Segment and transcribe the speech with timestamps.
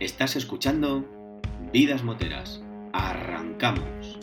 [0.00, 1.04] Estás escuchando
[1.74, 2.62] Vidas Moteras.
[2.94, 4.18] Arrancamos.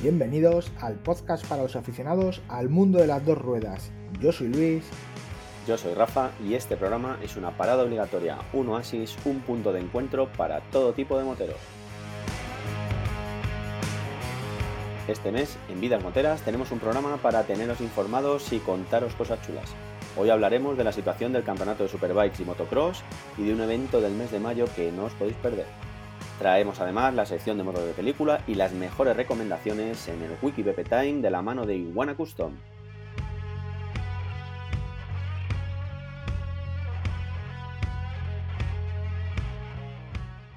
[0.00, 3.90] Bienvenidos al podcast para los aficionados al mundo de las dos ruedas.
[4.20, 4.84] Yo soy Luis.
[5.66, 9.78] Yo soy Rafa y este programa es una parada obligatoria, un oasis, un punto de
[9.78, 11.56] encuentro para todo tipo de moteros.
[15.06, 19.70] Este mes, en Vidas Moteras, tenemos un programa para teneros informados y contaros cosas chulas.
[20.16, 23.02] Hoy hablaremos de la situación del campeonato de Superbikes y Motocross
[23.38, 25.66] y de un evento del mes de mayo que no os podéis perder.
[26.40, 30.64] Traemos además la sección de motos de película y las mejores recomendaciones en el Wiki
[30.64, 32.52] Time de la mano de Iguana Custom.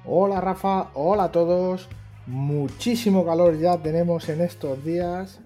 [0.08, 1.88] Hola Rafa, hola a todos.
[2.28, 5.40] Muchísimo calor ya tenemos en estos días.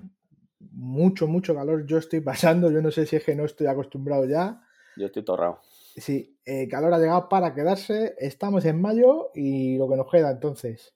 [0.73, 2.71] Mucho, mucho calor yo estoy pasando.
[2.71, 4.61] Yo no sé si es que no estoy acostumbrado ya.
[4.99, 5.61] Yo estoy torrado.
[5.97, 8.15] Sí, el calor ha llegado para quedarse.
[8.19, 10.95] Estamos en mayo y lo que nos queda entonces.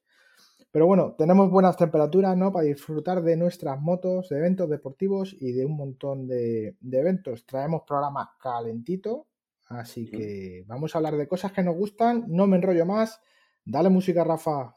[0.71, 2.53] Pero bueno, tenemos buenas temperaturas, ¿no?
[2.53, 7.47] Para disfrutar de nuestras motos, de eventos deportivos y de un montón de, de eventos.
[7.47, 9.27] Traemos programa calentito,
[9.69, 12.27] así que vamos a hablar de cosas que nos gustan.
[12.29, 13.23] No me enrollo más.
[13.67, 14.75] Dale música, Rafa.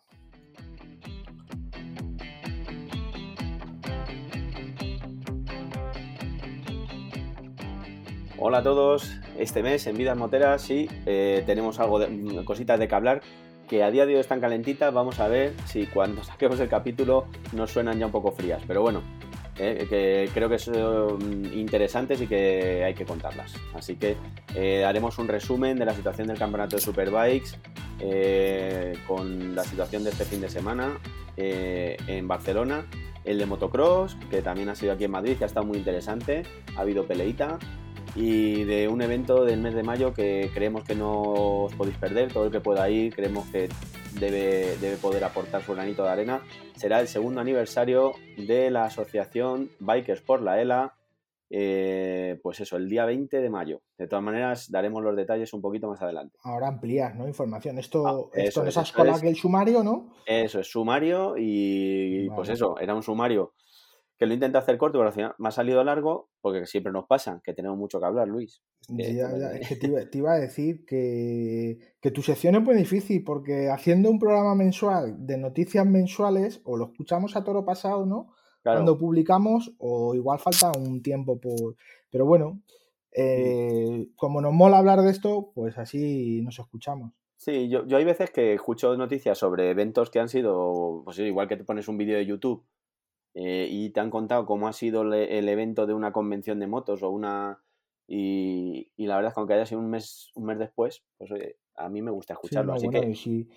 [8.40, 12.88] Hola a todos, este mes en Vidas Moteras sí eh, tenemos algo de cositas de
[12.88, 13.22] que hablar
[13.68, 17.26] que a día de hoy están calentitas, vamos a ver si cuando saquemos el capítulo
[17.52, 19.02] nos suenan ya un poco frías, pero bueno,
[19.60, 23.54] eh, que creo que son interesantes y que hay que contarlas.
[23.74, 24.16] Así que
[24.56, 27.58] eh, haremos un resumen de la situación del campeonato de Superbikes
[29.08, 31.00] con la situación de este fin de semana
[31.36, 32.86] en Barcelona,
[33.26, 36.44] el de motocross, que también ha sido aquí en Madrid, que ha estado muy interesante,
[36.76, 37.58] ha habido peleita
[38.16, 41.22] y de un evento del mes de mayo que creemos que no
[41.66, 43.70] os podéis perder, todo el que pueda ir, creemos que
[44.20, 46.42] debe, debe poder aportar su granito de arena.
[46.76, 50.94] Será el segundo aniversario de la asociación Bikers por la ELA,
[51.50, 53.82] eh, pues eso, el día 20 de mayo.
[53.98, 56.38] De todas maneras, daremos los detalles un poquito más adelante.
[56.44, 57.28] Ahora amplías, ¿no?
[57.28, 57.78] Información.
[57.80, 60.14] Esto, Ah, esto eso no es, es sumario, ¿no?
[60.26, 63.54] Eso es sumario y pues eso, era un sumario
[64.18, 67.06] que lo intento hacer corto, pero al final me ha salido largo porque siempre nos
[67.06, 68.62] pasa, que tenemos mucho que hablar, Luis.
[68.98, 72.56] que- Ya, ya, es que te iba, te iba a decir que, que tu sección
[72.56, 77.44] es muy difícil porque haciendo un programa mensual de noticias mensuales o lo escuchamos a
[77.44, 78.34] toro pasado, ¿no?
[78.64, 78.80] Claro.
[78.80, 81.76] Cuando publicamos o igual falta un tiempo por...
[82.10, 82.62] Pero bueno,
[83.12, 87.14] eh, como nos mola hablar de esto, pues así nos escuchamos.
[87.36, 91.48] Sí, yo, yo hay veces que escucho noticias sobre eventos que han sido, pues igual
[91.48, 92.66] que te pones un vídeo de YouTube
[93.40, 96.66] eh, y te han contado cómo ha sido le- el evento de una convención de
[96.68, 97.62] motos o una...
[98.08, 101.30] Y, y la verdad es que aunque haya sido un mes, un mes después, pues
[101.32, 102.72] oye, a mí me gusta Sí, escucharlo.
[102.72, 103.50] no, así bueno, que si,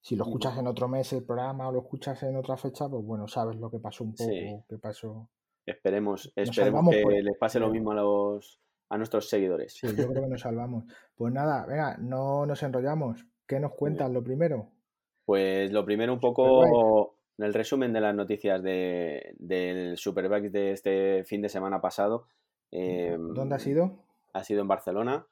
[0.00, 3.04] si lo escuchas en otro mes el programa o lo escuchas en otra fecha, pues
[3.04, 4.56] bueno, sabes lo que pasó un poco, Sí.
[4.68, 5.28] qué pasó.
[5.66, 9.72] esperemos, esperemos que por- les pase lo por- mismo a los a nuestros seguidores.
[9.74, 10.84] Sí, yo creo que nos salvamos.
[11.16, 13.26] Pues nada, venga, no nos enrollamos.
[13.44, 14.70] ¿Qué nos cuentas lo primero?
[15.24, 17.15] Pues lo primero un Superbike.
[17.38, 22.26] Poco el resumen de las noticias de, del Superbike de este fin de semana pasado.
[22.72, 23.92] eh, ¿Dónde ha sido?
[24.32, 25.26] ha sido en Barcelona.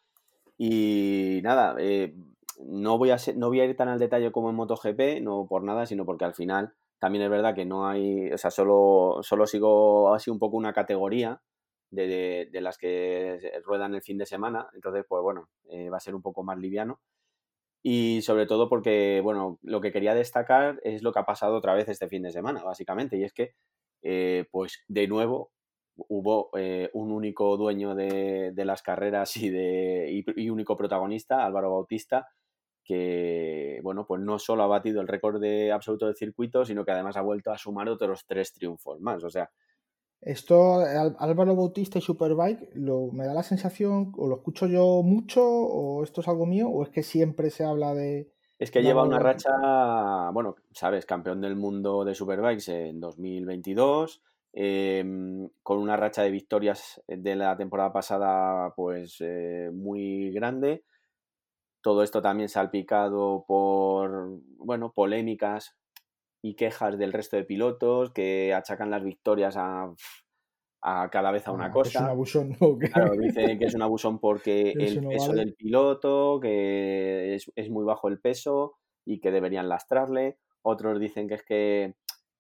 [0.56, 2.14] Y nada, eh,
[2.60, 5.46] no, voy a ser- no voy a ir tan al detalle como en MotoGP, no
[5.48, 9.18] por nada, sino porque al final también es verdad que no hay, o sea, solo,
[9.22, 11.40] solo sigo así un poco una categoría
[11.90, 15.96] de, de- de las que ruedan el fin de semana, entonces pues bueno, eh, va
[15.98, 17.00] a ser un poco más liviano.
[17.86, 21.74] Y sobre todo porque, bueno, lo que quería destacar es lo que ha pasado otra
[21.74, 23.52] vez este fin de semana, básicamente, y es que,
[24.00, 25.52] eh, pues de nuevo,
[25.96, 32.26] hubo eh, un único dueño de, las carreras y, de, y único protagonista, Álvaro Bautista,
[32.82, 36.92] que, bueno, pues no solo ha batido el récord de absoluto del circuito, sino que
[36.92, 39.22] además ha vuelto a sumar otros tres triunfos más.
[39.24, 39.50] O sea,
[40.24, 40.80] Esto,
[41.18, 46.02] Álvaro Bautista y Superbike, lo, me da la sensación, o lo escucho yo mucho, o
[46.02, 48.32] esto es algo mío, o es que siempre se habla de...
[48.58, 49.50] es que de lleva una Bautista.
[49.50, 54.22] racha, bueno, sabes, campeón del mundo de Superbikes en 2022,
[54.54, 60.84] em, con una racha de victorias de la temporada pasada, pues eh, muy grande.
[61.82, 65.76] Todo esto también salpicado por, bueno, polémicas
[66.44, 69.90] y quejas del resto de pilotos que achacan las victorias a,
[70.82, 72.10] a cada vez a una Ah, que Es un cosa.
[72.10, 72.78] abusón, ¿no?
[72.78, 75.40] Claro, dicen que es un abusón porque el no peso vale.
[75.40, 78.74] del piloto, que es, es muy bajo el peso,
[79.06, 80.38] y que deberían lastrarle.
[80.60, 81.94] Otros dicen que es que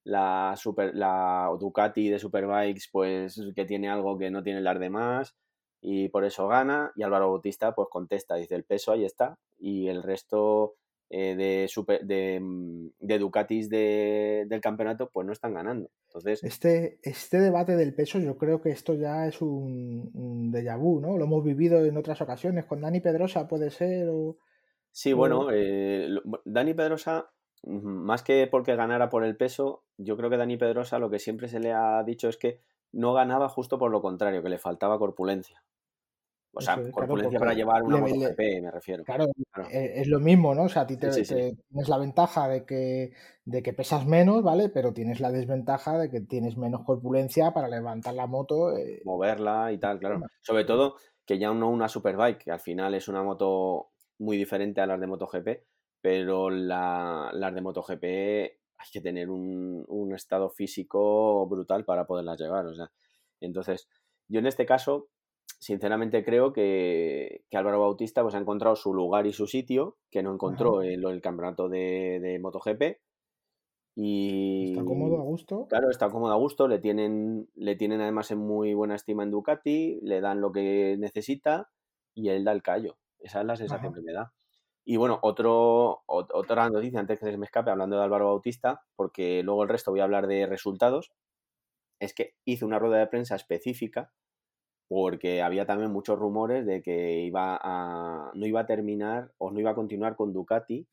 [0.04, 5.34] la, super, la Ducati de Superbikes, pues que tiene algo que no tiene las demás
[5.80, 6.92] y por eso gana.
[6.96, 10.74] Y Álvaro Bautista, pues contesta, dice el peso ahí está y el resto
[11.16, 15.88] eh, de, super, de, mm, de, Ducatis de, del campeonato, pues no están ganando.
[16.08, 20.76] Entonces, este, este debate del peso, yo creo que esto ya es un, un déjà
[20.76, 21.16] vu, ¿no?
[21.16, 24.38] Lo hemos vivido en otras ocasiones, con Dani Pedrosa puede ser, o...
[24.90, 26.08] Sí, bueno, eh,
[26.44, 27.30] Dani Pedrosa,
[27.62, 31.46] más que porque ganara por el peso, yo creo que Dani Pedrosa lo que siempre
[31.46, 32.58] se le ha dicho es que
[32.90, 35.62] no ganaba justo por lo contrario, que le faltaba corpulencia.
[36.54, 39.04] O sea, corpulencia para llevar una MotoGP, me refiero.
[39.04, 39.26] Claro,
[39.70, 40.64] e, es lo mismo, ¿no?
[40.64, 43.12] O sea, a ti te, tienes la ventaja de que,
[43.44, 44.68] de que pesas menos, ¿vale?
[44.68, 48.76] Pero tienes la desventaja de que tienes menos corpulencia para levantar la moto.
[48.76, 50.20] Eh, Moverla y tal, claro.
[50.40, 50.96] Sobre todo
[51.26, 55.00] que ya no una superbike, que al final es una moto muy diferente a las
[55.00, 55.48] de MotoGP,
[56.00, 62.38] pero la, las de MotoGP hay que tener un, un estado físico brutal para poderlas
[62.38, 62.66] llevar.
[62.66, 62.90] O sea,
[63.40, 63.88] entonces,
[64.28, 65.08] yo en este caso
[65.58, 70.32] sinceramente creo que, Álvaro Bautista pues, ha encontrado su lugar y su sitio, que no
[70.32, 72.98] encontró en el campeonato de, MotoGP.
[73.96, 75.66] Y, está cómodo a gusto.
[75.68, 76.66] Claro, está cómodo a gusto.
[76.66, 80.96] Le tienen, le tienen además en muy buena estima en Ducati, le dan lo que
[80.98, 81.70] necesita
[82.12, 82.96] y él da el callo.
[83.20, 84.32] Esa es la sensación que me da.
[84.84, 89.42] Y bueno, otro, otra noticia antes que se me escape, hablando de Álvaro Bautista, porque
[89.42, 91.12] luego el resto voy a hablar de resultados,
[92.00, 94.12] es que hizo una rueda de prensa específica
[94.88, 99.60] porque había también muchos rumores de que iba a, no iba a terminar o no
[99.60, 100.86] iba a continuar con Ducati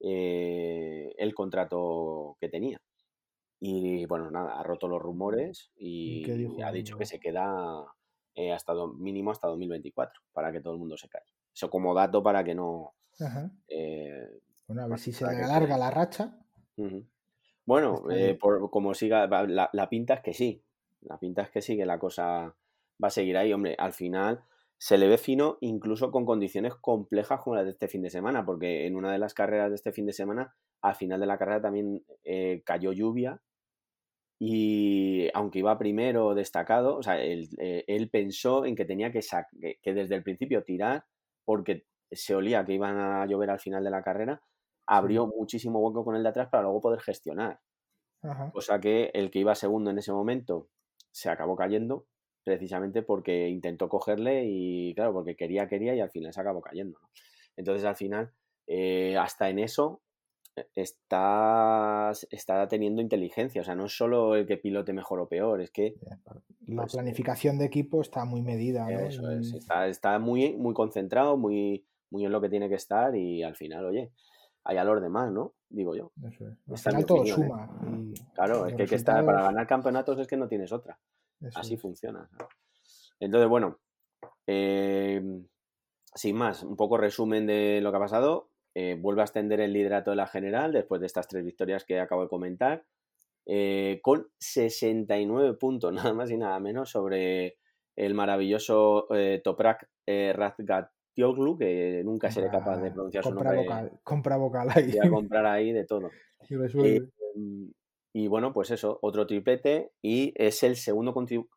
[0.00, 2.80] eh, el contrato que tenía.
[3.60, 6.24] Y bueno, nada, ha roto los rumores y,
[6.62, 7.84] ha dicho que se queda
[8.34, 11.32] eh, hasta mínimo hasta 2024 para que todo el mundo se calle.
[11.52, 12.94] Eso como dato para que no.
[13.66, 16.38] Eh, bueno, a ver si se alarga la racha.
[17.66, 18.04] Bueno,
[18.38, 20.62] por, como siga, la, la pinta es que sí.
[21.00, 22.54] La pinta es que sí, que la cosa
[23.02, 23.52] va a seguir ahí.
[23.52, 24.42] Hombre, al final
[24.78, 28.44] se le ve fino incluso con condiciones complejas como las de este fin de semana,
[28.44, 31.38] porque en una de las carreras de este fin de semana, al final de la
[31.38, 33.40] carrera también eh, cayó lluvia
[34.40, 39.20] y aunque iba primero destacado, o sea, él, eh, pensó en que tenía que,
[39.82, 41.04] que desde el principio tirar
[41.44, 44.40] porque se olía que iban a llover al final de la carrera,
[44.86, 47.60] abrió muchísimo hueco con el de atrás para luego poder gestionar.
[48.52, 50.68] O sea que el que iba segundo en ese momento
[51.12, 52.06] se acabó cayendo
[52.48, 56.98] precisamente porque intentó cogerle y claro, porque quería, quería y al final se acabó cayendo.
[57.56, 58.32] Entonces al final,
[58.66, 60.00] eh, hasta en eso
[60.56, 65.28] eh, está, está teniendo inteligencia, o sea, no es solo el que pilote mejor o
[65.28, 65.96] peor, es que...
[66.66, 68.88] La pues, planificación de equipo está muy medida.
[68.90, 73.56] está, está, muy, muy concentrado, muy, muy en lo que tiene que estar y al
[73.56, 74.10] final, oye,
[74.64, 75.54] hay a los demás, ¿no?
[75.68, 76.12] Digo yo.
[76.72, 77.28] Eso Al todo ¿eh?
[77.28, 77.70] suma.
[78.34, 80.98] claro, es que, hay que estar, para ganar campeonatos es que no tienes otra.
[81.54, 82.28] Así funciona.
[83.20, 83.78] Entonces, bueno,
[84.46, 85.46] em,
[86.14, 88.50] sin más, un poco resumen de lo que ha pasado.
[88.74, 91.98] Eh, vuelve a extender el liderato de la general después de estas tres victorias que
[91.98, 92.84] acabo de comentar,
[93.46, 97.58] eh, con 69 puntos, nada más y nada menos, sobre
[97.96, 103.66] el maravilloso eh, Toprak Razgatioglu, que nunca seré capaz de pronunciar su nombre.
[104.04, 104.92] compra vocal ahí.
[104.92, 106.10] Voy a comprar ahí de todo.
[106.50, 107.70] Y
[108.14, 111.14] bueno, pues eso, otro triplete y es el segundo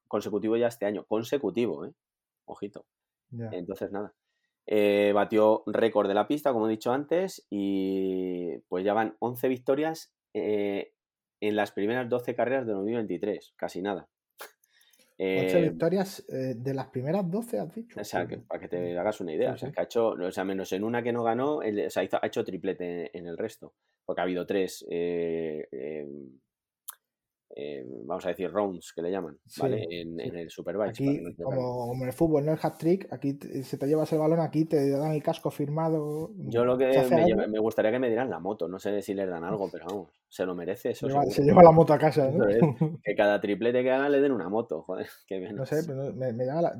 [0.08, 1.06] consecutivo ya este año.
[1.06, 1.94] Consecutivo, ¿eh?
[2.46, 2.86] Ojito.
[3.52, 4.14] Entonces, nada.
[4.68, 9.48] Eh, batió récord de la pista, como he dicho antes, y pues ya van 11
[9.48, 10.94] victorias eh,
[11.40, 13.54] en las primeras 12 carreras de 2023.
[13.56, 14.10] Casi nada.
[15.24, 18.00] 11 eh, victorias de las primeras 12, has dicho.
[18.00, 19.54] O sea, para que te hagas una idea.
[19.54, 22.04] O sea, que ha hecho, o sea, menos en una que no ganó, o sea,
[22.22, 23.74] ha hecho triplete en el resto
[24.06, 26.06] porque ha habido tres, eh,
[27.56, 29.86] em, vamos a decir, rounds que le llaman, ¿vale?
[29.90, 30.92] En, el Superbike.
[30.92, 32.54] Aquí, como, en el fútbol, ¿no?
[32.54, 36.32] El hat-trick, aquí se te llevas el balón, aquí te dan el casco firmado.
[36.38, 36.88] Yo lo que
[37.48, 40.10] me, gustaría que me dieran la moto, no sé si les dan algo, pero vamos,
[40.30, 41.08] se lo merece eso.
[41.30, 42.32] se lleva la moto a casa,
[43.04, 45.40] que cada triplete que haga le den una moto, joder, qué.
[45.52, 46.32] No sé, pero me,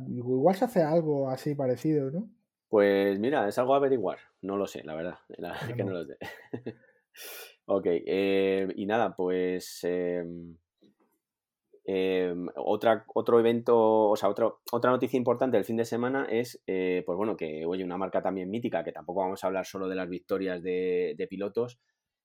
[0.10, 2.30] igual se hace algo así parecido, ¿no?
[2.70, 5.92] Pues mira, es algo a averiguar, no lo sé, la verdad, la verdad que no
[5.92, 6.18] lo sé.
[7.74, 10.58] Ok, eh, y nada, pues em,
[11.86, 17.02] em, otra, otro evento, o sea, otra noticia importante del fin de semana es, eh,
[17.06, 19.96] pues bueno, que oye, una marca también mítica, que tampoco vamos a hablar solo de
[19.96, 21.80] las victorias de, pilotos,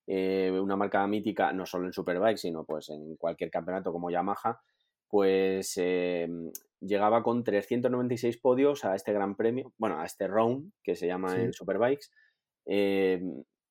[0.08, 4.60] eh, una marca mítica no solo en Superbike, sino pues en cualquier campeonato como Yamaha,
[5.08, 6.50] pues em,
[6.80, 11.36] llegaba con 396 podios a este gran premio, bueno, a este round que se llama
[11.40, 12.10] en Superbikes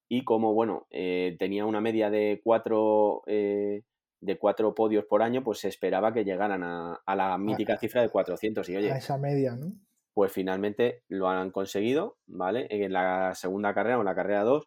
[0.08, 5.60] y como, bueno, eh, tenía una media de cuatro, de cuatro podios por año, pues
[5.60, 8.68] se esperaba que llegaran a, la mítica cifra de 400.
[8.70, 9.74] Y oye, a esa media, ¿no?
[10.14, 12.68] Pues finalmente lo han conseguido, ¿vale?
[12.70, 14.64] En la segunda carrera o en la carrera 2,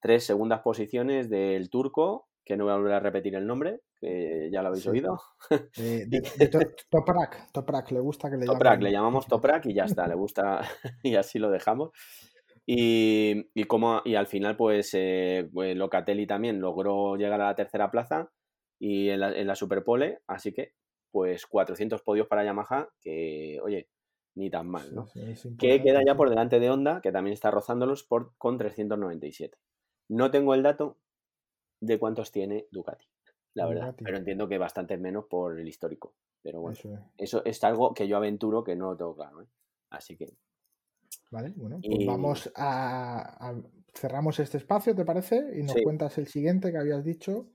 [0.00, 4.48] tres segundas posiciones del turco, que no voy a volver a repetir el nombre, que
[4.52, 5.20] ya lo habéis oído.
[5.76, 6.20] Eh, de,
[6.90, 10.60] Toprak, Toprak, le gusta que le Toprak, le llamamos Toprak y ya está, le gusta
[11.02, 11.90] y así lo dejamos.
[12.70, 17.90] Y, como, y al final, pues, eh, pues, Locatelli también logró llegar a la tercera
[17.90, 18.30] plaza
[18.78, 20.74] y en la, en la Superpole, así que,
[21.10, 23.88] pues, 400 podios para Yamaha, que, oye,
[24.34, 25.08] ni tan mal, ¿no?
[25.58, 29.56] que queda ya por delante de Honda, que también está rozándolos por, con 397.
[30.10, 30.98] No tengo el dato
[31.80, 33.06] de cuántos tiene Ducati,
[33.54, 36.14] la verdad, pero entiendo que bastante menos por el histórico.
[36.42, 36.76] Pero bueno,
[37.16, 39.48] eso es, algo que yo aventuro que no lo tengo claro, ¿eh?
[39.90, 40.26] Así que
[41.30, 43.54] Vale, bueno, pues vamos a,
[43.94, 45.44] Cerramos este espacio, ¿te parece?
[45.58, 47.48] Y nos cuentas el siguiente que habías dicho.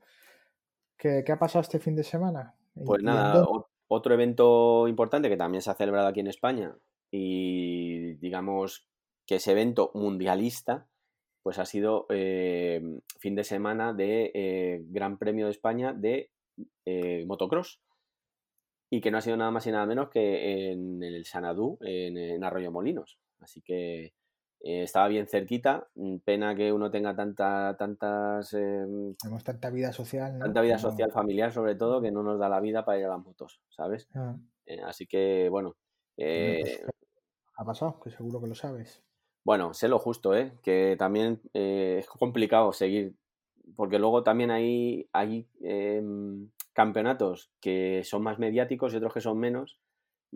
[0.96, 2.54] ¿Qué, ha pasado este fin de semana?
[2.74, 3.46] Pues nada,
[3.88, 6.76] otro evento importante que también se ha celebrado aquí en España
[7.10, 8.88] y digamos
[9.26, 10.86] que ese evento mundialista,
[11.42, 12.82] pues ha sido eh,
[13.18, 16.30] fin de semana de eh, Gran Premio de España de
[16.84, 17.80] eh, motocross
[18.90, 22.44] y que no ha sido nada más y nada menos que en el Sanadú, en
[22.44, 23.18] Arroyo Molinos.
[23.44, 24.14] Así que
[24.60, 25.86] eh, estaba bien cerquita.
[25.94, 28.52] Mm, pena que uno tenga tanta, tantas.
[28.54, 30.38] Em, Tenemos tanta vida social.
[30.38, 33.10] Tanta vida social, familiar, sobre todo, que no nos da la vida para ir a
[33.10, 34.08] las motos, ¿sabes?
[34.14, 34.36] Ah.
[34.66, 35.76] Eh, así que, bueno.
[36.16, 36.86] Pues, eh,
[37.56, 39.02] ha pasado, que seguro que lo sabes.
[39.44, 40.52] Bueno, sé lo justo, ¿eh?
[40.62, 43.14] Que también es complicado seguir.
[43.76, 49.38] Porque luego también hay, hay em, campeonatos que son más mediáticos y otros que son
[49.38, 49.78] menos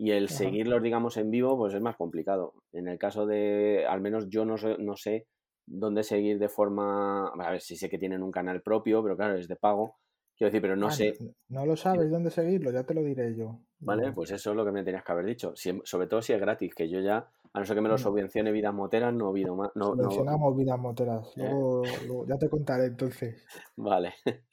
[0.01, 2.53] y el seguirlos, digamos, en vivo, pues es más complicado.
[2.71, 5.27] En el caso de, al menos yo no sé, no sé
[5.65, 9.35] dónde seguir de forma, a ver si sé que tienen un canal propio, pero claro,
[9.35, 9.97] es de pago.
[10.37, 11.17] Quiero decir, pero no sé.
[11.49, 13.59] No lo sabes dónde seguirlo, ya te lo diré yo.
[13.79, 15.51] Vale, pues eso es lo que me tenías que haber dicho.
[15.83, 18.53] sobre todo si es gratis, que yo ya, a no ser que me lo subvencione
[18.53, 19.71] Vidas Moteras, no he más.
[19.75, 21.27] No, Subvencionamos Vidas Moteras.
[21.35, 21.41] Eh.
[21.41, 23.45] Luego, ya te contaré entonces.
[23.75, 24.13] Vale,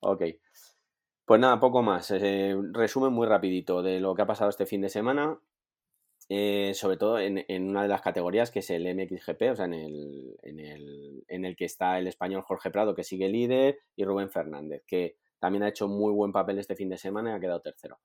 [0.00, 0.24] ok.
[1.30, 2.10] Pues nada, poco más.
[2.10, 5.38] Eh, resumen muy rapidito de lo que ha pasado este fin de semana.
[6.28, 9.74] Eh, sobre todo en, una de las categorías que es el MXGP, o sea, en
[9.74, 14.82] el, en, el, que está el español Jorge Prado, que sigue líder, y Rubén Fernández,
[14.84, 18.00] que también ha hecho muy buen papel este fin de semana y ha quedado tercero.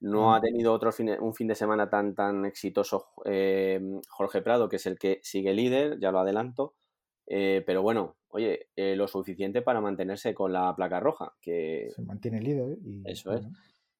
[0.00, 0.90] No ha tenido otro
[1.20, 3.78] un fin de semana tan, tan exitoso eh,
[4.08, 6.76] Jorge Prado, que es el que sigue líder, ya lo adelanto,
[7.26, 11.34] eh, pero bueno, oye, eh, lo suficiente para mantenerse con la placa roja.
[11.40, 11.88] Que...
[11.94, 12.78] Se mantiene líder.
[12.84, 13.46] Y, Eso es.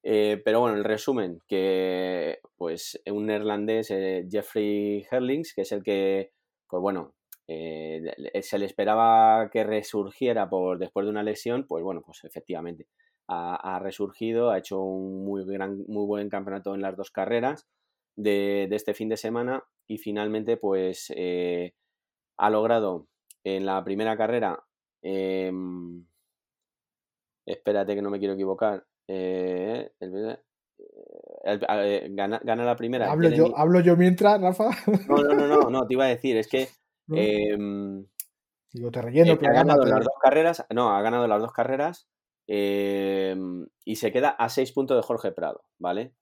[0.02, 3.88] Eh, pero bueno, el resumen, que pues un neerlandés,
[4.30, 6.30] Jeffrey Herlings, que es el que,
[6.68, 7.14] pues bueno,
[7.46, 12.86] se le esperaba que resurgiera por, después de una lesión, pues bueno, pues efectivamente
[13.26, 17.66] ha, resurgido, ha hecho un muy, gran, muy buen campeonato en las dos carreras
[18.16, 21.12] de, de este fin de semana y finalmente pues
[22.36, 23.08] ha logrado
[23.44, 24.62] en la primera carrera,
[25.02, 26.04] em,
[27.46, 30.36] espérate que no me quiero equivocar, eh, eh,
[31.44, 33.10] eh, gana, la primera.
[33.10, 34.70] ¿Hablo yo, ¿Hablo yo mientras, Rafa?
[35.08, 36.68] No, no, no, no, no, te iba a decir, es que...
[37.10, 38.06] Em,
[38.70, 42.06] Digo, te relleno, ha ganado las dos carreras, no, ha ganado las dos carreras
[42.46, 46.12] em, y se queda a seis puntos de Jorge Prado, ¿vale?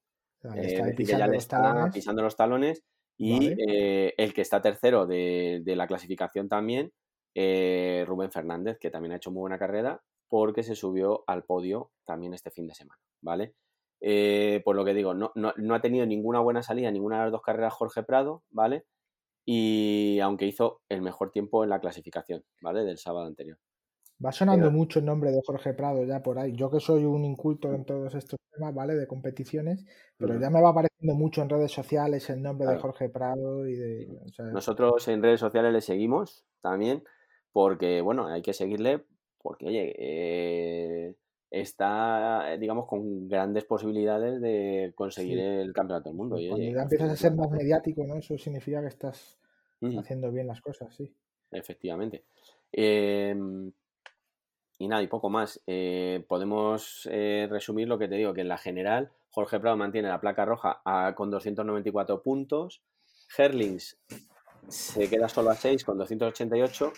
[0.44, 2.84] ya le está pisando los talones
[3.18, 6.92] y el que está tercero de, de, la clasificación también
[7.38, 11.90] eh, Rubén Fernández, que también ha hecho muy buena carrera, porque se subió al podio
[12.06, 13.54] también este fin de semana, ¿vale?
[14.00, 17.42] Eh, por lo que digo, no, ha tenido ninguna buena salida, ninguna de las dos
[17.42, 18.86] carreras Jorge Prado, ¿vale?
[19.44, 22.84] Y aunque hizo el mejor tiempo en la clasificación, ¿vale?
[22.84, 23.58] Del sábado anterior.
[24.24, 26.56] Va sonando mucho el nombre de Jorge Prado ya por ahí.
[26.56, 28.94] Yo que soy un inculto en todos estos temas, ¿vale?
[28.94, 29.84] De competiciones,
[30.16, 33.74] pero ya me va apareciendo mucho en redes sociales el nombre de Jorge Prado y
[33.74, 34.08] de...
[34.54, 37.04] Nosotros en redes sociales le seguimos también
[37.56, 39.02] porque, bueno, hay que seguirle
[39.40, 41.14] porque, oye, eh,
[41.50, 46.36] está, digamos, con grandes posibilidades de conseguir el campeonato del mundo.
[46.36, 48.16] Cuando ya empiezas a ser más mediático, ¿no?
[48.16, 49.38] Eso significa que estás
[49.98, 51.10] haciendo bien las cosas, sí.
[51.50, 52.26] Efectivamente.
[52.70, 53.72] Em,
[54.78, 55.62] y nada, y poco más.
[55.66, 60.08] Eh, podemos eh, resumir lo que te digo, que en la general Jorge Prado mantiene
[60.08, 60.82] la placa roja
[61.14, 62.82] con 294 puntos.
[63.34, 63.98] Herlings
[64.68, 66.92] se queda solo a 6 con 288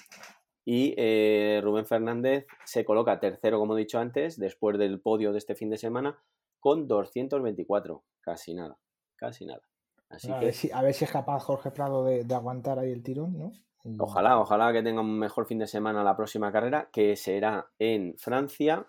[0.65, 5.39] y eh, Rubén Fernández se coloca tercero, como he dicho antes, después del podio de
[5.39, 6.23] este fin de semana,
[6.61, 8.05] con 224.
[8.21, 8.79] Casi nada,
[9.17, 9.63] casi nada.
[10.11, 10.71] a, ver si,
[11.05, 13.53] es capaz Jorge Prado de, aguantar ahí el tirón, ¿no?
[13.99, 18.17] Ojalá, ojalá que tenga un mejor fin de semana la próxima carrera, que será en
[18.19, 18.87] Francia.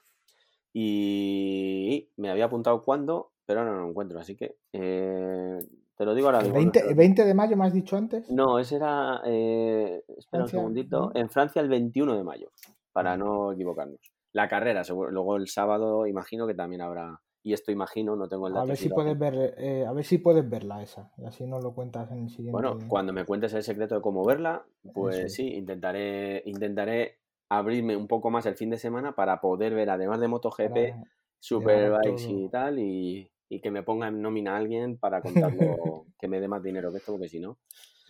[0.73, 5.59] Y me había apuntado cuándo, pero ahora no lo encuentro, así que eh,
[5.99, 6.71] te lo digo ahora ¿El mismo.
[6.71, 8.29] 20, 20 de mayo me has dicho antes?
[8.31, 9.21] No, ese era.
[9.25, 11.11] eh, espera un segundito.
[11.13, 11.19] ¿no?
[11.19, 12.51] En Francia el 21 de mayo,
[12.93, 13.99] para no equivocarnos.
[14.31, 15.11] La carrera, seguro.
[15.11, 17.19] Luego el sábado, imagino que también habrá.
[17.43, 18.67] Y esto imagino, no tengo el A dato.
[18.67, 21.11] ver aquí si puedes ver, eh, a ver si puedes verla esa.
[21.17, 22.51] Y así nos lo cuentas en el siguiente.
[22.53, 24.63] Bueno, cuando me cuentes el secreto de cómo verla,
[24.93, 27.17] pues Eso sí, intentaré, intentaré
[27.49, 31.03] abrirme un poco más el fin de semana para poder ver, además de MotoGP, para-
[31.39, 36.27] Superbikes y tal, y, y que me ponga en nómina a alguien para contarlo, que
[36.27, 37.57] me dé más dinero que esto, porque si no.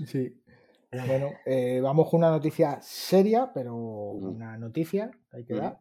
[0.06, 0.42] Sí.
[1.08, 5.80] Bueno, eh, vamos con una noticia seria, pero una noticia que hay que dar.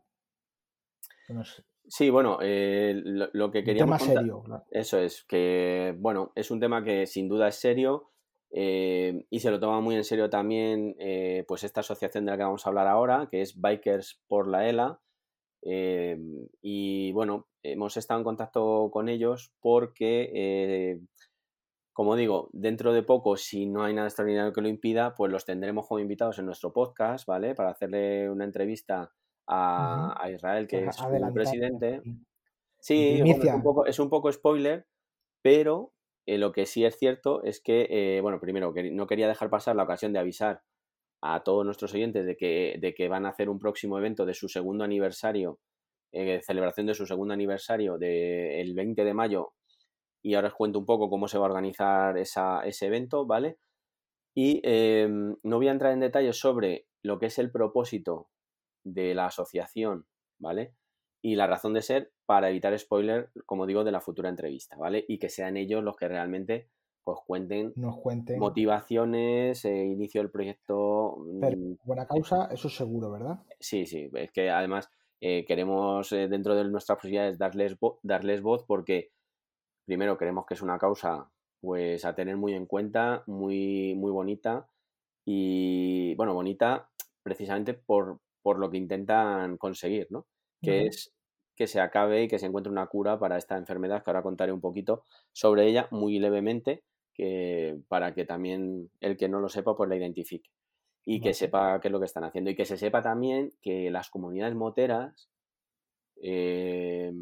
[1.86, 4.42] Sí, bueno, eh, lo, lo que un queríamos tema contar- serio.
[4.42, 4.64] claro.
[4.70, 8.10] Eso es, que bueno, es un tema que sin duda es serio
[8.50, 10.94] eh, y se lo toma muy en serio también
[11.46, 14.68] pues esta asociación de la que vamos a hablar ahora, que es Bikers por la
[14.68, 15.00] ELA.
[15.62, 16.18] Eh,
[16.62, 21.00] y bueno, hemos estado en contacto con ellos porque, eh,
[21.92, 25.44] como digo, dentro de poco, si no hay nada extraordinario que lo impida, pues los
[25.44, 27.54] tendremos como invitados en nuestro podcast, ¿vale?
[27.54, 29.12] Para hacerle una entrevista
[29.46, 32.02] a, Israel, que Pues es su adelantar presidente.
[32.80, 34.86] Sí, bueno, es, un poco, es un poco spoiler,
[35.42, 35.92] pero
[36.26, 39.50] eh, lo que sí es cierto es que, eh, bueno, primero, que no quería dejar
[39.50, 40.62] pasar la ocasión de avisar
[41.22, 44.34] a todos nuestros oyentes de que, de que van a hacer un próximo evento de
[44.34, 45.58] su segundo aniversario,
[46.12, 49.54] eh, celebración de su segundo aniversario del 20 de mayo,
[50.22, 53.58] y ahora os cuento un poco cómo se va a organizar esa- ese evento, ¿vale?
[54.34, 55.08] Y eh,
[55.42, 58.30] no voy a entrar en detalles sobre lo que es el propósito
[58.84, 60.06] de la asociación,
[60.40, 60.74] ¿vale?
[61.22, 65.04] Y la razón de ser para evitar spoiler, como digo, de la futura entrevista, ¿vale?
[65.08, 66.68] Y que sean ellos los que realmente
[67.08, 68.38] pues cuenten Nos cuenten.
[68.38, 71.16] motivaciones, eh, inicio del proyecto.
[71.40, 73.38] Pero mm, buena causa, eso seguro, ¿verdad?
[73.60, 78.42] Sí, sí, es que además eh, queremos eh, dentro de nuestras posibilidades darles, vo- darles
[78.42, 79.10] voz porque
[79.86, 81.30] primero creemos que es una causa
[81.60, 84.68] pues a tener muy en cuenta, muy, muy bonita
[85.24, 86.90] y bueno, bonita
[87.22, 90.26] precisamente por, por lo que intentan conseguir, ¿no?
[90.62, 91.14] Que es
[91.56, 94.52] que se acabe y que se encuentre una cura para esta enfermedad, que ahora contaré
[94.52, 96.84] un poquito sobre ella muy levemente,
[97.18, 100.50] que, para que también el que no lo sepa pues la identifique.
[101.04, 102.50] Y que sepa qué es lo que están haciendo.
[102.50, 105.28] Y que se sepa también que las comunidades moteras
[106.22, 107.12] eh,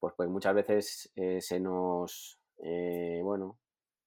[0.00, 3.58] pues, pues muchas veces eh, se nos eh, bueno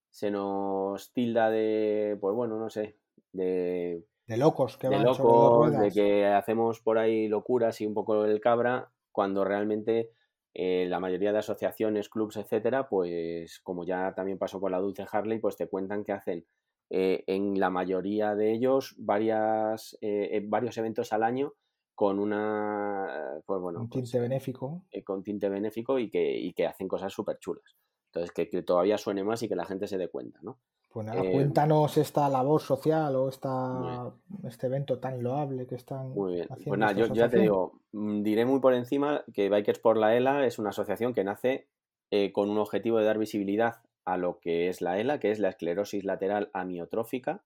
[0.09, 2.97] se nos tilda de pues bueno no sé
[3.31, 7.93] de, De locos que de van locos de que hacemos por ahí locuras y un
[7.93, 10.11] poco el cabra cuando realmente
[10.53, 15.05] eh, la mayoría de asociaciones, clubs, etcétera, pues como ya también pasó con la Dulce
[15.11, 16.45] Harley, pues te cuentan que hacen
[16.89, 21.53] eh, en la mayoría de ellos varias, eh, eh, varios eventos al año
[21.95, 24.83] con una, pues bueno, un pues, tinte benéfico.
[24.91, 27.77] eh, con tinte benéfico y que, y que hacen cosas súper chulas.
[28.07, 30.59] Entonces, que, que todavía suene más y que la gente se dé cuenta, ¿no?
[30.93, 36.09] Pues nada, eh, cuéntanos esta labor social o esta, este evento tan loable que están
[36.09, 36.45] Muy bien.
[36.45, 39.97] haciendo Pues nada, yo, ya te digo, mm, diré muy por encima que Bikers por
[39.97, 41.67] la ELA es una asociación que nace
[42.11, 45.39] eh, con un objetivo de dar visibilidad a lo que es la ELA, que es
[45.39, 47.43] la esclerosis lateral amiotrófica,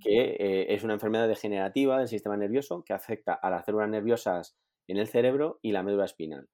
[0.00, 4.56] que eh, es una enfermedad degenerativa del sistema nervioso que afecta a las células nerviosas
[4.88, 6.48] en el cerebro y la médula espinal,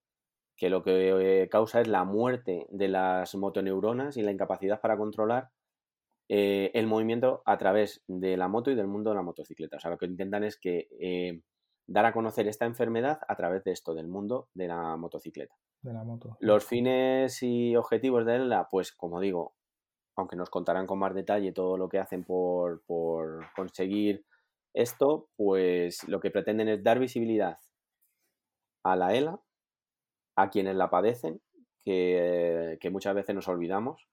[0.56, 5.50] que lo que causa es la muerte de las motoneuronas y la incapacidad para controlar
[6.32, 9.78] eh, el movimiento a través de la moto y del mundo de la motocicleta.
[9.78, 11.42] O sea, lo que intentan es que eh,
[11.88, 15.56] dar a conocer esta enfermedad a través de esto, del mundo de la motocicleta.
[15.82, 16.36] de la moto.
[16.38, 19.56] Los fines y objetivos de ELA, pues como digo,
[20.14, 24.24] aunque nos contarán con más detalle todo lo que hacen por, por conseguir
[24.72, 27.58] esto, pues lo que pretenden es dar visibilidad
[28.84, 29.40] a la ELA,
[30.36, 31.42] a quienes la padecen,
[31.82, 34.09] que, que muchas veces nos olvidamos,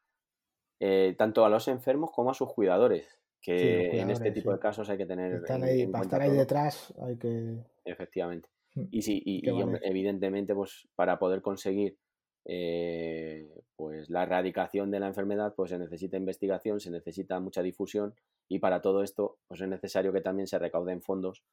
[0.80, 4.56] eh, tanto a los enfermos como a sus cuidadores, que Sí, en este tipo sí.
[4.56, 6.38] de casos hay que tener Están ahí, en para estar ahí todo.
[6.40, 7.58] detrás hay que...
[7.86, 8.50] Efectivamente.
[8.76, 9.42] Mm, Y sí, y,
[9.84, 11.98] evidentemente, pues para poder conseguir
[12.46, 18.16] eh, pues la erradicación de la enfermedad, pues se necesita investigación, se necesita mucha difusión
[18.48, 21.44] y para todo esto, pues es necesario que también se recauden fondos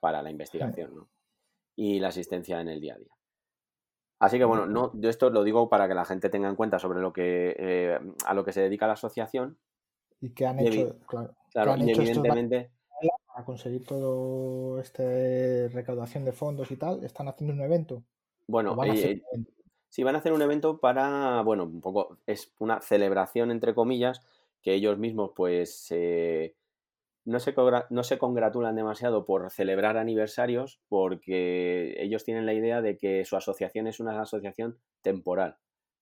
[0.00, 1.08] para la investigación ¿no?
[1.76, 3.12] y la asistencia en el día a día.
[4.22, 6.78] Así que bueno, no, yo esto lo digo para que la gente tenga en cuenta
[6.78, 9.58] sobre lo que eh, a lo que se dedica la asociación.
[10.20, 12.70] Y que han Y hecho, claro, Claro, han y hecho estos evidentemente,
[13.26, 18.04] para conseguir todo este recaudación de fondos y tal, están haciendo un evento.
[18.46, 19.50] Bueno, van eh, un evento.
[19.88, 24.20] Sí, van a hacer un evento para, bueno, un poco, es una celebración entre comillas,
[24.62, 26.54] que ellos mismos pues eh,
[27.24, 27.54] no se,
[27.90, 33.36] no se congratulan demasiado por celebrar aniversarios porque ellos tienen la idea de que su
[33.36, 35.56] asociación es una asociación temporal.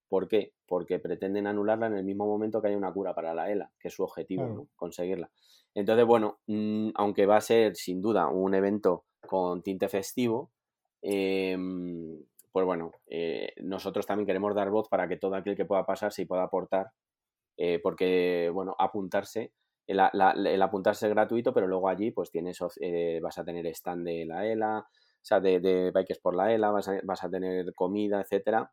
[0.09, 0.54] ¿Por qué?
[0.66, 3.88] Porque pretenden anularla en el mismo momento que haya una cura para la ELA, que
[3.88, 5.30] es su objetivo, conseguirla.
[5.74, 10.50] Entonces, bueno, mm, aunque va a ser sin duda un evento con tinte festivo,
[11.02, 15.87] em, pues bueno, eh, nosotros también queremos dar voz para que todo aquel que pueda
[15.87, 16.90] pasarse y pueda aportar,
[17.56, 19.52] eh, porque, bueno, apuntarse
[19.90, 24.24] el, apuntarse es gratuito, pero luego allí pues tienes, eh, vas a tener stand de
[24.24, 27.74] la ELA, o sea, de, de bikes por la ELA, vas a, vas a tener
[27.74, 28.72] comida, etcétera.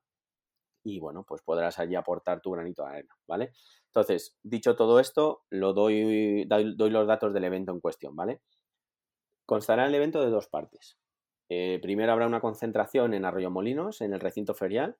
[0.84, 3.52] Y bueno, pues podrás allí aportar tu granito de arena, ¿vale?
[3.88, 8.42] Entonces, dicho todo esto, lo doy, doy, los datos del evento en cuestión, ¿vale?
[9.46, 10.98] Constará el evento de dos partes.
[11.50, 14.98] Eh, primero habrá una concentración en Arroyo Molinos, en el recinto ferial,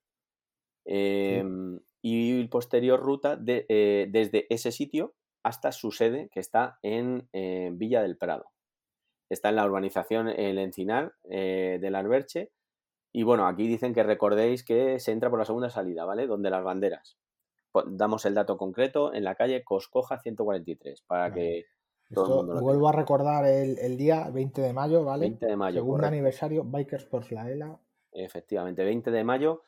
[0.86, 5.14] em, y posterior ruta de, eh, desde ese sitio
[5.48, 8.52] hasta su sede, que está en eh, Villa del Prado.
[9.30, 12.52] Está en la urbanización El Encinar eh, del Alberche.
[13.14, 16.28] Y bueno, aquí dicen que recordéis que se entra por la segunda salida, ¿vale?
[16.28, 17.18] Donde las banderas.
[17.88, 21.66] Damos el dato concreto en la calle Coscoja 143, para que
[22.14, 25.22] todo el mundo lo Vuelvo a recordar el, día 20 de mayo, ¿vale?
[25.22, 25.82] 20 de mayo.
[25.82, 27.80] Segundo aniversario, Bikers por Flaela.
[28.12, 29.62] Efectivamente, 20 de mayo.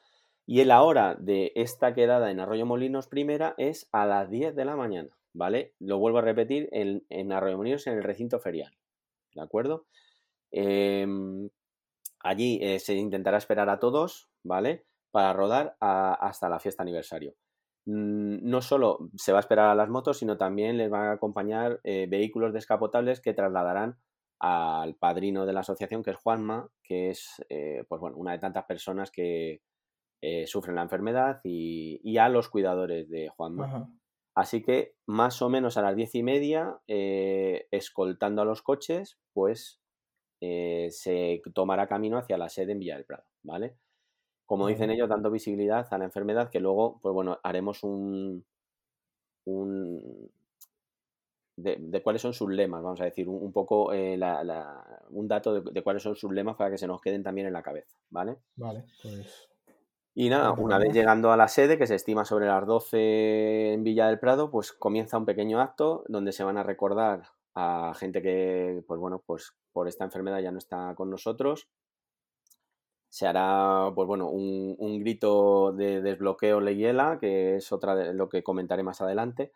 [0.46, 4.66] Y la hora de esta quedada en Arroyo Molinos primera es a las 10 de
[4.66, 5.19] la mañana.
[5.40, 5.74] ¿Vale?
[5.80, 8.78] Lo vuelvo a repetir en, en Arroyo Molinos, en el recinto ferial,
[9.34, 9.88] ¿de acuerdo?
[10.52, 11.50] Em,
[12.20, 14.86] allí eh, se intentará esperar a todos, ¿vale?
[15.12, 17.36] Para rodar hasta la fiesta aniversario.
[17.86, 21.14] Mm, no solo se va a esperar a las motos, sino también les van a
[21.14, 23.98] acompañar eh, vehículos descapotables que trasladarán
[24.42, 28.40] al padrino de la asociación, que es Juanma, que es eh, pues bueno, una de
[28.40, 29.62] tantas personas que
[30.48, 33.90] sufren la enfermedad, y, a los cuidadores de Juanma.
[34.36, 39.18] Así que más o menos a las diez y media, eh, escoltando a los coches,
[39.34, 39.82] pues
[40.42, 43.76] eh, se tomará camino hacia la sede en Villa del Prado, ¿vale?
[44.46, 48.46] Como dicen ellos, dando visibilidad a la enfermedad, que luego, pues bueno, haremos un,
[49.46, 50.32] un
[51.58, 54.18] de, cuáles son sus lemas, vamos a decir, un, poco eh,
[55.10, 57.54] un dato de, de, cuáles son sus lemas para que se nos queden también en
[57.54, 58.38] la cabeza, ¿vale?
[58.56, 59.49] Vale, pues
[60.16, 63.84] y nada, una vez llegando a la sede, que se estima sobre las 12 en
[63.84, 67.24] Villa del Prado, pues comienza un pequeño acto donde se van a recordar
[67.56, 71.70] a gente que, pues bueno, pues por esta enfermedad ya no está con nosotros.
[73.10, 78.30] Se hará, pues bueno, un, un grito de desbloqueo Leguiela, que es otra de lo
[78.30, 79.52] que comentaré más adelante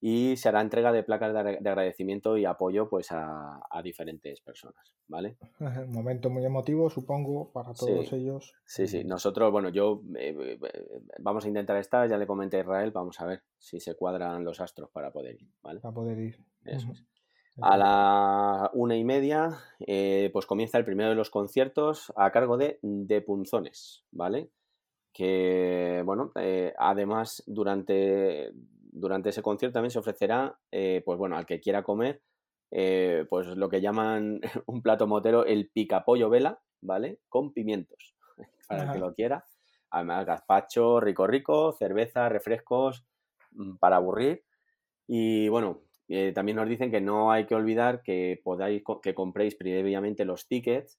[0.00, 5.36] y se hará entrega de placas de, agradecimiento y apoyo pues a, diferentes personas, ¿vale?
[5.58, 8.54] Un momento muy emotivo, supongo, para todos ellos.
[8.64, 12.60] Sí, sí, nosotros, bueno, yo eh, eh, vamos a intentar estar, ya le comenté a
[12.60, 15.80] Israel, vamos a ver si se cuadran los astros para poder ir, ¿vale?
[15.80, 16.44] Para poder ir.
[16.64, 17.04] Eso es.
[17.60, 22.56] A la una y media, eh, pues comienza el primero de los conciertos a cargo
[22.56, 24.52] de, de Punzones, ¿vale?
[25.12, 26.30] Que, bueno,
[26.78, 28.52] además durante
[28.98, 32.22] durante ese concierto también se ofrecerá, eh, pues bueno, al que quiera comer,
[32.70, 37.20] eh, pues lo que llaman un plato motero, el picapollo vela, ¿vale?
[37.28, 38.16] Con pimientos,
[38.68, 39.44] para el que lo quiera.
[39.90, 43.06] Además, gazpacho, rico rico, cerveza, refrescos,
[43.52, 44.44] mm, para aburrir.
[45.06, 49.54] Y bueno, eh, también nos dicen que no hay que olvidar que podáis que compréis
[49.54, 50.98] previamente los tickets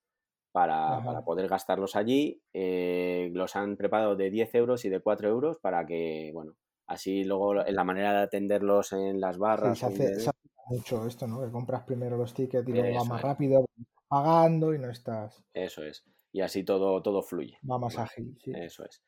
[0.52, 2.42] para, para poder gastarlos allí.
[2.54, 6.56] los han preparado de 10 euros y de 4 euros para que, bueno,
[6.90, 9.78] Así luego en la manera de atenderlos en las barras.
[9.78, 10.32] se, hace,
[10.70, 11.40] mucho esto, ¿no?
[11.40, 13.70] Que compras primero los tickets y luego va más rápido,
[14.08, 15.44] pagando y no estás.
[15.54, 16.04] Eso es.
[16.32, 17.60] Y así todo, todo fluye.
[17.70, 18.52] Va más ágil, sí.
[18.56, 19.04] Eso es.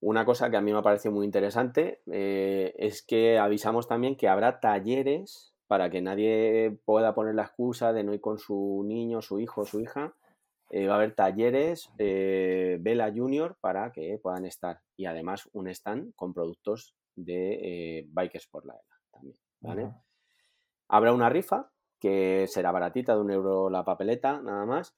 [0.00, 4.16] Una cosa que a mí me ha parecido muy interesante eh, es que avisamos también
[4.16, 8.82] que habrá talleres para que nadie pueda poner la excusa de no ir con su
[8.86, 10.14] niño, su hijo, su hija,
[10.70, 15.68] eh, va a haber talleres eh, Vela Junior para que puedan estar y además un
[15.68, 19.36] stand con productos de eh, Bikers por la ELA también.
[19.60, 19.92] ¿vale?
[20.88, 24.94] Habrá una rifa que será baratita, de un euro la papeleta nada más.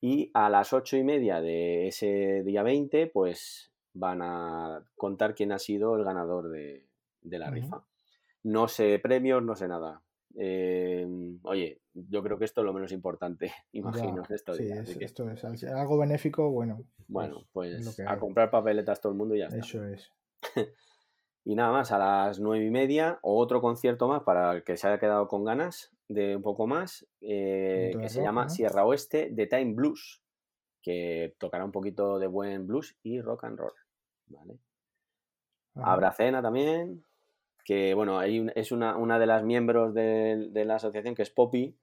[0.00, 5.50] Y a las ocho y media de ese día 20, pues van a contar quién
[5.50, 6.86] ha sido el ganador de,
[7.22, 7.84] la rifa.
[8.44, 10.02] No sé premios, no sé nada.
[10.40, 14.54] Em, oye, yo creo que esto es lo menos importante, imagino, esto.
[14.54, 14.70] Sí,
[15.00, 16.84] esto es algo benéfico, bueno.
[17.08, 19.58] Bueno, pues a comprar papeletas todo el mundo y ya está.
[19.58, 20.12] Eso es.
[21.44, 24.86] y nada más, a las nueve y media, otro concierto más para el que se
[24.86, 29.48] haya quedado con ganas de un poco más, eh, que se llama Sierra Oeste The
[29.48, 30.22] Time Blues,
[30.80, 33.74] que tocará un poquito de buen blues y rock and roll.
[34.28, 34.60] ¿vale?
[35.74, 37.04] Habrá cena también,
[37.68, 41.20] que bueno, hay un- es una, una de las miembros de, de la asociación que
[41.20, 41.76] es Poppy,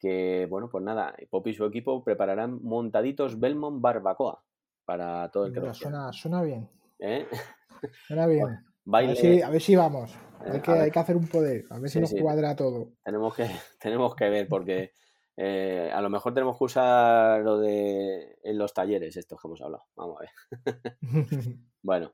[0.00, 4.42] que bueno, pues nada, Poppy y su equipo prepararán montaditos Belmont Barbacoa
[4.84, 6.68] para todo el que lo suena, suena bien.
[6.98, 7.28] ¿eh?
[8.08, 8.48] Suena bien.
[8.48, 10.12] A Baile, ver, si, a ver si vamos.
[10.44, 11.66] Eh, Hay que, hay que hacer un poder.
[11.70, 12.18] A ver si nos sí.
[12.20, 12.88] cuadra todo.
[13.04, 13.46] tenemos que,
[13.80, 14.90] tenemos que ver porque
[15.36, 19.62] eh, a lo mejor tenemos que usar lo de en los talleres estos que hemos
[19.62, 19.84] hablado.
[19.94, 20.98] Vamos a ver.
[21.80, 22.10] Bueno,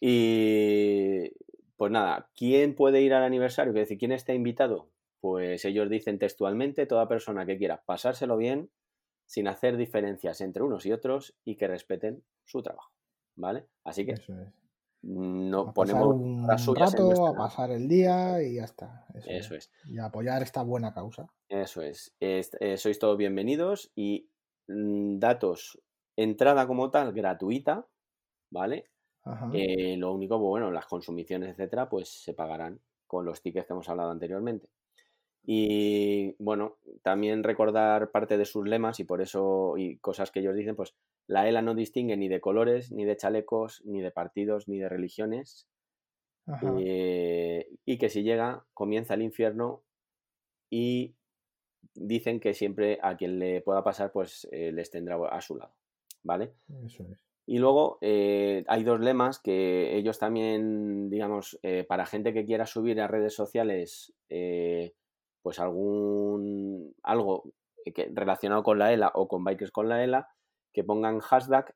[0.00, 1.30] y
[1.78, 3.72] pues nada, ¿quién puede ir al aniversario?
[3.72, 4.90] Es decir, ¿quién está invitado?
[5.20, 8.72] Pues ellos dicen textualmente, toda persona que quiera pasárselo bien,
[9.26, 12.92] sin hacer diferencias entre unos y otros y que respeten su trabajo,
[13.36, 13.68] ¿vale?
[13.84, 14.48] Así que Eso es.
[15.02, 19.06] no A ponemos un las suyas rato, a pasar el día y ya está.
[19.14, 19.54] Eso, Eso es.
[19.54, 21.32] es, Y apoyar esta buena causa.
[21.48, 22.14] eso es.
[22.20, 24.30] Es- eh, sois todos bienvenidos y
[24.68, 25.80] mm, datos,
[26.16, 27.88] entrada como tal, gratuita,
[28.50, 28.90] ¿vale?
[29.52, 33.72] Eh, lo único, pues, bueno, las consumiciones, etcétera, pues se pagarán con los tickets que
[33.72, 34.68] hemos hablado anteriormente.
[35.44, 40.54] Y bueno, también recordar parte de sus lemas y por eso, y cosas que ellos
[40.54, 40.94] dicen, pues
[41.26, 44.88] la ELA no distingue ni de colores, ni de chalecos, ni de partidos, ni de
[44.88, 45.68] religiones.
[46.78, 49.82] Eh, y que si llega, comienza el infierno
[50.70, 51.14] y
[51.94, 55.74] dicen que siempre a quien le pueda pasar, pues eh, les tendrá a su lado.
[56.22, 56.54] ¿Vale?
[56.84, 57.27] Eso es.
[57.50, 62.66] Y luego eh, hay dos lemas que ellos también, digamos, eh, para gente que quiera
[62.66, 64.92] subir a redes sociales, eh,
[65.40, 67.50] pues algún algo
[67.94, 70.28] que, relacionado con la ELA o con Bikers con la ELA,
[70.74, 71.74] que pongan hashtag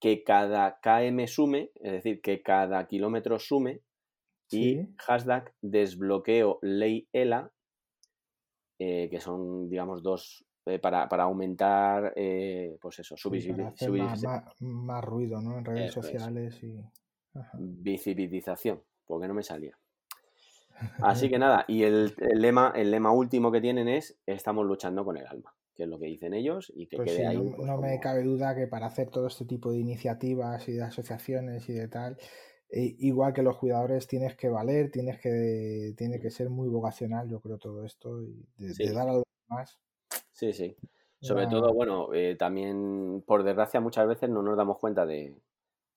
[0.00, 3.80] que cada KM sume, es decir, que cada kilómetro sume,
[4.50, 7.52] y hashtag desbloqueo ley ELA,
[8.76, 13.92] que son, digamos, dos eh, para, para aumentar, eh, pues eso, su, Sí, hacer su
[13.94, 15.58] más, más- más ruido, ¿no?
[15.58, 16.06] En redes Eso es.
[16.06, 16.78] sociales y.
[17.34, 17.58] Ajá.
[17.58, 19.78] visibilización, porque no me salía.
[21.00, 25.04] Así que nada, y el, el lema, el lema último que tienen es estamos luchando
[25.04, 27.36] con el alma, que es lo que dicen ellos y que Pues quede sí, ahí.
[27.36, 30.72] no, pues, no me cabe duda que para hacer todo este tipo de iniciativas y
[30.72, 32.18] de asociaciones y de tal,
[32.70, 37.28] eh, igual que los cuidadores tienes que valer, tienes que, tiene que ser muy vocacional,
[37.28, 38.84] yo creo, todo esto, y de, de Sí.
[38.88, 39.78] dar a los demás.
[40.32, 40.76] Sí, sí.
[41.20, 45.40] Sobre todo, bueno, eh, también por desgracia muchas veces no nos damos cuenta de,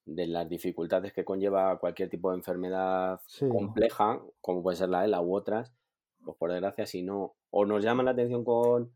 [0.06, 3.45] de las dificultades que conlleva cualquier tipo de enfermedad Sí.
[3.48, 5.74] compleja, como puede ser la ELA u otras,
[6.24, 8.93] pues por desgracia si no, o nos llama la atención con,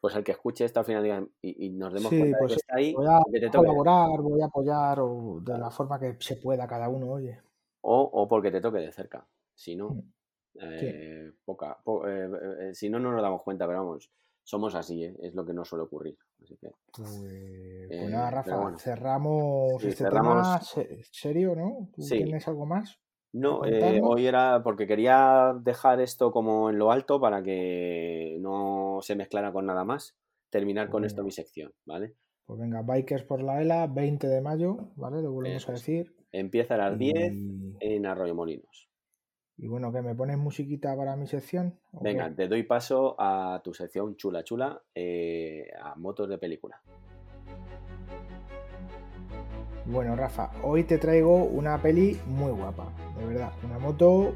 [0.00, 2.56] pues el que escuche esto al final y, y nos demos Sí, cuenta pues de
[2.56, 5.70] que está ahí, Voy a que te toque, colaborar, voy a apoyar o de la
[5.70, 7.40] forma que se pueda cada uno, oye.
[7.80, 9.26] o, o porque te toque de cerca.
[9.54, 10.12] Si no, Mm.
[10.60, 12.28] eh, poca, po- eh,
[12.70, 14.10] eh, si no, no nos damos cuenta, pero vamos,
[14.44, 15.14] somos así, ¿eh?
[15.22, 16.16] es lo que nos suele ocurrir.
[16.42, 17.22] Así que, Pues, pues
[17.90, 18.78] Eh, nada, pero Rafa, bueno.
[18.78, 20.32] cerramos Sí, este cerramos.
[20.34, 21.88] tema se- serio, ¿no?
[21.94, 22.16] ¿Tú Sí.
[22.18, 22.98] tienes algo más?
[23.34, 28.98] No, eh, hoy era porque quería dejar esto como en lo alto para que no
[29.00, 30.16] se mezclara con nada más.
[30.50, 32.14] Terminar con esto mi sección, ¿vale?
[32.44, 35.22] Pues venga, Bikers por la ELA, 20 de mayo, ¿vale?
[35.22, 36.14] Lo volvemos Eso a decir.
[36.30, 38.90] Empieza a las 10 Y, en Arroyo Molinos.
[39.58, 41.78] Y bueno, ¿qué me pones musiquita para mi sección?
[41.92, 42.34] ¿O Venga, qué?
[42.34, 46.80] te doy paso a tu sección chula chula, eh, a motos de película.
[49.84, 52.88] Bueno, Rafa, hoy te traigo una peli muy guapa,
[53.18, 53.52] de verdad.
[53.64, 54.32] Una moto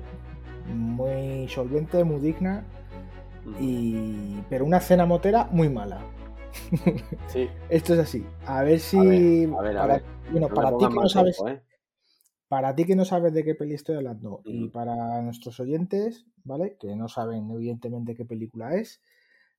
[0.75, 2.65] muy solvente, muy digna,
[3.61, 6.01] y pero una cena motera muy mala.
[7.29, 8.27] Sí, Esto es así.
[8.47, 8.97] A ver si.
[8.97, 10.05] A ver, a ver, a para- ver.
[10.31, 11.37] Bueno, no para ti que no sabes.
[11.37, 11.63] tiempo, ¿eh?
[12.49, 16.77] Para ti que no sabes de qué peli estoy hablando y para nuestros oyentes, ¿vale?
[16.79, 19.03] Que no saben evidentemente qué película es,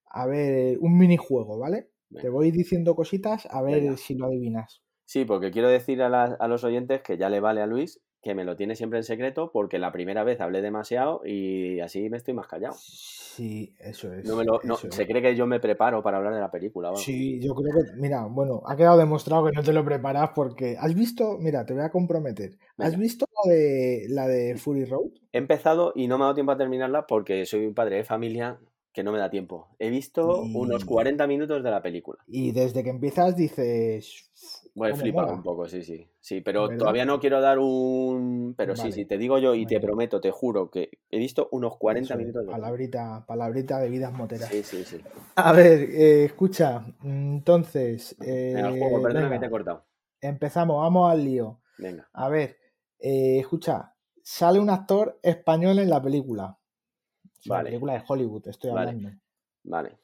[0.05, 1.89] a ver, un minijuego, ¿vale?
[2.21, 3.97] Te voy diciendo cositas a ver Venga.
[3.97, 4.81] si lo adivinas.
[5.05, 8.43] Sí, porque quiero decir a los oyentes que ya le vale a Luis que me
[8.45, 12.33] lo tiene siempre en secreto porque la primera vez hablé demasiado y así me estoy
[12.33, 12.75] más callado.
[12.77, 14.25] Sí, eso es.
[14.25, 14.95] No me lo, no, eso es.
[14.95, 16.91] se cree que yo me preparo para hablar de la película.
[16.95, 20.75] Sí, yo creo que, mira, bueno, ha quedado demostrado que no te lo preparas porque
[20.79, 22.57] has visto, mira, te voy a comprometer.
[22.77, 25.09] ¿Has visto la de la de Fury Road?
[25.31, 28.03] He empezado y no me ha dado tiempo a terminarla porque soy un padre de
[28.03, 28.59] familia
[28.91, 29.67] que no me da tiempo.
[29.77, 32.17] He visto unos Y- 40 minutos de la película.
[32.27, 35.37] Y desde que empiezas dices, Bueno, he ¿cómo flipado mola?
[35.37, 36.07] un poco, sí, sí.
[36.19, 36.77] Sí, pero ¿Verdad?
[36.79, 38.53] todavía no quiero dar un...
[38.55, 38.91] Pero sí, Vale.
[38.93, 42.13] sí, te digo yo y te prometo, te juro que he visto unos 40 Eso
[42.13, 42.51] es, minutos de...
[42.51, 44.49] Palabrita, palabrita de vidas moteras.
[44.49, 45.01] Sí, sí, sí.
[45.35, 49.85] A ver, eh, escucha, entonces, En el eh, juego, perdona que te he cortado.
[50.21, 51.59] empezamos, vamos al lío.
[51.77, 52.07] Venga.
[52.13, 52.57] A ver,
[52.99, 56.57] eh, escucha, sale un actor español en la película.
[57.45, 57.65] Vale.
[57.69, 59.09] película de Hollywood, estoy hablando.
[59.63, 59.97] Vale.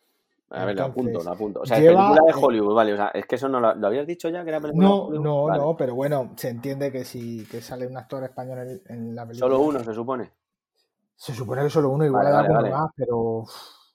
[0.50, 1.62] A ver, lo apunto, Entonces, lo apunto.
[1.62, 2.94] O sea, lleva, película de eh, Hollywood, vale.
[2.94, 4.94] O sea, es que eso no lo, ¿lo habías dicho ya que era película de
[4.94, 5.24] No, Hollywood.
[5.24, 5.64] no, Vale.
[5.64, 9.26] no, pero bueno, se entiende que si que sale un actor español en, en la
[9.26, 9.48] película.
[9.48, 10.32] Solo uno, se supone.
[11.16, 13.46] Se supone que solo uno, igual Vale, vale, más, pero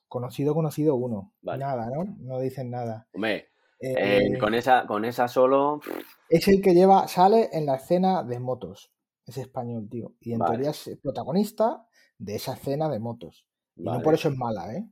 [0.07, 1.33] conocido, conocido uno.
[1.41, 1.59] Vale.
[1.59, 2.03] Nada, ¿no?
[2.19, 3.07] No dicen nada.
[3.13, 5.79] Hombre, Eh, eh, con, esa, con esa solo.
[6.27, 8.91] Es el que lleva, sale en la escena de motos.
[9.25, 10.13] Es español, tío.
[10.19, 11.85] Y en teoría es protagonista
[12.17, 13.45] de esa escena de motos.
[13.75, 14.85] Y no por eso es mala, ¿eh?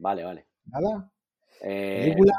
[0.00, 0.24] Vale.
[0.24, 0.46] vale.
[0.66, 1.10] Nada.
[1.62, 2.34] Eh, Película,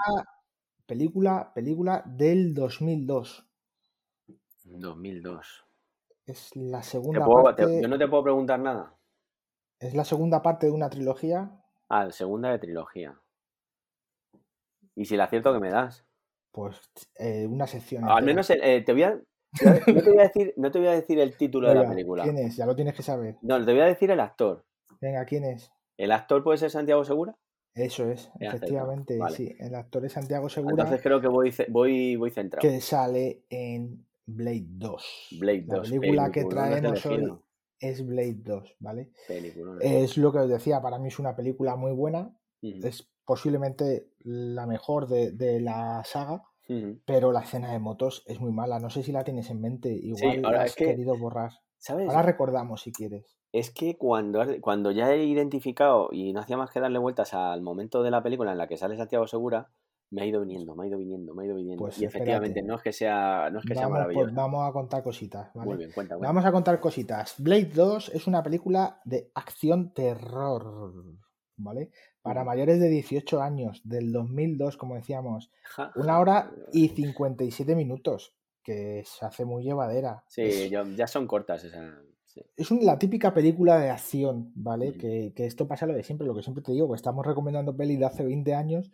[0.85, 3.47] película, película del 2002.
[4.63, 5.65] 2002.
[6.25, 7.65] Es la ¿Te segunda puedo- parte.
[7.65, 8.95] te- yo no te puedo preguntar nada.
[9.79, 11.51] Es la segunda parte de una trilogía.
[11.89, 13.19] Ah, segunda de trilogía.
[14.95, 16.05] Y si la acierto, que me das?
[16.51, 16.79] Pues
[17.15, 18.03] eh, una sección.
[18.09, 19.19] Al menos eh, te voy a.
[19.63, 22.23] No te voy a decir, no te voy a decir el título de la película.
[22.23, 22.55] ¿Quién es?
[22.55, 23.37] Ya lo tienes que saber.
[23.41, 24.65] No, te voy a decir el actor.
[25.01, 25.71] Venga, ¿quién es?
[25.97, 27.35] ¿El actor puede ser Santiago Segura?
[27.73, 29.35] Eso es, efectivamente, vale.
[29.35, 29.55] sí.
[29.59, 32.61] El actor es Santiago Segura, Entonces creo que voy, voy, voy centrado.
[32.67, 35.37] que sale en Blade 2.
[35.39, 35.89] Blade La 2.
[35.91, 37.33] película que traemos hoy
[37.79, 39.11] es Blade 2, ¿vale?
[39.27, 39.81] peliculones.
[39.83, 44.67] Es lo que os decía, para mí es una película muy buena, es posiblemente la
[44.67, 46.43] mejor de, de la saga,
[47.05, 48.79] pero la escena de motos es muy mala.
[48.79, 51.51] No sé si la tienes en mente, igual ahora la es has que- querido borrar.
[51.81, 52.07] ¿Sabes?
[52.09, 53.35] Ahora recordamos si quieres.
[53.51, 57.63] Es que cuando, cuando ya he identificado y no hacía más que darle vueltas al
[57.63, 59.71] momento de la película en la que sale Santiago Segura,
[60.11, 61.83] me ha ido viniendo, me ha ido viniendo, me ha ido viniendo.
[61.83, 64.35] Pues y efectivamente, no es que sea, no es que sea Vamos, pues maravilloso.
[64.35, 65.69] vamos a contar cositas, ¿vale?
[65.69, 66.27] Muy bien, cuenta, cuenta.
[66.27, 67.35] Vamos a contar cositas.
[67.39, 70.93] Blade 2 es una película de acción terror,
[71.57, 71.89] ¿vale?
[72.21, 75.49] Para mayores de 18 años, del 2002, como decíamos.
[75.95, 80.23] Una hora y 57 minutos, que se hace muy llevadera.
[80.27, 81.93] Sí, Es, yo- ya son cortas esas.
[82.25, 82.41] sí.
[82.55, 84.97] es un- la típica película de acción, ¿vale?
[84.97, 87.75] Que, que esto pasa lo de siempre, lo que siempre te digo, que estamos recomendando
[87.75, 88.91] pelis de hace 20 años,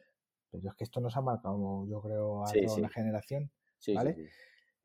[0.50, 2.80] pero es que esto nos ha marcado, yo creo, a Sí, toda sí.
[2.82, 3.52] una generación.
[3.94, 4.30] ¿vale?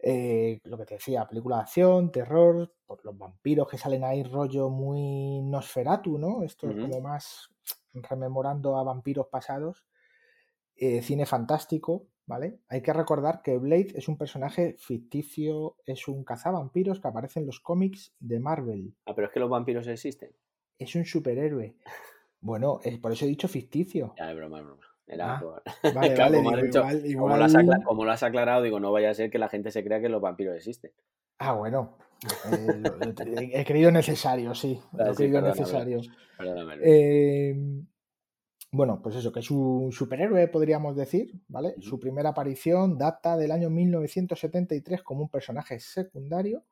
[0.05, 4.23] Eh, lo que te decía, película de acción, terror, por los vampiros que salen ahí,
[4.25, 6.43] rollo muy Nosferatu, ¿no?
[6.43, 7.49] Esto es como más
[7.93, 9.87] rememorando a vampiros pasados.
[10.75, 12.59] Eh, cine fantástico, ¿vale?
[12.69, 17.47] Hay que recordar que Blade es un personaje ficticio, es un cazavampiros que aparece en
[17.47, 18.95] los cómics de Marvel.
[19.07, 20.31] Ah, pero es que los vampiros existen.
[20.79, 21.77] Es un superhéroe.
[22.45, 24.15] Bueno, es, por eso he dicho ficticio.
[24.19, 24.83] Ya, es broma, es broma.
[25.07, 25.63] Era Ah, por-
[25.95, 28.11] Vale, Claro, vale, como, has digo, dicho, igual, como lo has acla- igual- como lo
[28.11, 30.57] has aclarado, digo, no vaya a ser que la gente se crea que los vampiros
[30.57, 30.91] existen.
[31.39, 31.99] Ah, bueno.
[32.51, 34.81] eh, lo- lo- he creído necesario, sí.
[34.93, 35.61] Lo he sí, creído perdóname.
[35.61, 36.01] necesario.
[36.37, 36.77] Perdóname.
[36.83, 37.83] Eh,
[38.73, 41.75] bueno, pues eso, que es un superhéroe, podríamos decir, ¿vale?
[41.81, 46.65] Su primera aparición data del año 1973 como un personaje secundario,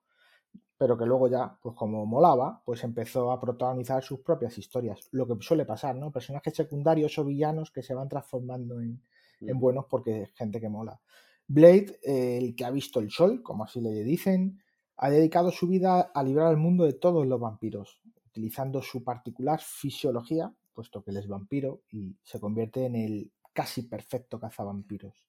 [0.78, 5.08] pero que luego ya, pues como molaba, pues empezó a protagonizar sus propias historias.
[5.12, 6.10] Lo que suele pasar, ¿no?
[6.10, 9.02] Personajes secundarios o villanos que se van transformando en,
[9.40, 10.98] en buenos porque es gente que mola.
[11.46, 14.62] Blade, eh, el que ha visto el sol, como así le dicen,
[14.96, 19.60] ha dedicado su vida a librar al mundo de todos los vampiros, utilizando su particular
[19.60, 25.28] fisiología, puesto que él es vampiro y se convierte en el casi perfecto cazavampiros.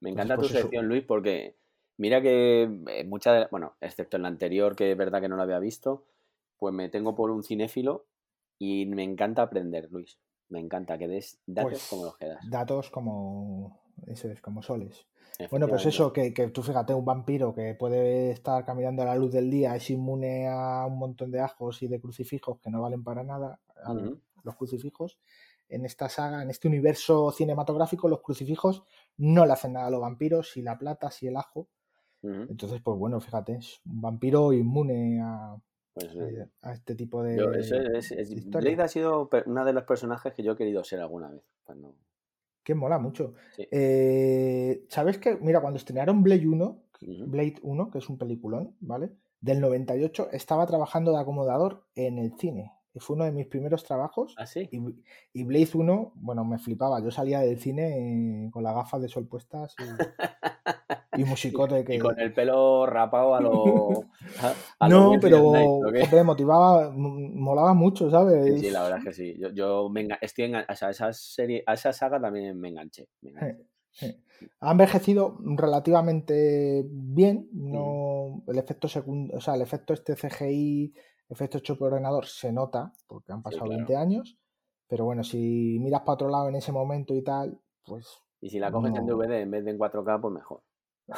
[0.00, 0.62] Me Entonces, encanta tu pues eso.
[0.62, 1.56] sección, Luis, porque
[1.96, 5.36] mira que eh, muchas de, bueno, excepto en la anterior, que es verdad que no
[5.36, 6.04] la había visto,
[6.58, 8.06] pues me tengo por un cinéfilo
[8.58, 10.18] y me encanta aprender, Luis.
[10.48, 12.50] Me encanta que des datos Pues, como los que das.
[12.50, 15.06] Datos como, eso es, como soles.
[15.50, 19.16] Bueno, pues eso, que, que tú fíjate, un vampiro que puede estar caminando a la
[19.16, 22.82] luz del día, es inmune a un montón de ajos y de crucifijos que no
[22.82, 23.60] valen para nada.
[24.44, 25.18] Los crucifijos.
[25.68, 28.84] En esta saga, en este universo cinematográfico, los crucifijos
[29.16, 31.68] no le hacen nada a los vampiros, si la plata, si el ajo.
[32.22, 35.56] Entonces, pues bueno, fíjate, es un vampiro inmune a,
[35.94, 38.70] Pues, a- a este tipo de, yo- eso es- es- de historia.
[38.70, 41.42] Blade ha sido una de los personajes que yo he querido ser alguna vez.
[41.64, 41.96] Cuando...
[42.62, 43.34] Que mola mucho.
[43.56, 43.66] Sí.
[43.72, 47.26] Eh, ¿Sabes que Mira, cuando estrenaron Blade 1, Ujú.
[47.26, 49.10] Blade 1, que es un peliculón, ¿vale?
[49.40, 52.70] Del 98, estaba trabajando de acomodador en el cine.
[52.94, 54.34] Y fue uno de mis primeros trabajos.
[54.36, 54.68] ¿Ah, sí?
[54.70, 54.78] Y,
[55.32, 57.02] y Blade 1, bueno, me flipaba.
[57.02, 59.84] Yo salía del cine eh, con las gafas de sol puestas y,
[61.22, 61.94] y musicote que...
[61.94, 63.88] Y con el pelo rapado a lo.
[64.40, 68.44] a- a lo No, pero hombre, motivaba, molaba mucho, ¿sabes?
[68.60, 69.36] Sí, sí, la verdad es que sí.
[69.38, 73.08] Yo, yo me estoy engan- o sea, esa serie, a esa saga también me enganché.
[73.22, 73.66] me enganché.
[73.90, 74.20] Sí.
[74.60, 77.48] Ha envejecido relativamente bien.
[77.52, 80.94] No, el efecto secund- o sea, el efecto este CGI,
[81.32, 83.76] efecto hecho por ordenador, se nota, porque han pasado claro.
[83.78, 84.38] 20 años.
[84.88, 88.06] Pero bueno, si miras para otro lado en ese momento y tal, pues
[88.40, 89.06] Y si la coges en.
[89.06, 90.62] DVD en vez de en 4K, pues mejor.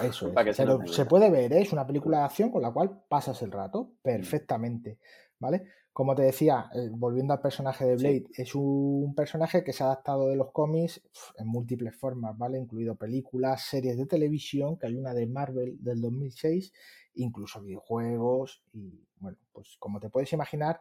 [0.02, 0.56] eso que es.
[0.56, 1.62] se Pero se puede ver, ¿eh?
[1.62, 4.98] es una película de acción con la cual pasas el rato perfectamente,
[5.40, 5.64] ¿vale?
[5.92, 8.04] Como te decía, eh, volviendo al personaje de Sí.
[8.04, 11.00] Blade, es un personaje que se ha adaptado de los cómics
[11.36, 12.58] en múltiples formas, ¿vale?
[12.58, 16.72] Incluido películas, series de televisión, que hay una de Marvel del 2006,
[17.14, 20.80] incluso videojuegos y, bueno, pues como te puedes imaginar,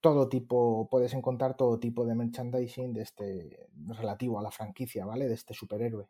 [0.00, 5.26] todo tipo, puedes encontrar todo tipo de merchandising de este relativo a la franquicia, ¿vale?
[5.26, 6.06] De este superhéroe.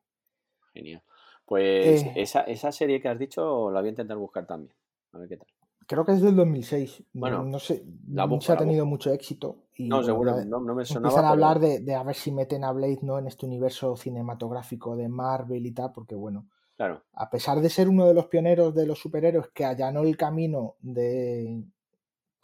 [0.72, 1.02] Genial.
[1.46, 2.12] Pues Eh.
[2.16, 4.74] esa, esa serie que has dicho la voy a intentar buscar también.
[5.12, 5.46] A ver qué tal.
[5.86, 7.04] Creo que es del 2006.
[7.12, 9.64] No- Bueno, no sé, la no busco, se ha tenido mucho éxito.
[9.76, 11.08] Y No, seguro, no, no me sonaba.
[11.08, 13.18] empiezan a pero- hablar de, de a ver si meten a Blade ¿no?
[13.18, 17.88] en este universo cinematográfico de Marvel y tal, porque bueno, Claro, a pesar de ser
[17.88, 21.62] uno de los pioneros de los superhéroes que allanó el camino de.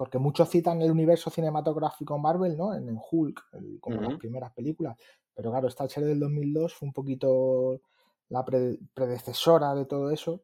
[0.01, 2.72] Porque muchos citan el universo cinematográfico Marvel, ¿no?
[2.72, 4.18] En el Hulk, el- como las Ujú.
[4.18, 4.96] primeras películas.
[5.34, 7.82] Pero claro, esta serie del 2002 fue un poquito
[8.30, 10.40] la pre- predecesora de todo eso.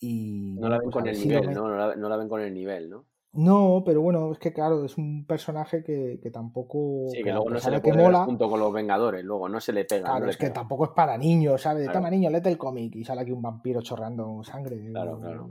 [0.00, 1.68] Y no la ven pues con el nivel, ¿no?
[1.68, 3.06] No la, no la ven con el nivel, ¿no?
[3.34, 7.04] No, pero bueno, es que claro, es un personaje que, que tampoco.
[7.12, 9.84] Sí, que luego no se le mola, junto con los Vengadores, luego no se le
[9.84, 10.06] pega.
[10.06, 11.84] Claro, no le es que tampoco es para niños, ¿sabes?
[11.84, 12.00] Claro.
[12.00, 15.50] Toma niño, léete el cómic y sale aquí un vampiro chorreando sangre, Claro, o claro.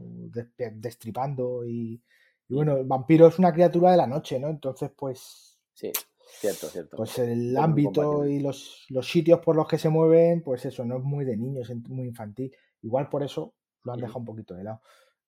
[0.74, 2.04] destripando y,
[2.48, 4.50] y bueno, el vampiro es una criatura de la noche, ¿no?
[4.50, 5.92] Entonces, pues, Sí,
[6.40, 6.98] cierto, cierto.
[6.98, 10.98] pues el ámbito y los, los sitios por los que se mueven, pues eso, no
[10.98, 12.56] es muy de niños, es muy infantil.
[12.82, 14.82] Igual por eso lo han dejado un poquito de lado.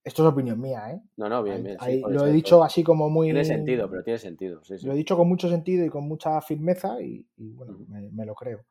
[0.03, 1.01] Esto es opinión mía, ¿eh?
[1.18, 1.78] No, no, bien, Ahí- bien.
[1.80, 3.28] sí, ahí puede lo he dicho así como muy...
[3.28, 4.63] Tiene sentido, pero tiene sentido.
[4.63, 4.76] Sí.
[4.86, 8.26] Lo he dicho con mucho sentido y con mucha firmeza y, y, bueno, me, me
[8.26, 8.65] lo creo.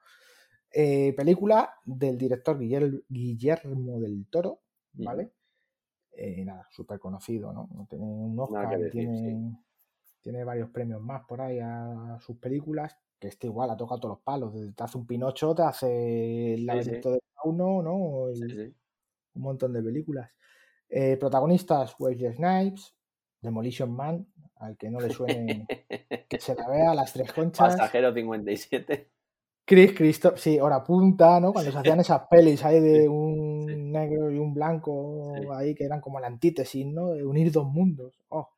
[0.72, 4.61] Eh, película del director Guillermo, Guillermo del Toro,
[4.94, 5.32] ¿vale?
[6.18, 7.68] Eh, nada, súper conocido, ¿no?
[7.88, 9.56] Tiene un Oscar decir, tiene,
[10.22, 14.14] tiene varios premios más por ahí a sus películas, que este igual ha tocado todos
[14.16, 14.54] los palos.
[14.54, 18.28] Desde te hace un Pinocho, te hace El Sí, laberinto de Fauno, ¿no?
[18.28, 18.74] El-
[19.34, 20.30] un montón de películas.
[20.88, 22.94] Eh, protagonistas, Wesley Snipes,
[23.42, 25.66] Demolition Man, al que no le suene
[26.30, 27.74] que se la vea, las tres conchas.
[27.76, 29.10] Pasajero 57.
[29.66, 31.52] Chris Christoph, sí, hora punta, ¿no?
[31.52, 33.55] Cuando se hacían esas pelis ahí de un
[33.93, 35.47] negro y un blanco Sí.
[35.53, 37.12] ahí que eran como la antítesis, ¿no?
[37.12, 38.18] De unir dos mundos.
[38.28, 38.51] Oh.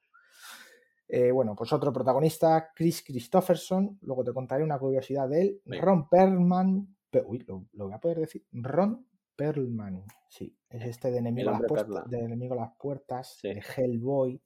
[1.09, 3.99] Eh, bueno, pues otro protagonista, Chris Christopherson.
[4.03, 5.62] Luego te contaré una curiosidad de él.
[5.81, 6.97] Ron Perlman.
[7.11, 8.45] pe- Uy, lo, lo voy a poder decir.
[8.53, 10.05] Ron Perlman.
[10.29, 13.49] Sí, es este de enemigo, a las, puertas, de enemigo a las puertas, Sí.
[13.49, 14.43] de Hellboy.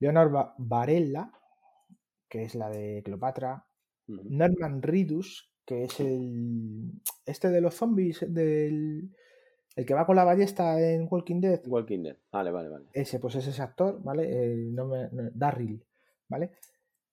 [0.00, 1.30] Leonard Va- Varela,
[2.28, 3.64] que es la de Cleopatra.
[4.08, 6.90] Norman Reedus, que es el.
[7.24, 9.14] Este de los zombies, del.
[9.76, 11.62] El que va con la ballesta en Walking Dead.
[11.66, 12.16] Walking Dead.
[12.32, 12.86] Vale, vale, vale.
[12.92, 14.52] Ese, pues es ese actor, ¿vale?
[14.52, 15.84] El nombre- no, Darryl,
[16.28, 16.52] ¿vale?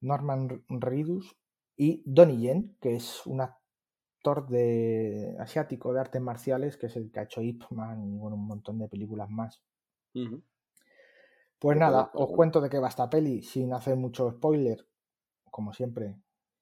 [0.02, 1.36] Norman Reedus
[1.76, 7.12] y Donnie Yen, que es un actor de asiático de artes marciales, que es el
[7.12, 9.62] que ha hecho Ip Man y bueno, un montón de películas más.
[11.60, 14.86] Pues nada, os cuento de qué va esta peli sin hacer mucho spoiler,
[15.50, 16.16] como siempre,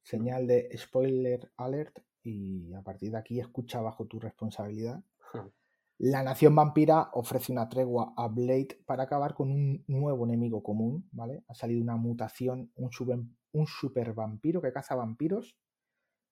[0.04, 5.02] señal de spoiler alert y a partir de aquí escucha bajo tu responsabilidad.
[5.98, 11.08] La nación vampira ofrece una tregua a Blade para acabar con un nuevo enemigo común,
[11.14, 11.46] ¿vale?
[11.48, 13.20] Ha salido una mutación, un super,
[13.54, 15.56] un super vampiro que caza vampiros.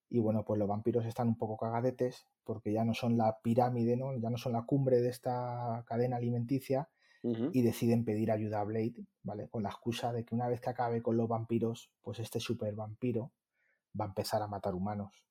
[0.09, 3.95] Y bueno, pues los vampiros están un poco cagadetes porque ya no son la pirámide,
[3.95, 4.15] ¿no?
[4.17, 6.89] Ya no son la cumbre de esta cadena alimenticia
[7.53, 9.47] y deciden pedir ayuda a Blade, ¿vale?
[9.47, 12.75] Con la excusa de que una vez que acabe con los vampiros, pues este super
[12.75, 13.31] vampiro
[13.99, 15.23] va a empezar a matar humanos,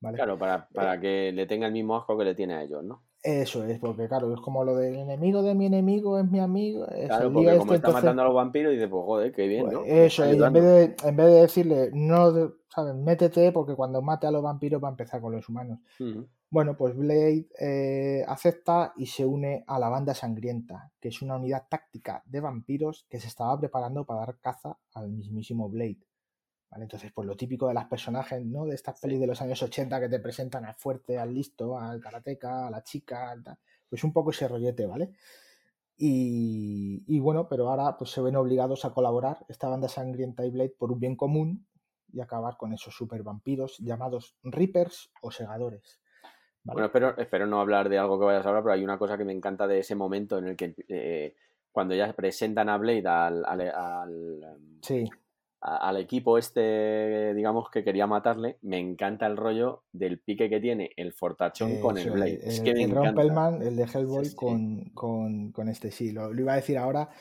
[0.00, 0.16] ¿vale?
[0.16, 3.04] Claro, para, para que le tenga el mismo asco que le tiene a ellos, ¿no?
[3.24, 6.86] Eso es, porque claro, es como lo del enemigo de mi enemigo es mi amigo.
[6.88, 9.46] es Claro, porque como este, está entonces, matando a los vampiros, dice, pues joder, qué
[9.46, 9.80] bien, pues, ¿no?
[9.80, 12.94] Me Eso y en vez, de, en vez de decirle, no, ¿sabes?
[12.94, 15.78] Métete, porque cuando mate a los vampiros va a empezar con los humanos.
[16.50, 21.36] Bueno, pues Blade eh, acepta y se une a la banda sangrienta, que es una
[21.36, 26.04] unidad táctica de vampiros que se estaba preparando para dar caza al mismísimo Blade.
[26.74, 26.86] ¿Vale?
[26.86, 28.66] Entonces, pues lo típico de las personajes, ¿no?
[28.66, 32.00] De estas pelis de los años 80 que te presentan al fuerte, al listo, al
[32.00, 33.56] karateca, a la chica, al tal.
[33.88, 35.12] pues un poco ese rollete, ¿vale?
[35.96, 40.50] Y, y bueno, pero ahora pues se ven obligados a colaborar esta banda sangrienta y
[40.50, 41.64] Blade por un bien común
[42.12, 46.00] y acabar con esos super vampiros llamados Reapers o Segadores.
[46.64, 46.74] ¿vale?
[46.74, 49.16] Bueno, espero, espero no hablar de algo que vayas a hablar, pero hay una cosa
[49.16, 51.36] que me encanta de ese momento en el que eh,
[51.70, 55.08] cuando ya presentan a Blade al, al, al, sí,
[55.66, 60.60] a- al equipo este, digamos, que quería matarle, me encanta el rollo del pique que
[60.60, 62.34] tiene el fortachón con el Blade.
[62.34, 63.48] el, es que me el encanta.
[63.62, 64.36] El de Hellboy, Sí, sí.
[64.36, 66.12] Con, con, con este sí.
[66.12, 67.16] Lo, lo iba a decir ahora Ah,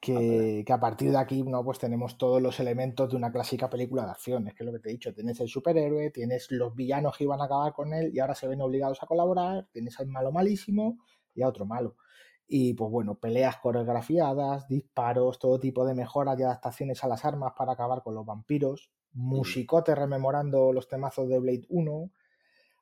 [0.00, 3.68] que, que a partir de aquí no pues tenemos todos los elementos de una clásica
[3.70, 4.46] película de acción.
[4.48, 7.24] Es que es lo que te he dicho, tienes el superhéroe, tienes los villanos que
[7.24, 10.30] iban a acabar con él y ahora se ven obligados a colaborar, tienes al malo
[10.30, 10.98] malísimo
[11.34, 11.96] y a otro malo.
[12.48, 17.52] Y pues bueno, peleas coreografiadas, disparos, todo tipo de mejoras y adaptaciones a las armas
[17.56, 22.10] para acabar con los vampiros, musicote rememorando los temazos de Blade 1,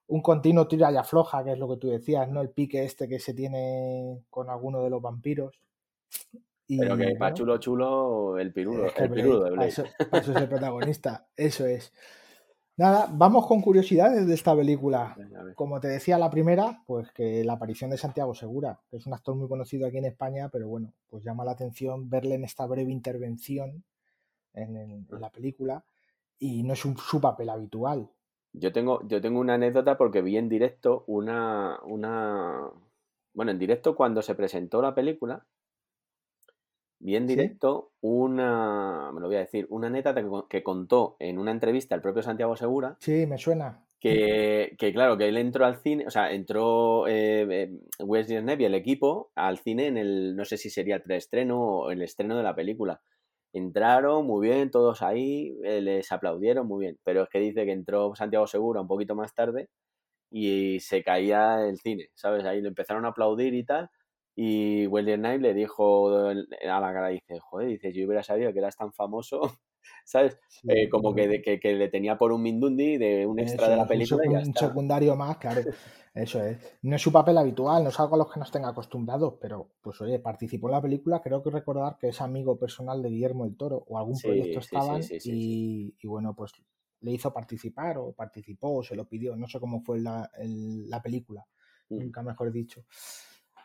[0.08, 2.40] un continuo tira y afloja, que es lo que tú decías, ¿no?
[2.40, 5.60] El pique este que se tiene con alguno de los vampiros.
[6.68, 9.68] Pero que para bueno, chulo chulo, el es que el pirulo de Blade, para Blade.
[9.68, 11.92] eso, para eso es el protagonista, eso es.
[12.78, 15.14] Nada, vamos con curiosidades de esta película.
[15.16, 15.54] Venga.
[15.54, 19.14] Como te decía la primera, pues que la aparición de Santiago Segura, que es un
[19.14, 22.66] actor muy conocido aquí en España, pero bueno, pues llama la atención verle en esta
[22.66, 23.82] breve intervención
[24.52, 25.84] en, el- en la película
[26.38, 28.10] y no es un- su papel habitual.
[28.52, 32.70] Yo tengo, yo tengo una anécdota porque vi en directo una, una.
[33.32, 35.46] Bueno, en directo cuando se presentó la película,
[36.98, 37.34] vi en ¿Sí?
[37.34, 39.10] directo una.
[39.12, 42.00] Me lo voy a decir, una anécdota que, con- que contó en una entrevista el
[42.02, 42.96] propio Santiago Segura.
[43.00, 43.82] Sí, me suena.
[43.98, 47.70] Que, que claro, que él entró al cine, o sea, entró eh, eh,
[48.04, 51.58] Wesley Snipes y el equipo al cine en el, no sé si sería el preestreno
[51.60, 53.00] o el estreno de la película.
[53.52, 57.72] Entraron muy bien, todos ahí, eh, les aplaudieron muy bien, pero es que dice que
[57.72, 59.70] entró Santiago Segura un poquito más tarde
[60.30, 62.44] y se caía el cine, ¿sabes?
[62.44, 63.88] Ahí le empezaron a aplaudir y tal,
[64.36, 68.58] y Wesley Snipes le dijo a la cara, dice, joder, dice, yo hubiera sabido que
[68.60, 69.40] eras tan famoso,
[70.04, 70.38] ¿sabes?
[70.48, 73.64] Sí, Eh, como que, de- que, que le tenía por un mindundi de un extra
[73.64, 74.68] eso de la un, película y ya secun- un está.
[74.68, 75.60] secundario más, claro.
[76.14, 76.58] Eso es.
[76.82, 79.68] No es su papel habitual, no es algo a los que nos tenga acostumbrados, pero
[79.82, 83.44] pues oye, participó en la película, creo que recordar que es amigo personal de Guillermo
[83.44, 85.30] del Toro o algún proyecto Sí, estaban sí, sí, sí.
[85.36, 86.52] y, y bueno, pues
[87.00, 90.88] le hizo participar o participó o se lo pidió, no sé cómo fue la, el-
[90.88, 91.46] la película,
[91.90, 91.98] Mm.
[91.98, 92.84] nunca mejor dicho.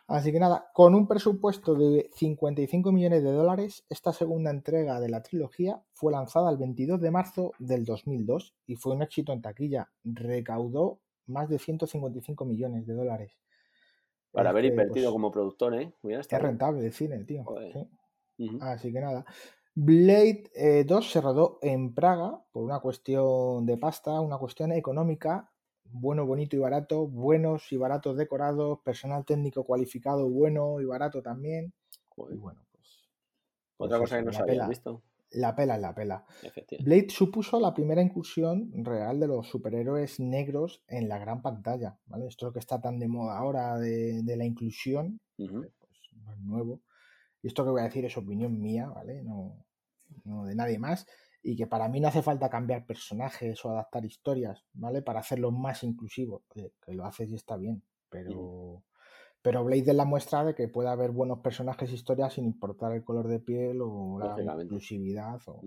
[0.08, 5.08] Así que nada, con un presupuesto de 55 millones de dólares, esta segunda entrega de
[5.08, 9.42] la trilogía fue lanzada el 22 de marzo del 2002 y fue un éxito en
[9.42, 9.90] taquilla.
[10.04, 13.38] Recaudó más de 155 millones de dólares.
[14.32, 15.92] Para haber invertido pues, como productor, ¿eh?
[16.02, 16.20] Bien.
[16.30, 17.44] rentable el cine, tío.
[18.60, 19.24] Así que nada.
[19.74, 25.51] Blade eh, 2 se rodó en Praga por una cuestión de pasta, una cuestión económica,
[25.92, 31.72] bueno, bonito y barato, buenos y baratos decorados, personal técnico cualificado bueno y barato también.
[32.30, 33.10] Y bueno, pues,
[33.76, 35.02] pues Otra cosa que no la sabía, pela, ¿visto?
[35.30, 36.24] la pela es la pela.
[36.78, 42.26] Blade supuso la primera incursión real de los superhéroes negros en la gran pantalla, ¿vale?
[42.26, 45.70] Esto que está tan de moda ahora de, de la inclusión, Ujú.
[45.78, 45.92] pues
[46.24, 46.82] no es nuevo.
[47.42, 49.22] Y esto que voy a decir es opinión mía, ¿vale?
[49.22, 49.66] No,
[50.24, 51.06] no de nadie más.
[51.42, 55.02] Y que para mí no hace falta cambiar personajes o adaptar historias, ¿vale?
[55.02, 56.42] Para hacerlos más inclusivos.
[56.48, 57.82] Que lo haces y está bien.
[58.08, 58.82] Pero,
[59.40, 62.92] pero Blade es la muestra de que puede haber buenos personajes e historias sin importar
[62.92, 65.40] el color de piel o la inclusividad.
[65.46, 65.60] O...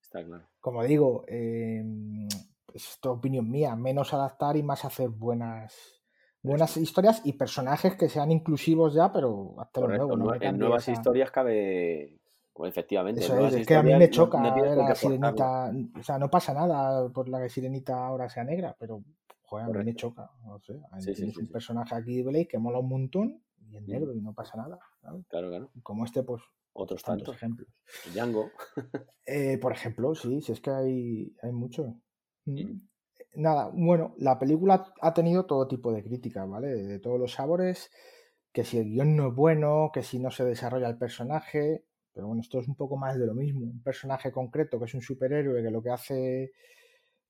[0.00, 0.44] Está claro.
[0.60, 1.82] Como digo, eh,
[2.72, 5.96] esto es opinión mía, menos adaptar y más hacer buenas
[6.42, 9.88] buenas historias y personajes que sean inclusivos ya, pero lo Correcto.
[9.88, 12.20] nuevo, no en nuevas esa- historias cabe.
[12.56, 15.72] Pues efectivamente, en Eso es, es que a mí me choca no, ver a sirenita,
[15.98, 19.04] o sea, no pasa nada por la que sirenita ahora sea negra, pero
[19.42, 22.22] joder, a mí me choca, no sé, Sí, sí, tienes sí, un personaje aquí de
[22.22, 23.92] Blade que mola un montón y es Ujú.
[23.92, 25.26] negro y no pasa nada, ¿sabes?
[25.28, 25.70] Claro, claro.
[25.82, 26.42] Como este, pues
[26.72, 27.36] Otros tantos tantos.
[27.36, 27.68] ejemplos.
[28.14, 28.50] Django.
[29.28, 31.96] Eh, por ejemplo, sí, si es que hay, hay mucho.
[32.44, 32.60] Mm.
[32.60, 32.80] Ujú.
[33.34, 36.68] Nada, bueno, la película ha tenido todo tipo de críticas, ¿vale?
[36.68, 37.90] De, de todos los sabores,
[38.52, 41.85] que si el guion no es bueno, que si no se desarrolla el personaje,
[42.16, 43.66] pero bueno, esto es un poco más de lo mismo.
[43.66, 46.52] Un personaje concreto que es un superhéroe que lo que hace,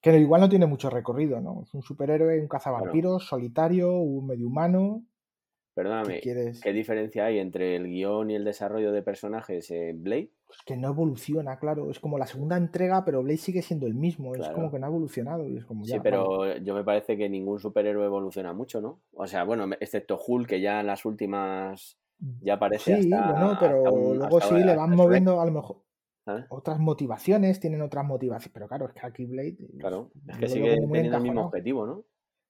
[0.00, 1.64] que igual no tiene mucho recorrido, ¿no?
[1.64, 5.02] Es un superhéroe, un cazavampiros, solitario, un medio humano.
[5.04, 6.20] ¿Qué Perdóname?
[6.20, 10.30] ¿qué diferencia hay entre el guion y el desarrollo de personajes en Blade?
[10.46, 11.90] Pues que no evoluciona, claro.
[11.90, 14.36] Es como la segunda entrega, pero Blade sigue siendo el mismo.
[14.36, 16.02] Es como que no ha evolucionado y es como Sí, vale.
[16.04, 19.00] pero yo me parece que ningún superhéroe evoluciona mucho, ¿no?
[19.14, 21.98] O sea, bueno, excepto Hulk, que ya en las últimas
[22.40, 25.46] ya aparece Sí, hasta, bueno, pero hasta un- luego sí le van Shrek, moviendo a
[25.46, 25.82] lo mejor
[26.24, 26.46] ¿sabes?
[26.48, 28.52] otras motivaciones, tienen otras motivaciones.
[28.52, 29.56] Pero claro, es que aquí Blade.
[29.78, 32.04] Claro, es que sigue teniendo el mismo objetivo, ¿no?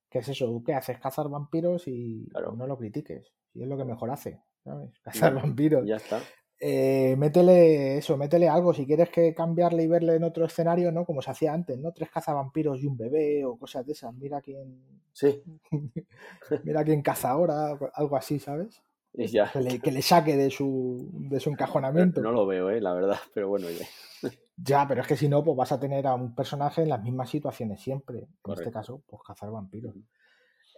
[0.08, 0.62] ¿Qué es eso?
[0.64, 0.98] ¿Qué haces?
[0.98, 2.52] Cazar vampiros y Claro.
[2.52, 3.32] no lo critiques.
[3.54, 4.90] Y es lo que mejor hace, ¿sabes?
[5.02, 5.86] Cazar Ya, vampiros.
[5.86, 6.20] ya está.
[6.58, 8.72] Eh, métele eso, métele algo.
[8.72, 11.04] Si quieres que cambiarle y verle en otro escenario, ¿no?
[11.04, 11.92] Como se hacía antes, ¿no?
[11.92, 14.14] Tres cazavampiros y un bebé o cosas de esas.
[14.14, 15.42] Mira quién, Sí,
[16.64, 18.82] mira quién caza ahora, algo así, ¿sabes?
[19.16, 19.50] Y ya.
[19.50, 22.20] Que le, que le saque de su, de su encajonamiento.
[22.20, 23.86] No lo veo, eh, la verdad, pero bueno, ya.
[24.58, 27.02] Ya, pero es que si no, pues vas a tener a un personaje en las
[27.02, 28.28] mismas situaciones siempre.
[28.44, 29.94] En este caso, pues cazar vampiros.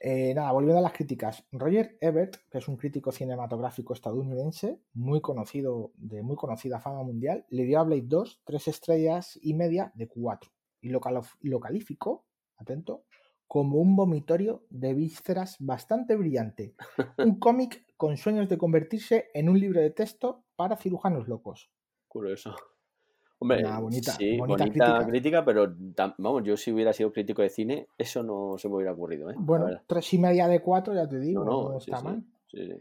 [0.01, 1.45] Eh, nada, volviendo a las críticas.
[1.53, 7.47] Roger Ebert, que es un crítico cinematográfico estadounidense, muy conocido, de muy conocida fama mundial,
[7.51, 10.51] le dio a Blade 2 tres estrellas y media de cuatro.
[10.81, 11.01] Y lo,
[11.43, 12.27] lo calificó,
[12.57, 13.05] atento,
[13.49, 16.75] como un vomitorio de vísceras bastante brillante.
[17.19, 21.71] Un cómic con sueños de convertirse en un libro de texto para cirujanos locos.
[22.09, 22.57] Curioso.
[23.41, 25.07] Hombre, Una bonita- sí, bonita bonita, crítica.
[25.07, 25.45] crítica.
[25.45, 25.75] pero
[26.19, 29.35] vamos, yo si hubiera sido crítico de cine, eso no se me hubiera ocurrido, ¿eh?
[29.37, 32.25] Bueno, tres y media de cuatro, ya te digo, No, no, está sí, mal.
[32.49, 32.73] sí, sí.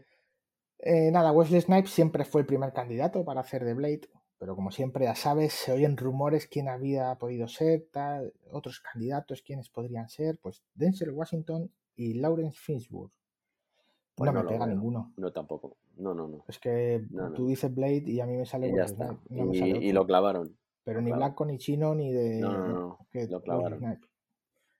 [0.80, 4.08] Eh, nada, Wesley Snipes siempre fue el primer candidato para hacer de Blade,
[4.38, 9.42] pero como siempre ya sabes, se oyen rumores quién había podido ser, tal, otros candidatos,
[9.42, 13.12] quiénes podrían ser, pues Denzel Washington y Lawrence Fishburne.
[14.18, 14.74] Pues no no me lo pega veo.
[14.74, 15.12] ninguno.
[15.16, 15.76] No, tampoco.
[15.96, 16.44] No, no, no.
[16.48, 17.34] Es que No, no.
[17.34, 19.06] tú dices Blade y a mí me sale Y ya Wesley está.
[19.06, 20.56] Snipes, no me sale Y, lo clavaron.
[20.84, 21.28] Pero lo ni clavaron.
[21.34, 22.40] blanco, ni chino, ni de.
[22.40, 23.78] No, no, no, que lo clavaron.
[23.78, 24.10] Snipes.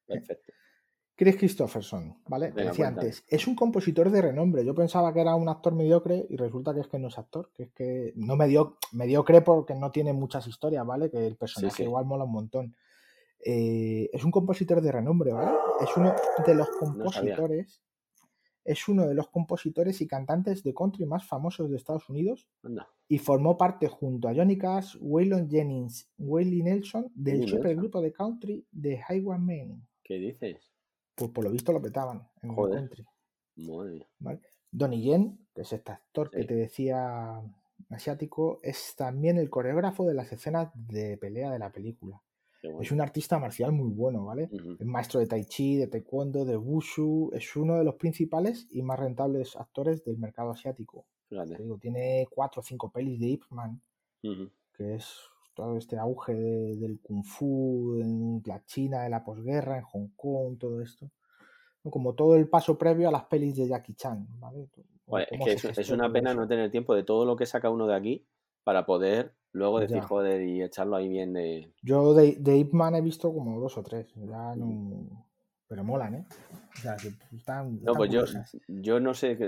[0.07, 0.53] Perfecto.
[1.15, 2.49] Chris Christopherson, ¿vale?
[2.49, 3.07] Te Venga, decía cuéntame.
[3.09, 4.65] antes, es un compositor de renombre.
[4.65, 7.51] Yo pensaba que era un actor mediocre y resulta que es que no es actor,
[7.53, 11.11] que es que no medio, mediocre porque no tiene muchas historias, ¿vale?
[11.11, 11.83] Que el personaje sí.
[11.83, 12.77] igual mola un montón.
[13.45, 15.51] Eh, es un compositor de renombre, ¿vale?
[15.81, 16.15] Es uno
[16.47, 17.81] de los compositores,
[18.69, 22.87] es uno de los compositores y cantantes de country más famosos de Estados Unidos Anda.
[23.09, 28.67] y formó parte junto a Johnny Cash, Waylon Jennings, Willie Nelson del supergrupo de country
[28.71, 29.87] de Highwaymen.
[30.05, 30.71] ¿Qué dices?
[31.15, 32.79] Pues por lo visto lo petaban en Joder.
[32.81, 33.07] country.
[33.57, 34.09] Madre mía.
[34.19, 34.41] ¿vale?
[34.71, 37.41] Donnie Yen, que es este actor que te decía
[37.89, 42.23] asiático, es también el coreógrafo de las escenas de pelea de la película.
[42.63, 42.81] Bueno.
[42.83, 44.49] Es un artista marcial muy bueno, ¿vale?
[44.79, 48.83] Es maestro de tai chi, de taekwondo, de wushu, es uno de los principales y
[48.83, 51.07] más rentables actores del mercado asiático.
[51.57, 53.81] Te digo, tiene cuatro o cinco pelis de Ip Man,
[54.73, 55.19] que es
[55.55, 60.09] todo este auge de- del kung fu en la China de la posguerra, en Hong
[60.17, 61.11] Kong, todo esto.
[61.83, 64.65] Como todo el paso previo a las pelis de Jackie Chan, ¿vale?
[64.65, 64.83] Es que
[65.91, 66.41] una pena eso.
[66.41, 68.27] no tener tiempo de todo lo que saca uno de aquí
[68.69, 70.03] para poder luego decir, Ya.
[70.03, 71.73] joder, y echarlo ahí bien de.
[71.83, 75.25] Yo de, de Ip Man he visto como dos o tres, ya no...
[75.67, 76.27] Pero molan, ¿eh?
[76.77, 78.25] O sea, que están, No, pues yo,
[78.69, 79.39] yo no sé,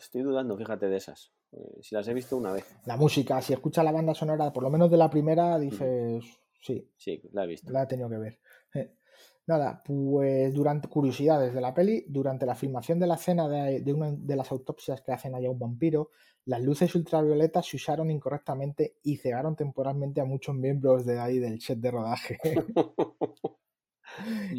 [0.00, 1.30] estoy dudando, fíjate, de esas.
[1.52, 4.62] Eh, Si las he visto una vez, La música, si escuchas la banda sonora, por
[4.62, 6.24] lo menos de la primera, dices,
[6.62, 7.70] sí, sí, la he visto.
[7.70, 8.40] la he tenido que ver.
[9.46, 13.92] Nada, pues durante curiosidades de la peli, durante la filmación de la escena de, de
[13.92, 16.08] una de las autopsias que hacen allá un vampiro,
[16.46, 21.60] las luces ultravioletas se usaron incorrectamente y cegaron temporalmente a muchos miembros de ahí del
[21.60, 22.38] set de rodaje.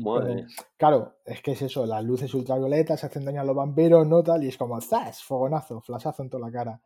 [0.04, 4.22] Madre claro, es que es eso, las luces ultravioletas hacen daño a los vampiros, ¿no?
[4.24, 5.24] Tal, y es como ¡zas!
[5.24, 6.82] Fogonazo, flashazo en toda la cara.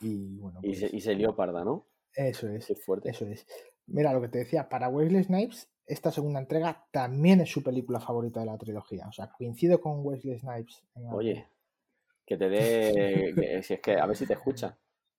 [0.00, 1.86] Y bueno, Y, se, pues, y se lió parda, ¿no?
[2.12, 2.66] eso es.
[2.66, 3.10] Qué fuerte.
[3.10, 3.46] Eso es.
[3.86, 8.00] Mira lo que te decía, para Wesley Snipes, esta segunda entrega también es su película
[8.00, 9.06] favorita de la trilogía.
[9.06, 10.82] O sea, coincido con Wesley Snipes.
[10.94, 11.12] en.
[11.12, 11.46] Oye,
[12.26, 13.32] que te dé.
[13.34, 14.76] que- si es que a ver si te escucha.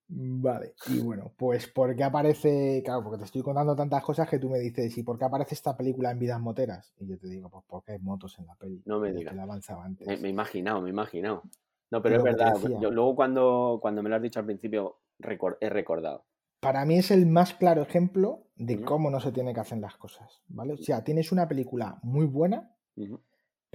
[0.10, 4.50] Vale, y bueno, pues porque aparece, claro, porque te estoy contando tantas cosas que tú
[4.50, 6.94] me dices, ¿y por qué aparece esta película en Vidas Moteras?
[7.00, 8.82] Y yo te digo, pues porque hay motos en la peli.
[8.86, 9.36] No me digas.
[9.36, 10.08] la avanzaba antes.
[10.08, 11.44] Me, me he imaginado, me he imaginado.
[11.92, 12.56] No, pero es verdad.
[12.80, 16.24] yo luego cuando, cuando me lo has dicho al principio, recor- he recordado.
[16.62, 19.98] Para mí es el más claro ejemplo de cómo no se tiene que hacer las
[19.98, 20.74] cosas, ¿vale?
[20.74, 22.72] O sea, tienes una película muy buena.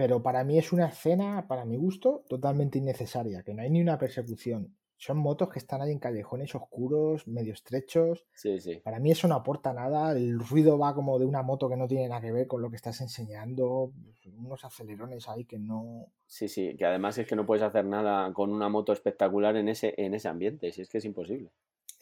[0.03, 3.81] Pero para mí es una escena, para mi gusto, totalmente innecesaria, que no hay ni
[3.81, 4.77] una persecución.
[4.97, 8.27] Son motos que están ahí en callejones oscuros, medio estrechos.
[8.35, 8.81] Sí, sí.
[8.83, 10.11] Para mí eso no aporta nada.
[10.11, 12.69] El ruido va como de una moto que no tiene nada que ver con lo
[12.69, 13.93] que estás enseñando.
[14.37, 16.09] Unos acelerones ahí que no.
[16.27, 19.69] Sí, sí, que además es que no puedes hacer nada con una moto espectacular en
[19.69, 21.53] ese, en ese ambiente, si es que es imposible.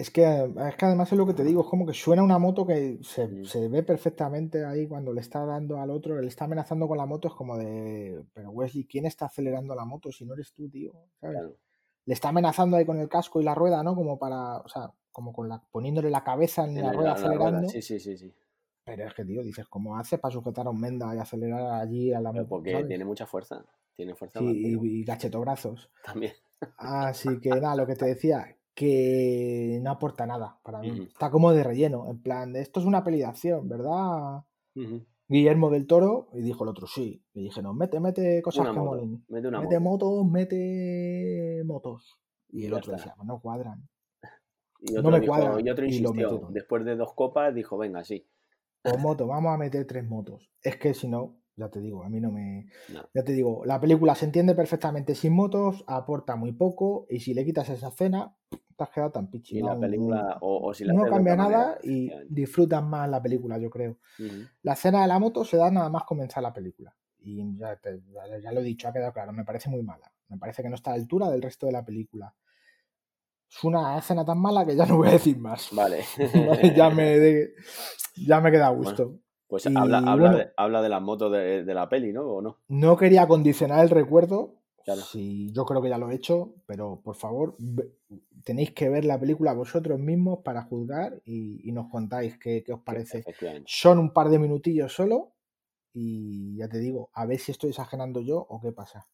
[0.00, 2.38] Es que, es que además es lo que te digo, es como que suena una
[2.38, 3.44] moto que se, Mm.
[3.44, 7.04] se ve perfectamente ahí cuando le está dando al otro, le está amenazando con la
[7.04, 10.70] moto, es como de, pero Wesley, ¿quién está acelerando la moto si no eres tú,
[10.70, 10.92] tío?
[11.20, 11.36] ¿Sabes?
[11.36, 11.56] Claro.
[12.06, 13.94] Le está amenazando ahí con el casco y la rueda, ¿no?
[13.94, 17.20] Como para, o sea, como con la, poniéndole la cabeza en En la rueda la-
[17.20, 17.68] la rueda, acelerando.
[17.68, 18.34] Sí, sí, sí, sí.
[18.84, 22.14] Pero es que, tío, dices, ¿cómo haces para sujetar a un menda y acelerar allí
[22.14, 22.48] a la moto?
[22.48, 22.88] porque ¿sabes?
[22.88, 23.62] tiene mucha fuerza.
[23.94, 24.84] Tiene fuerza Sí, vampiro.
[24.86, 25.90] y, y gachetobrazos.
[26.04, 26.32] también.
[26.78, 30.90] Así que nada, lo que te decía, que no aporta nada para mí.
[30.90, 31.02] Ujú.
[31.04, 34.42] Está como de relleno, en plan, de, esto es una peli de acción, ¿verdad?
[34.74, 35.06] Ujú.
[35.28, 37.24] Guillermo del Toro, y dijo el otro, sí.
[37.34, 38.90] Y dije, no, mete, mete cosas Una que moto.
[38.90, 39.24] molen.
[39.28, 40.06] Mete una Mete moto.
[40.06, 42.18] motos, mete motos.
[42.48, 42.96] Y el Ya otro está.
[43.04, 43.88] decía, pues no cuadran.
[44.82, 46.12] Y no otro, me dijo- cuadra, y otro y lo insistió.
[46.30, 46.52] metieron.
[46.54, 48.26] Después de dos copas, dijo, venga, sí.
[48.82, 50.50] O moto, vamos a meter tres motos.
[50.62, 52.66] Es que si no, ya te digo, a mí no me.
[52.88, 53.02] No.
[53.14, 57.34] Ya te digo, la película se entiende perfectamente sin motos, aporta muy poco, y si
[57.34, 59.58] le quitas esa escena, te has quedado tan pichi.
[59.58, 63.22] Y la película, o, o si la no cambia nada manera, y disfrutas más la
[63.22, 63.98] película, yo creo.
[64.62, 66.94] La escena de la moto se da nada más comenzar la película.
[67.22, 70.10] Y ya, te- ya- ya lo he dicho, ha quedado claro, me parece muy mala.
[70.28, 72.34] Me parece que no está a la altura del resto de la película.
[73.50, 75.68] Es una escena tan mala que ya no voy a decir más.
[75.72, 76.04] Vale.
[76.76, 77.52] ya, me de-
[78.16, 79.18] ya me queda a gusto.
[79.50, 80.36] Pues Y habla, habla, bueno.
[80.38, 82.22] de, habla de las motos de, de la peli, ¿no?
[82.22, 82.58] ¿O no?
[82.68, 84.54] No quería condicionar el recuerdo.
[84.84, 85.02] Claro.
[85.02, 87.56] Si yo creo que ya lo he hecho, pero por favor,
[88.44, 92.72] tenéis que ver la película vosotros mismos para juzgar y, y nos contáis qué, qué
[92.72, 93.24] os parece.
[93.66, 95.32] Son un par de minutillos solo
[95.92, 99.08] y ya te digo, a ver si estoy exagerando yo o qué pasa.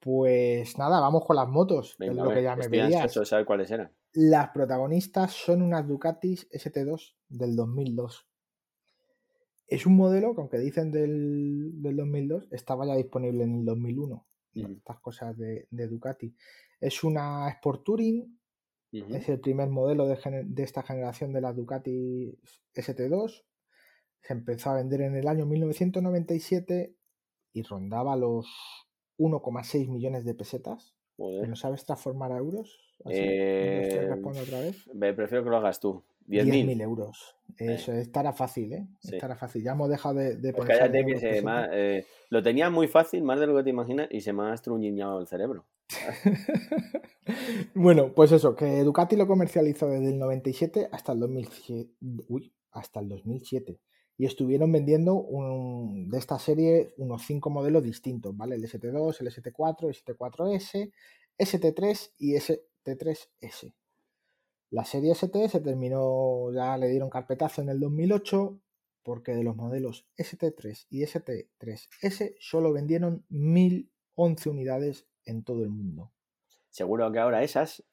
[0.00, 3.14] Pues nada, vamos con las motos, es lo ver, que ya me pedías.
[3.14, 3.90] de saber cuáles eran.
[4.12, 8.26] Las protagonistas son unas Ducatis ST2 del 2002.
[9.66, 14.26] Es un modelo que, aunque dicen del, del 2002, estaba ya disponible en el 2001.
[14.56, 14.72] Ujú.
[14.72, 16.34] Estas cosas de, de Ducati.
[16.80, 18.38] Es una Sport Touring,
[18.92, 22.38] es el primer modelo de, de esta generación de las Ducati
[22.76, 23.44] ST2.
[24.20, 26.94] Se empezó a vender en el año 1997
[27.54, 28.46] y rondaba los
[29.18, 30.94] 1,6 millones de pesetas.
[31.16, 32.96] ¿No sabes transformar a euros?
[33.04, 34.88] Así, Eh, otra vez.
[34.92, 36.04] Ve, Prefiero que lo hagas tú.
[36.28, 36.80] 10.000 10.000.
[36.82, 37.36] euros.
[37.58, 38.86] Eso, estará fácil, ¿eh?
[39.00, 39.14] Sí.
[39.14, 39.62] Estará fácil.
[39.62, 43.22] Ya hemos dejado de, de Pues cállate que se ha- eh, lo tenía muy fácil,
[43.22, 45.66] más de lo que te imaginas, y se me ha estruñiñado el cerebro.
[47.74, 51.90] bueno, pues eso, que Ducati lo comercializó desde el 97 hasta el 2007.
[52.28, 53.78] Uy, hasta el 2007.
[54.16, 58.54] Y estuvieron vendiendo un- de esta serie unos cinco modelos distintos, ¿vale?
[58.56, 60.92] El ST2, el ST4, el ST4S,
[61.38, 63.72] ST3 y ST3S.
[64.74, 68.58] La serie ST se terminó, ya le dieron carpetazo en el 2008
[69.04, 76.10] porque de los modelos ST3 y ST3S solo vendieron 1011 unidades en todo el mundo.
[76.70, 77.84] Seguro que ahora esas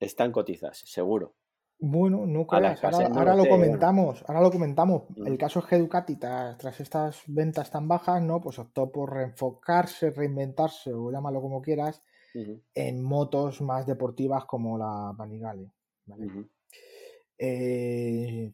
[0.00, 1.34] están cotizas, seguro.
[1.78, 5.02] Bueno, no A la creas, ahora, ahora lo comentamos, ahora lo comentamos.
[5.10, 5.26] Mm.
[5.26, 8.40] El caso es que Ducati, tras, estas ventas tan bajas, ¿no?
[8.40, 12.02] Pues optó por reenfocarse, reinventarse, o llámalo como quieras,
[12.74, 15.70] en motos más deportivas como la Panigale.
[17.38, 18.52] Eh,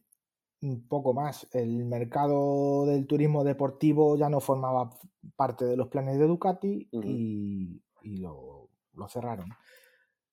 [0.61, 1.47] un poco más.
[1.53, 4.89] El mercado del turismo deportivo ya no formaba
[5.35, 9.49] parte de los planes de Ducati y, y lo, lo cerraron.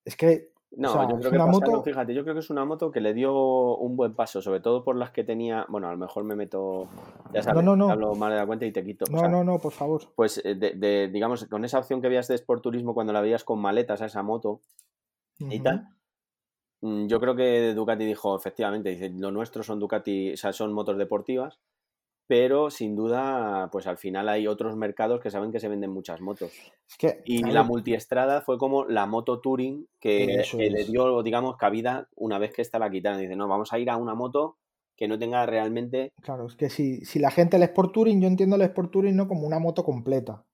[0.04, 2.40] Es que No, O sea, yo creo que una pasaron, moto- fíjate, yo creo que
[2.40, 5.64] es una moto que le dio un buen paso, sobre todo por las que tenía,
[5.68, 6.88] bueno, a lo mejor me meto,
[7.32, 7.90] ya sabes, no, no.
[7.90, 9.04] hablo mal de la cuenta y te quito.
[9.08, 10.02] o no, sea, no, no, por favor.
[10.16, 13.20] Pues, eh, de, de- digamos, con esa opción que veías de Sport Turismo cuando la
[13.20, 14.60] veías con maletas a esa moto
[15.38, 15.88] y tal,
[17.06, 20.98] yo creo que Ducati dijo, efectivamente, dice, lo nuestro son Ducati, o sea, son motos
[20.98, 21.60] deportivas,
[22.26, 26.20] pero sin duda, pues al final hay otros mercados que saben que se venden muchas
[26.20, 26.50] motos.
[26.88, 32.08] Es que, Y la multiestrada fue como la moto touring que, le dio, digamos, cabida
[32.16, 33.20] una vez que esta la quitaron.
[33.20, 34.56] Dice, no, vamos a ir a una moto
[34.96, 36.12] que no tenga realmente...
[36.22, 39.14] claro, es que si, si la gente el Sport Touring, yo entiendo el Sport Touring
[39.14, 40.44] no como una moto completa,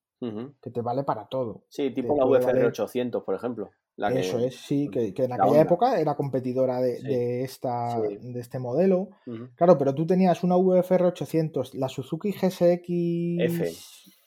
[0.61, 1.65] que te vale para todo.
[1.69, 3.71] Sí, tipo Te la UFR valer- 800, por ejemplo.
[3.97, 7.07] La que- Eso es, sí, que, que en la aquella época era competidora de, Sí.
[7.07, 8.19] de esta, Sí.
[8.21, 9.11] de este modelo.
[9.55, 12.89] Claro, pero tú tenías una VFR 800, la Suzuki GSX.
[13.39, 13.73] F.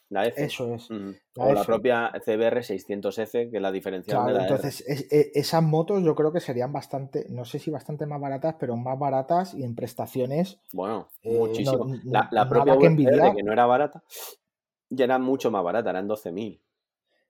[0.09, 0.43] La F.
[0.45, 0.87] Eso es.
[0.91, 5.31] La o la propia CBR 600F, que la diferencial Claro, de la entonces es- e-
[5.33, 8.99] esas motos yo creo que serían bastante, no sé si bastante más baratas, pero más
[8.99, 11.85] baratas y en prestaciones Bueno, eh, muchísimo.
[12.03, 12.95] no- la, propia que
[13.35, 14.03] que no era barata,
[14.91, 16.61] ya era mucho más barata, eran 12.000.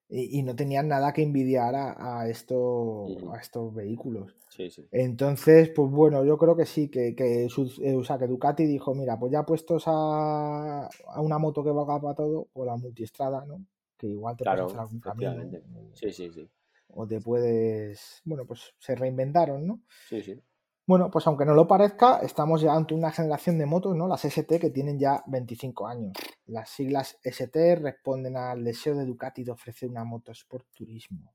[0.09, 4.35] y, y no tenían nada que envidiar a, a esto, a estos vehículos.
[4.49, 4.85] Sí, sí.
[4.91, 8.93] Entonces, pues bueno, yo creo que sí, que, que, eh, o sea, que Ducati dijo,
[8.95, 13.45] mira, pues ya puestos a, a una moto que valga para todo, pues la multiestrada,
[13.45, 13.65] ¿no?
[13.97, 15.31] Que igual te Claro, puedes hacer algún camino.
[15.41, 16.49] o- Sí, sí, sí.
[16.87, 19.81] O te puedes, bueno, pues se reinventaron, ¿no?
[20.09, 20.41] Sí, sí.
[20.87, 24.07] Bueno, pues aunque no lo parezca, estamos ya ante una generación de motos, ¿no?
[24.07, 26.13] Las ST que tienen ya 25 años.
[26.45, 31.33] Las siglas ST responden al deseo de Ducati de ofrecer una moto sport turismo,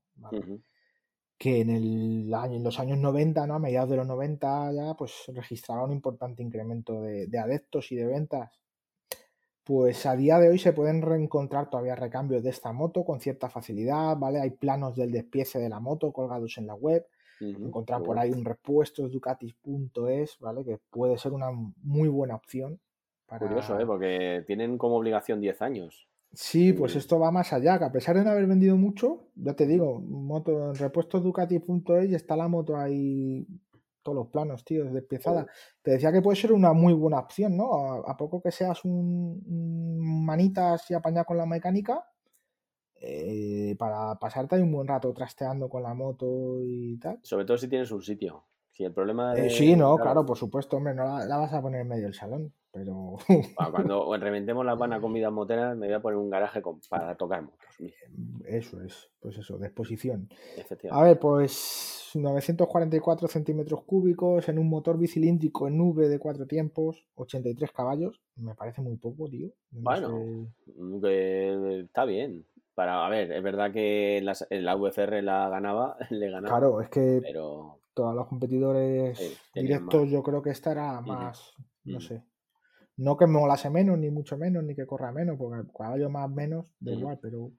[1.37, 3.55] que en, el año, en los años 90, ¿no?
[3.55, 7.97] a mediados de los 90 ya, pues registraba un importante incremento de, de adeptos y
[7.97, 8.61] de ventas.
[9.65, 13.49] Pues a día de hoy se pueden reencontrar todavía recambios de esta moto con cierta
[13.49, 14.39] facilidad, ¿vale?
[14.39, 17.05] Hay planos del despiece de la moto colgados en la web,
[17.41, 20.63] Encontrar por ahí un repuestos ducatis.es, ¿vale?
[20.63, 22.79] Que puede ser una muy buena opción
[23.25, 23.47] para...
[23.47, 23.85] Curioso, ¿eh?
[23.85, 26.07] Porque tienen como obligación 10 años.
[26.33, 29.53] Sí, pues esto va más allá, que a pesar de no haber vendido mucho, ya
[29.53, 33.45] te digo, moto en repuestos Ducati.es y está la moto ahí,
[34.01, 35.45] todos los planos, tío, despiezada.
[35.81, 37.73] Te decía que puede ser una muy buena opción, ¿no?
[37.73, 42.05] A, a poco que seas un, un manitas y apañado con la mecánica,
[43.01, 47.19] eh, para pasarte ahí un buen rato trasteando con la moto y tal.
[47.23, 48.43] Sobre todo si tienes un sitio.
[48.71, 51.61] Si el problema Eh, sí, no, claro, por supuesto, hombre, no la, la vas a
[51.61, 53.17] poner en medio del salón, pero
[53.71, 57.15] Cuando reventemos las vanas con vidas moteras, me voy a poner un garaje con- para
[57.17, 57.59] tocar motos.
[58.45, 60.29] eso es, pues eso, de exposición.
[60.89, 67.05] A ver, pues 944 centímetros cúbicos en un motor bicilíndrico en nube de cuatro tiempos,
[67.15, 68.21] 83 caballos.
[68.35, 69.49] Me parece muy poco, tío.
[69.71, 70.07] No Bueno.
[70.07, 70.71] sé.
[70.81, 72.45] Mm, que está bien.
[72.75, 76.57] Para, a ver, es verdad que las- la VFR la ganaba, le ganaba.
[76.57, 81.53] Claro, es que Pero todos los competidores Sí, directos, yo creo que esta era más,
[81.85, 82.01] no ujú.
[82.01, 82.23] sé.
[82.97, 86.65] No que molase menos, ni mucho menos, ni que corra menos, porque caballo más menos,
[86.79, 86.99] da Ujú.
[87.01, 87.51] igual, pero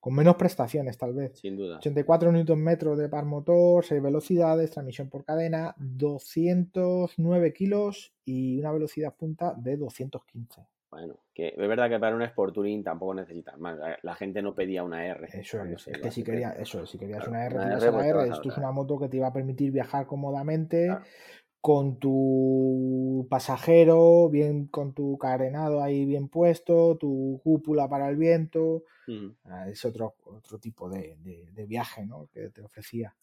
[0.00, 1.38] con menos prestaciones tal vez.
[1.38, 1.76] Sin duda.
[1.78, 9.14] 84 Nm de par motor, 6 velocidades, transmisión por cadena, 209 kilos y una velocidad
[9.16, 10.66] punta de 215.
[10.94, 13.76] Bueno, que es verdad que para un Sport Touring tampoco necesitas más.
[14.02, 15.26] La gente no pedía una R.
[15.40, 16.24] Eso es, se es iba que si hacer.
[16.24, 18.48] querías, eso es, si querías Claro, una R, una R, a la pues R, esto
[18.48, 21.04] es una moto que te iba a permitir viajar cómodamente Claro.
[21.60, 28.84] con tu pasajero, bien con tu carenado ahí bien puesto, tu cúpula para el viento.
[29.46, 32.28] Ah, es otro, otro tipo de, de- de viaje ¿no?
[32.32, 33.16] que te ofrecía.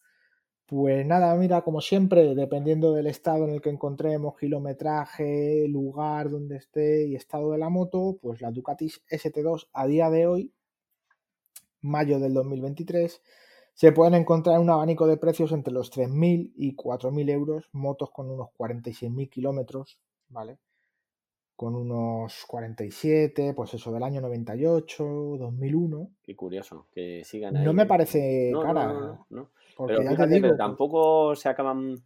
[0.72, 6.56] Pues nada, mira, como siempre, dependiendo del estado en el que encontremos, kilometraje, lugar donde
[6.56, 10.54] esté y estado de la moto, pues la Ducati ST2 a día de hoy,
[11.82, 13.20] mayo del 2023,
[13.74, 18.30] se pueden encontrar un abanico de precios entre los 3.000 y 4.000 euros, motos con
[18.30, 20.00] unos 46.000 kilómetros,
[20.30, 20.56] ¿vale?
[21.54, 25.04] Con unos 47, pues eso del año 98,
[25.38, 26.10] 2001.
[26.22, 27.62] Qué curioso, que sigan ahí.
[27.62, 29.50] No me parece No, cara, no, no, no.
[29.82, 31.96] Porque Pero ya fíjate, te digo, pero tampoco se acaban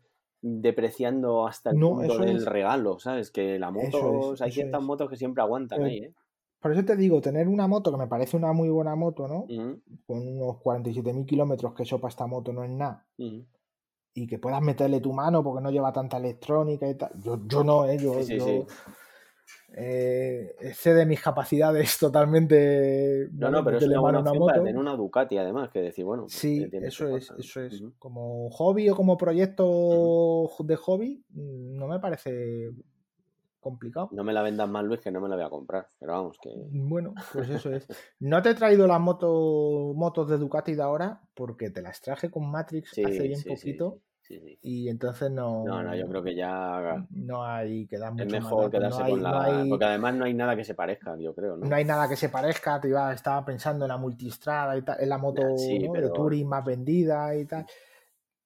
[0.43, 2.47] depreciando hasta el No, punto del es.
[2.47, 3.31] regalo, ¿sabes?
[3.31, 4.83] Que la moto, es, hay ciertas es.
[4.83, 6.15] motos que siempre aguantan Eh, ahí, ¿eh?
[6.61, 9.49] por eso te digo, tener una moto que me parece una muy buena moto, ¿no?
[9.49, 13.09] Ujú, Con unos 47.000 kilómetros, que eso para esta moto no es nada,
[14.15, 17.13] y que puedas meterle tu mano porque no lleva tanta electrónica y tal.
[17.23, 17.99] Yo, yo no, ¿eh?
[18.01, 18.67] Yo, Sí, sí, yo, sí.
[19.75, 23.29] Eh, excede mis capacidades totalmente.
[23.33, 24.53] No, no, pero es una buena una para moto.
[24.55, 27.83] tener una Ducati, además, que decir, bueno, pues, Sí, eso es, eso es.
[27.99, 32.71] Como hobby o como proyecto de hobby, mm, no me parece
[33.61, 34.09] complicado.
[34.13, 35.89] No me la vendas más, Luis, que no me la voy a comprar.
[35.99, 36.51] Pero vamos, que.
[36.71, 37.87] Bueno, pues eso es.
[38.21, 42.31] No te he traído las moto, motos de Ducati de ahora porque te las traje
[42.31, 44.59] con Matrix Sí, hace bien sí, poquito sí, sí.
[44.63, 48.37] y entonces no, No, no, yo creo que ya no hay que dar es mucho
[48.37, 49.45] mejor quedarse no hay, con no la.
[49.45, 51.67] hay- Porque además no hay nada que se parezca, yo creo, ¿no?
[51.67, 55.01] no hay nada que se parezca, te iba, estaba pensando en la multistrada y tal,
[55.01, 55.93] en la moto Ya, sí, ¿no?
[55.93, 57.67] pero- de touring más vendida y tal,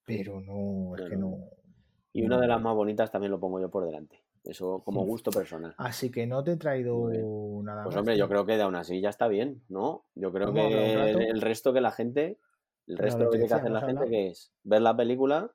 [0.04, 1.38] pero no, es que no.
[2.12, 4.20] Y una de las más bonitas también lo pongo yo por delante.
[4.42, 5.74] Eso como gusto personal.
[5.76, 7.08] Así que no te he traído
[7.62, 8.00] nada Pues más.
[8.00, 8.28] hombre, yo tío.
[8.30, 10.06] creo que de aún así ya está bien, ¿no?
[10.14, 10.94] Yo creo que
[11.28, 12.38] el, resto que la gente,
[12.86, 15.52] el resto que tiene que hacer la gente que es ver la película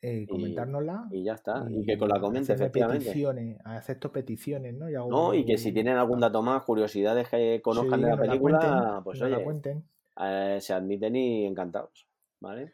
[0.00, 1.66] Eh, comentárnosla y ya está.
[1.68, 3.04] Y, que con la comente, hacerme efectivamente.
[3.06, 4.88] peticiones, acepto peticiones, ¿no?
[4.88, 8.10] Y hago No, y que si tienen algún dato más, curiosidades que conozcan Sí, de
[8.10, 9.84] la película, cuenten, pues nos la oye, cuenten.
[10.20, 12.06] eh, se admiten y encantados.
[12.40, 12.72] ¿Vale?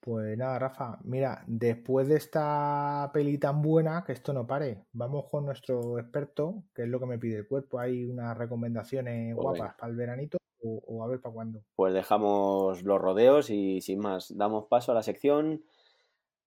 [0.00, 5.24] Pues nada, Rafa, mira, después de esta peli tan buena, que esto no pare, vamos
[5.30, 7.78] con nuestro experto, que es lo que me pide el cuerpo.
[7.78, 11.64] Hay unas recomendaciones Pues guapas para el veranito o, o a ver para cuándo.
[11.74, 15.64] Pues dejamos los rodeos y sin más, damos paso a la sección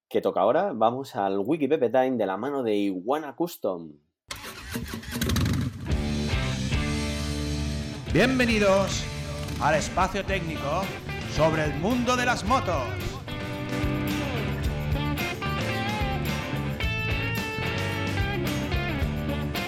[0.09, 0.71] que toca ahora.
[0.73, 3.91] Vamos al Wiki Pepe Time de la mano de Iguana Custom.
[8.13, 9.03] Bienvenidos
[9.61, 10.83] al espacio técnico
[11.35, 12.83] sobre el mundo de las motos.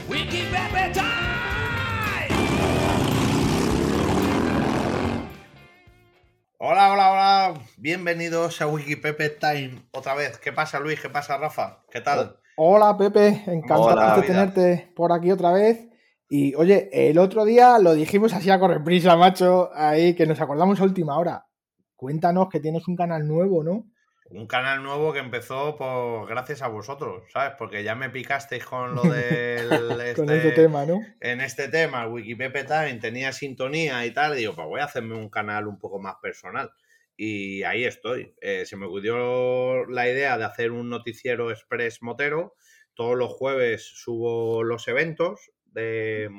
[0.09, 1.58] Wiki Pepe Time!
[6.61, 7.61] Hola, hola, hola.
[7.77, 10.37] Bienvenidos a Wikipepe Time otra vez.
[10.39, 10.99] ¿Qué pasa, Luis?
[10.99, 11.85] ¿Qué pasa, Rafa?
[11.89, 12.35] ¿Qué tal?
[12.57, 14.27] Hola, Pepe, encantado Hola, de vida.
[14.27, 15.87] tenerte por aquí otra vez.
[16.29, 20.41] Y oye, el otro día lo dijimos así a correr prisa, macho, ahí que nos
[20.41, 21.45] acordamos a última hora.
[21.95, 23.85] Cuéntanos que tienes un canal nuevo, ¿no?
[24.31, 27.55] Un canal nuevo que empezó por gracias a vosotros, ¿sabes?
[27.57, 29.69] Porque ya me picasteis con lo del
[30.15, 31.01] Con este- este tema, ¿no?
[31.19, 34.85] en este tema, el Wikipepe Time tenía sintonía y tal, y digo, pues voy a
[34.85, 36.71] hacerme un canal un poco más personal.
[37.17, 38.33] Y ahí estoy.
[38.39, 42.55] Eh, se me ocurrió la idea de hacer un noticiero express motero.
[42.93, 46.29] Todos los jueves subo los eventos de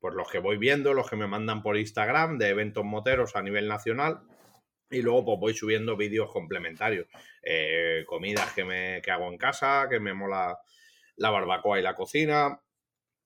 [0.00, 3.42] pues los que voy viendo, los que me mandan por Instagram de eventos moteros a
[3.42, 4.20] nivel nacional.
[4.94, 7.06] Y luego pues voy subiendo vídeos complementarios.
[7.42, 10.58] Eh, comidas que, me, que hago en casa, que me mola
[11.16, 12.60] la barbacoa y la cocina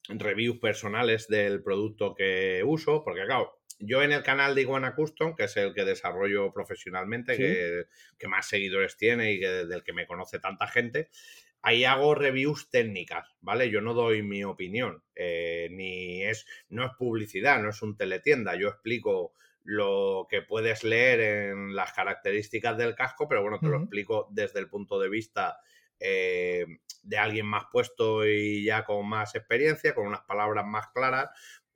[0.08, 5.36] reviews personales del producto que uso, porque claro, yo en el canal de Iguana Custom,
[5.36, 7.42] que es el que desarrollo profesionalmente, Sí.
[7.42, 7.84] que,
[8.18, 11.10] que más seguidores tiene y que, del que me conoce tanta gente,
[11.60, 13.70] ahí hago reviews técnicas, ¿vale?
[13.70, 18.56] Yo no doy mi opinión, eh, ni es, no es publicidad, no es un teletienda,
[18.56, 19.34] yo explico
[19.70, 24.60] lo que puedes leer en las características del casco, pero bueno, te lo explico desde
[24.60, 25.60] el punto de vista
[26.00, 26.64] eh,
[27.02, 31.28] de alguien más puesto y ya con más experiencia, con unas palabras más claras.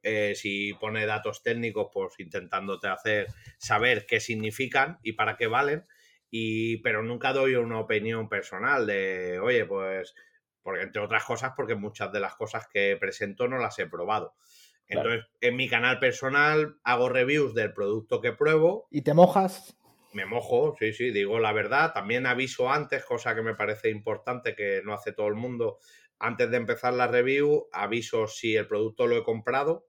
[0.02, 3.26] Eh, si pone datos técnicos, pues intentándote hacer
[3.58, 5.84] saber qué significan y para qué valen.
[6.30, 10.14] Y, pero nunca doy una opinión personal de, oye, pues,
[10.62, 14.34] porque entre otras cosas, porque muchas de las cosas que presento no las he probado.
[14.92, 18.86] Entonces, en mi canal personal hago reviews del producto que pruebo.
[18.90, 19.76] ¿Y te mojas?
[20.12, 21.92] Me mojo, sí, sí, digo la verdad.
[21.94, 25.78] También aviso antes, cosa que me parece importante que no hace todo el mundo.
[26.18, 29.86] Antes de empezar la review, aviso si el producto lo he comprado,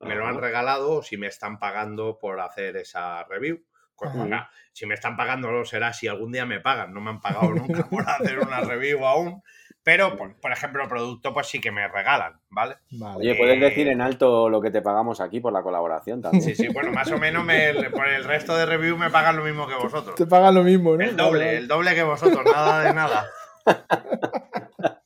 [0.00, 0.40] me lo han Ajá.
[0.40, 3.64] regalado o si me están pagando por hacer esa review.
[4.00, 4.18] Ajá.
[4.24, 6.92] venga, si me están pagando, no será si algún día me pagan.
[6.92, 9.42] No me han pagado nunca por hacer una review aún.
[9.84, 12.76] Pero, por, por ejemplo, producto, pues sí que me regalan, ¿vale?
[12.92, 13.16] Vale.
[13.18, 16.42] Oye, puedes Eh, decir en alto lo que te pagamos aquí por la colaboración también.
[16.44, 19.42] Sí, sí, bueno, más o menos me- por el resto de review me pagan lo
[19.44, 20.14] mismo que vosotros.
[20.14, 21.02] Te pagan lo mismo, ¿no?
[21.04, 23.26] El doble, el doble que vosotros, nada de nada.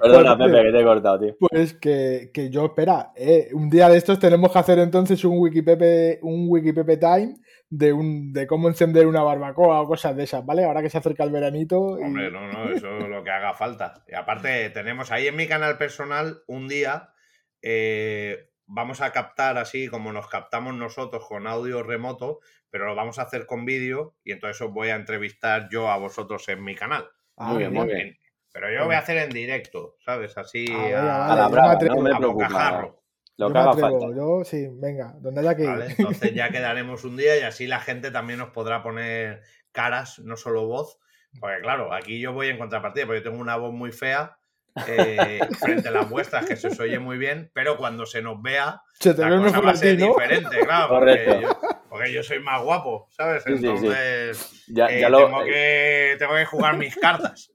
[0.00, 1.36] Perdona, Bueno, Pepe, que te he cortado, tío.
[1.38, 5.38] Pues que, que yo, espera, eh, un día de estos tenemos que hacer entonces un
[5.38, 7.36] Wikipepe, un Wikipepe Time
[7.68, 10.64] de un de cómo encender una barbacoa o cosas de esas, ¿vale?
[10.64, 11.98] Ahora que se acerca el veranito.
[11.98, 14.04] y- Hombre, no, no, eso es lo que haga falta.
[14.06, 17.10] Y aparte, tenemos ahí en mi canal personal un día,
[17.62, 22.40] eh, vamos a captar así como nos captamos nosotros con audio remoto,
[22.70, 25.96] pero lo vamos a hacer con vídeo y entonces os voy a entrevistar yo a
[25.98, 27.08] vosotros en mi canal.
[27.36, 28.18] Ah, Muy bien, muy bien.
[28.52, 30.36] Pero yo voy a hacer en directo, ¿sabes?
[30.38, 32.46] Así Ah, a, la brava, no me a preocupa.
[33.38, 34.16] Lo Yo que me haga atrevo, falta.
[34.16, 35.68] Yo, sí, venga, donde haya que ir.
[35.68, 35.94] ¿vale?
[35.98, 40.36] Entonces ya quedaremos un día y así la gente también nos podrá poner caras, no
[40.36, 40.98] solo voz.
[41.38, 44.38] Porque claro, aquí yo voy en contrapartida, porque yo tengo una voz muy fea
[44.86, 48.40] eh, frente a las vuestras, que se os oye muy bien, pero cuando se nos
[48.40, 50.08] vea, Se te la cosa va a ser ti, ¿no?
[50.14, 50.88] diferente, claro.
[50.88, 53.42] Porque yo, porque yo soy más guapo, ¿sabes?
[53.44, 53.66] Sí, sí, sí.
[53.66, 57.52] Entonces Ya, eh, ya lo, tengo, que, tengo que jugar mis cartas.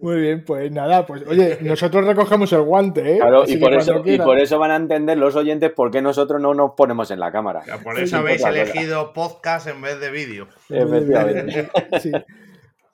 [0.00, 3.18] Muy bien, pues nada, pues oye, nosotros recogemos el guante, ¿eh?
[3.18, 4.26] Claro, Así y por, eso, y quieras.
[4.26, 7.32] por eso van a entender los oyentes por qué nosotros no nos ponemos en la
[7.32, 7.62] cámara.
[7.66, 10.48] Ya, Por eso sí, habéis elegido podcast en vez de vídeo.
[10.68, 11.70] Efectivamente.
[12.00, 12.12] Sí.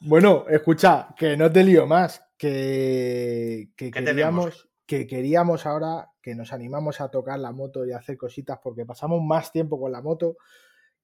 [0.01, 6.35] Bueno, escucha, que no te lío más, que, que ¿Qué queríamos, que queríamos ahora que
[6.35, 9.91] nos animamos a tocar la moto y a hacer cositas porque pasamos más tiempo con
[9.93, 10.37] la moto.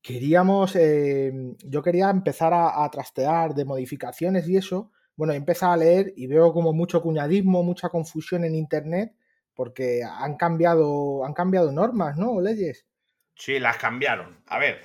[0.01, 1.33] Queríamos, eh,
[1.65, 4.93] yo quería empezar a, a trastear de modificaciones y eso.
[5.19, 9.14] Bueno, he empezado a leer y veo como mucho cuñadismo, mucha confusión en internet
[9.55, 12.33] porque han cambiado, han cambiado normas, ¿no?
[12.33, 12.87] O leyes.
[13.35, 14.43] Sí, las cambiaron.
[14.47, 14.83] A ver,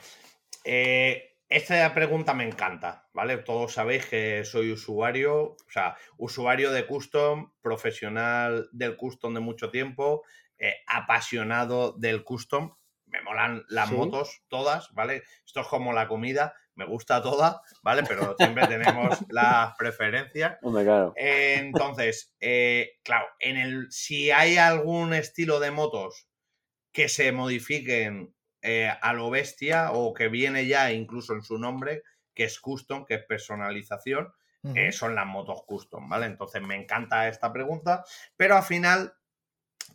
[0.63, 3.37] eh, esta pregunta me encanta, ¿vale?
[3.37, 9.71] Todos sabéis que soy usuario, o sea, usuario de custom, profesional del custom de mucho
[9.71, 10.23] tiempo,
[10.57, 12.75] eh, apasionado del custom.
[13.07, 13.95] Me molan las Sí.
[13.95, 15.23] motos todas, ¿vale?
[15.45, 18.03] Esto es como la comida, me gusta toda, ¿vale?
[18.07, 20.57] Pero siempre tenemos las preferencias.
[20.61, 21.13] Hombre, claro.
[21.15, 26.27] Eh, Entonces, eh, claro, en el, si hay algún estilo de motos
[26.91, 32.03] que se modifiquen eh, a lo bestia o que viene ya incluso en su nombre,
[32.33, 34.33] que es custom, que es personalización,
[34.75, 36.25] eh, son las motos custom, ¿vale?
[36.25, 38.05] Entonces me encanta esta pregunta,
[38.37, 39.13] pero al final,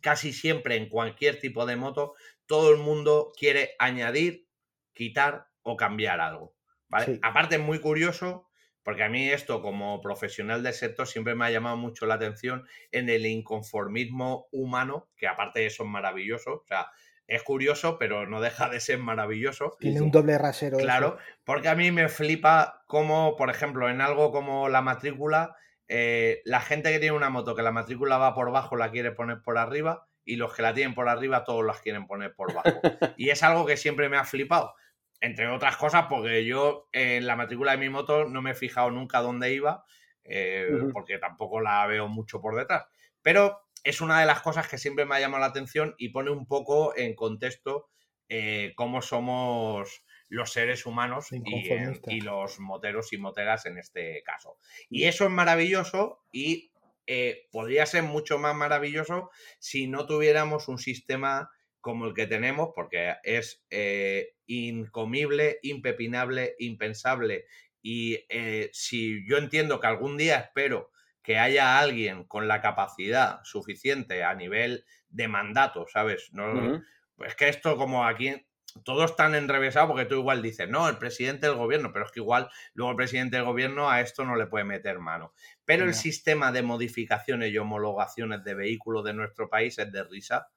[0.03, 2.15] casi siempre en cualquier tipo de moto,
[2.45, 4.47] todo el mundo quiere añadir,
[4.93, 6.55] quitar o cambiar algo,
[6.89, 7.07] ¿vale?
[7.07, 7.21] Sí.
[7.23, 8.49] Aparte es muy curioso,
[8.83, 12.67] porque a mí esto como profesional del sector siempre me ha llamado mucho la atención
[12.91, 16.89] en el inconformismo humano, que aparte de eso es maravilloso, o sea,
[17.29, 19.77] es curioso, pero no deja de ser maravilloso.
[19.79, 20.79] Tiene un doble rasero.
[20.79, 20.87] eso.
[20.87, 25.55] Claro, porque a mí me flipa como, por ejemplo, en algo como la matrícula,
[25.89, 29.13] eh, la gente que tiene una moto que la matrícula va por bajo la quiere
[29.13, 32.55] poner por arriba y los que la tienen por arriba todos las quieren poner por
[32.55, 32.81] bajo.
[33.19, 34.75] y es algo que siempre me ha flipado.
[35.21, 38.91] Entre otras cosas, porque yo en la matrícula de mi moto no me he fijado
[38.91, 39.85] nunca dónde iba,
[40.25, 42.87] eh, porque tampoco la veo mucho por detrás.
[43.23, 46.31] Pero es una de las cosas que siempre me ha llamado la atención y pone
[46.31, 47.89] un poco en contexto
[48.29, 52.13] eh, cómo somos los seres humanos y, en- Inconformistas.
[52.15, 54.59] y los moteros y moteras en este caso.
[54.91, 56.71] Y eso es maravilloso y
[57.07, 61.51] eh, podría ser mucho más maravilloso si no tuviéramos un sistema
[61.81, 67.47] como el que tenemos, porque es eh, incomible, impepinable, impensable.
[67.83, 70.91] Y eh, si yo entiendo que algún día espero
[71.23, 76.31] que haya alguien con la capacidad suficiente a nivel de mandato, ¿sabes?
[76.33, 76.83] No,
[77.19, 78.47] es que esto como aquí
[78.85, 82.21] todos están enrevesados porque tú igual dices, no, el presidente del gobierno, pero es que
[82.21, 85.33] igual luego el presidente del gobierno a esto no le puede meter mano.
[85.65, 90.49] Pero el sistema de modificaciones y homologaciones de vehículos de nuestro país es de risa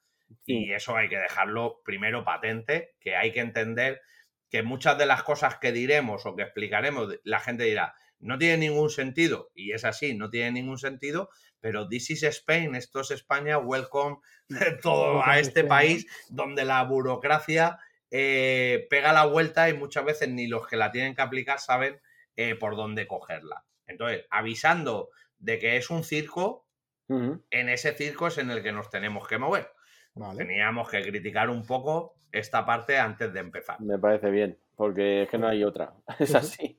[0.45, 4.01] y eso hay que dejarlo primero patente, que hay que entender
[4.49, 8.57] que muchas de las cosas que diremos o que explicaremos, la gente dirá, no tiene
[8.57, 11.29] ningún sentido, y es así, no tiene ningún sentido,
[11.59, 14.17] pero this is Spain, esto es España, welcome
[14.81, 17.79] todo a este país donde la burocracia
[18.11, 22.01] eh, pega la vuelta y muchas veces ni los que la tienen que aplicar saben
[22.35, 23.65] eh, por dónde cogerla.
[23.87, 26.67] Entonces, avisando de que es un circo,
[27.09, 29.69] en ese circo es en el que nos tenemos que mover.
[30.15, 30.45] Vale.
[30.45, 33.79] Teníamos que criticar un poco esta parte antes de empezar.
[33.81, 35.93] Me parece bien, porque es que no hay otra.
[36.19, 36.77] Es así.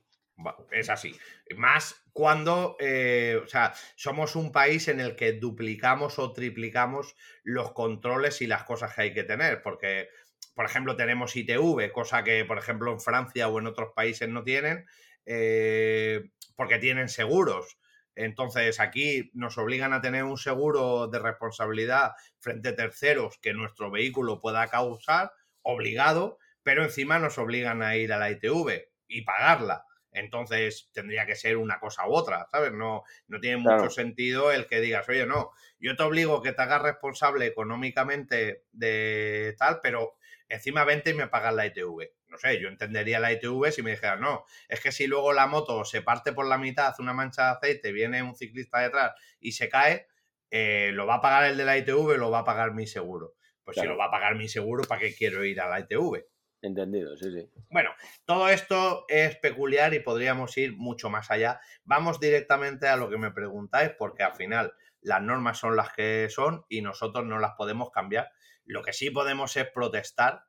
[0.70, 1.14] Es así.
[1.57, 7.14] Más cuando, eh, o sea, somos un país en el que duplicamos o triplicamos
[7.45, 10.09] los controles y las cosas que hay que tener, porque,
[10.55, 14.43] por ejemplo, tenemos ITV, cosa que, por ejemplo, en Francia o en otros países no
[14.43, 14.87] tienen,
[15.26, 17.78] eh, porque tienen seguros.
[18.14, 23.90] Entonces, aquí nos obligan a tener un seguro de responsabilidad frente a terceros que nuestro
[23.90, 25.32] vehículo pueda causar,
[25.62, 29.84] obligado, pero encima nos obligan a ir a la ITV y pagarla.
[30.10, 32.72] Entonces tendría que ser una cosa u otra, ¿sabes?
[32.72, 33.86] No, no tiene Claro.
[33.86, 38.64] mucho sentido el que digas, oye, no, yo te obligo que te hagas responsable económicamente
[38.72, 40.16] de tal, pero
[40.48, 42.12] encima vente y me pagas la ITV.
[42.33, 45.47] No sé, yo entendería la ITV si me dijeras, no, es que si luego la
[45.47, 49.12] moto se parte por la mitad, hace una mancha de aceite, viene un ciclista detrás
[49.39, 50.07] y se cae,
[50.51, 53.35] eh, lo va a pagar el de la ITV, lo va a pagar mi seguro.
[53.62, 56.24] Pues si lo va a pagar mi seguro, ¿para qué quiero ir a la ITV?
[56.62, 57.51] Entendido, sí, sí.
[57.68, 57.91] Bueno,
[58.24, 61.61] todo esto es peculiar y podríamos ir mucho más allá.
[61.85, 64.72] Vamos directamente a lo que me preguntáis, porque al final
[65.03, 68.30] las normas son las que son y nosotros no las podemos cambiar.
[68.64, 70.45] Lo que sí podemos es protestar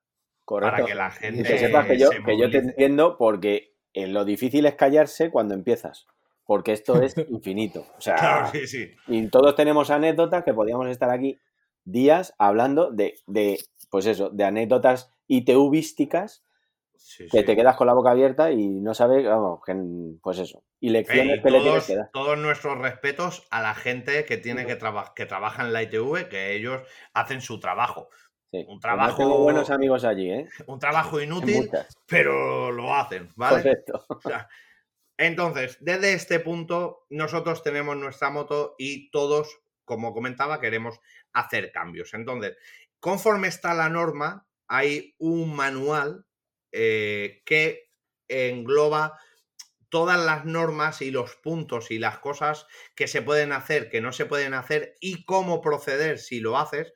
[0.46, 0.76] Correcto.
[0.76, 3.74] para que la Y gente que sepas que yo, se que yo te entiendo porque
[3.94, 6.06] lo difícil es callarse cuando empiezas.
[6.46, 7.86] Porque esto es infinito.
[7.98, 8.92] O sea, Claro, sí, sí.
[9.08, 11.40] y todos tenemos anécdotas que podríamos estar aquí
[11.86, 16.44] días hablando de, de, pues eso, de anécdotas ITVísticas
[16.96, 17.46] Sí, que sí.
[17.46, 19.76] te quedas con la boca abierta y no sabes, vamos, que,
[20.22, 20.64] pues eso.
[20.80, 22.10] Y lecciones y que le tienes todos, que dar.
[22.14, 26.30] todos nuestros respetos a la gente que tiene que, traba- que trabaja en la ITV,
[26.30, 26.82] que ellos
[27.14, 28.08] hacen su trabajo.
[28.54, 28.60] Sí.
[28.60, 30.48] un Además, trabajo- tengo buenos amigos allí, ¿eh?
[30.68, 31.72] Un trabajo inútil,
[32.06, 33.64] pero lo hacen, ¿vale?
[33.64, 34.06] Correcto.
[34.10, 34.48] O sea,
[35.18, 41.00] entonces, desde este punto, nosotros tenemos nuestra moto y todos, como comentaba, queremos
[41.34, 42.14] hacer cambios.
[42.14, 42.56] Entonces,
[43.00, 46.26] conforme está la norma, hay un manual
[46.72, 47.90] eh, que
[48.28, 49.20] engloba
[49.90, 54.12] todas las normas y los puntos y las cosas que se pueden hacer, que no
[54.12, 56.94] se pueden hacer y cómo proceder si lo haces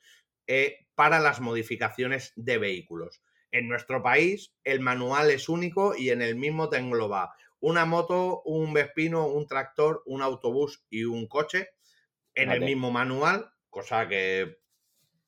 [0.48, 3.22] eh, para las modificaciones de vehículos.
[3.52, 8.42] En nuestro país el manual es único y en el mismo te engloba una moto,
[8.46, 11.70] un Vespino, un tractor, un autobús y un coche
[12.34, 14.58] en el mismo manual, cosa que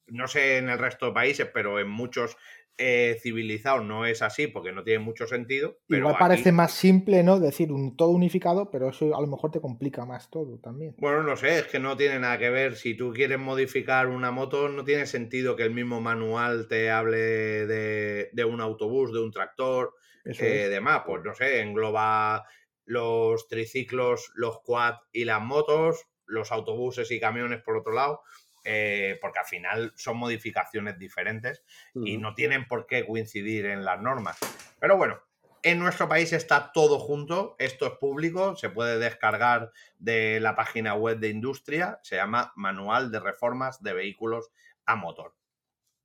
[0.07, 2.36] no sé en el resto de países, pero en muchos
[2.80, 5.77] eh, civilizados no es así porque no tiene mucho sentido.
[5.88, 7.39] Pero Igual aquí- parece más simple, ¿no?
[7.39, 10.95] Decir un todo unificado, pero eso a lo mejor te complica más todo también.
[10.97, 12.75] Bueno, no sé, es que no tiene nada que ver.
[12.75, 17.17] Si tú quieres modificar una moto, no tiene sentido que el mismo manual te hable
[17.17, 19.93] de, de un autobús, de un tractor,
[20.25, 20.69] eh, es.
[20.69, 21.03] demás.
[21.05, 22.45] Pues no sé, engloba
[22.86, 28.21] los triciclos, los quad y las motos, los autobuses y camiones por otro lado,
[28.64, 34.01] eh, porque al final son modificaciones diferentes y no tienen por qué coincidir en las
[34.01, 34.38] normas.
[34.80, 35.20] Pero bueno,
[35.64, 40.95] en nuestro país está todo junto, esto es público, se puede descargar de la página
[40.95, 44.51] web de industria, se llama Manual de Reformas de Vehículos
[44.86, 45.36] a Motor.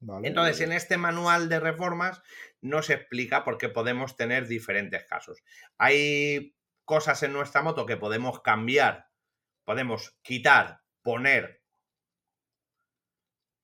[0.01, 0.29] Vale.
[0.29, 2.21] Entonces, en este manual de reformas
[2.61, 5.43] nos explica por qué podemos tener diferentes casos.
[5.79, 9.09] Hay cosas en nuestra moto que podemos cambiar,
[9.65, 11.64] podemos quitar, poner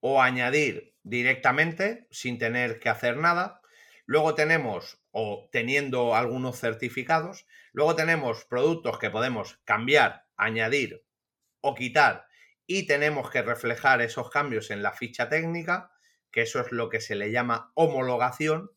[0.01, 3.61] o añadir directamente sin tener que hacer nada.
[4.07, 11.05] Luego tenemos, o teniendo algunos certificados, luego tenemos productos que podemos cambiar, añadir
[11.61, 12.27] o quitar
[12.67, 15.93] y tenemos que reflejar esos cambios en la ficha técnica,
[16.31, 18.71] que eso es lo que se le llama homologación,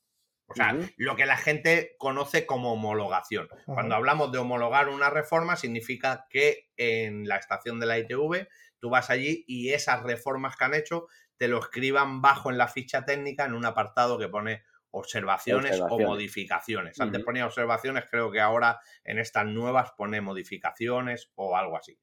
[0.48, 3.48] o sea, lo que la gente conoce como homologación.
[3.66, 8.48] Cuando hablamos de homologar una reforma, significa que en la estación de la ITV
[8.80, 11.08] tú vas allí y esas reformas que han hecho
[11.44, 16.00] te lo escriban bajo en la ficha técnica en un apartado que pone observaciones, o
[16.00, 17.02] modificaciones.
[17.02, 22.00] Antes ponía observaciones, creo que ahora en estas nuevas pone modificaciones o algo así.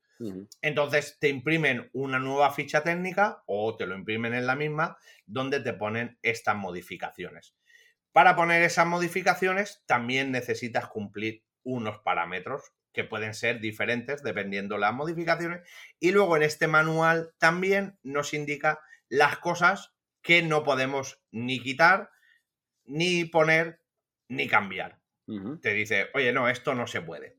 [0.60, 5.60] Entonces te imprimen una nueva ficha técnica o te lo imprimen en la misma donde
[5.60, 7.54] te ponen estas modificaciones.
[8.12, 14.92] Para poner esas modificaciones también necesitas cumplir unos parámetros que pueden ser diferentes dependiendo las
[14.92, 15.66] modificaciones.
[15.98, 18.80] Y luego en este manual también nos indica
[19.10, 22.10] las cosas que no podemos ni quitar,
[22.84, 23.82] ni poner,
[24.28, 25.00] ni cambiar
[25.60, 27.36] te dice, oye, no, esto no se puede.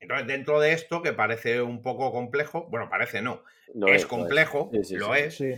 [0.00, 3.42] Entonces, dentro de esto, que parece un poco complejo, bueno, parece no,
[3.74, 5.20] Lo es, complejo, Sí, sí, lo sí.
[5.20, 5.54] es, Sí.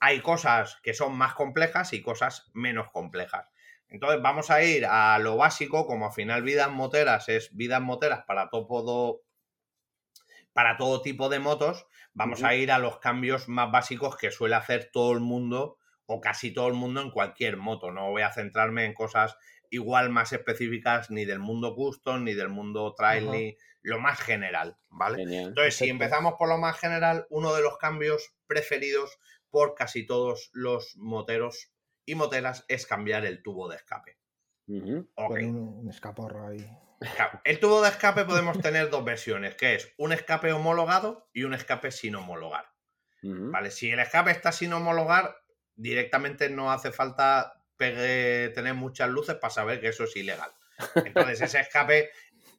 [0.00, 3.46] hay cosas que son más complejas y cosas menos complejas.
[3.88, 8.24] Entonces, vamos a ir a lo básico, como al final vidas moteras es vidas moteras
[8.26, 9.22] para todo,
[10.58, 14.56] para todo tipo de motos, vamos a ir a los cambios más básicos que suele
[14.56, 17.92] hacer todo el mundo o casi todo el mundo en cualquier moto.
[17.92, 19.36] No voy a centrarme en cosas
[19.70, 24.76] igual más específicas ni del mundo custom ni del mundo trail ni lo más general,
[24.88, 25.18] ¿vale?
[25.18, 25.50] Genial.
[25.50, 29.16] Entonces, si empezamos por lo más general, uno de los cambios preferidos
[29.50, 31.70] por casi todos los moteros
[32.04, 34.17] y moteras es cambiar el tubo de escape.
[35.14, 36.64] Con un, un escaporro ahí.
[37.16, 41.44] Claro, El tubo de escape podemos tener dos versiones, que es un escape homologado y
[41.44, 42.66] un escape sin homologar.
[43.22, 43.70] ¿Vale?
[43.72, 45.36] Si el escape está sin homologar,
[45.74, 50.50] directamente no hace falta pegue- tener muchas luces para saber que eso es ilegal.
[50.96, 52.10] Entonces, ese escape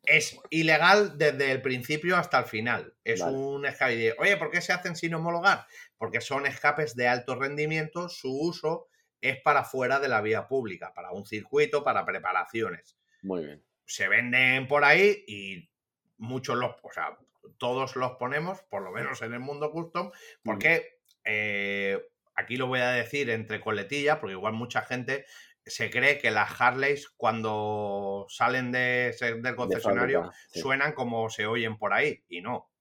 [0.05, 2.93] es ilegal desde el principio hasta el final.
[3.03, 3.37] Es Vale.
[3.37, 3.95] un escape.
[3.95, 5.65] de, Oye, ¿por qué se hacen sin homologar?
[5.97, 8.87] Porque son escapes de alto rendimiento, su uso
[9.21, 13.63] es para fuera de la vía pública, para un circuito, para preparaciones Muy bien.
[13.85, 15.69] se venden por ahí y
[16.17, 17.17] muchos los, o sea,
[17.57, 20.11] todos los ponemos, por lo menos en el mundo custom,
[20.43, 22.01] porque eh,
[22.35, 25.25] aquí lo voy a decir entre coletillas, porque igual mucha gente
[25.65, 30.61] se cree que las Harleys cuando salen de, del De concesionario fábrica, sí.
[30.61, 32.71] suenan como se oyen por ahí y no.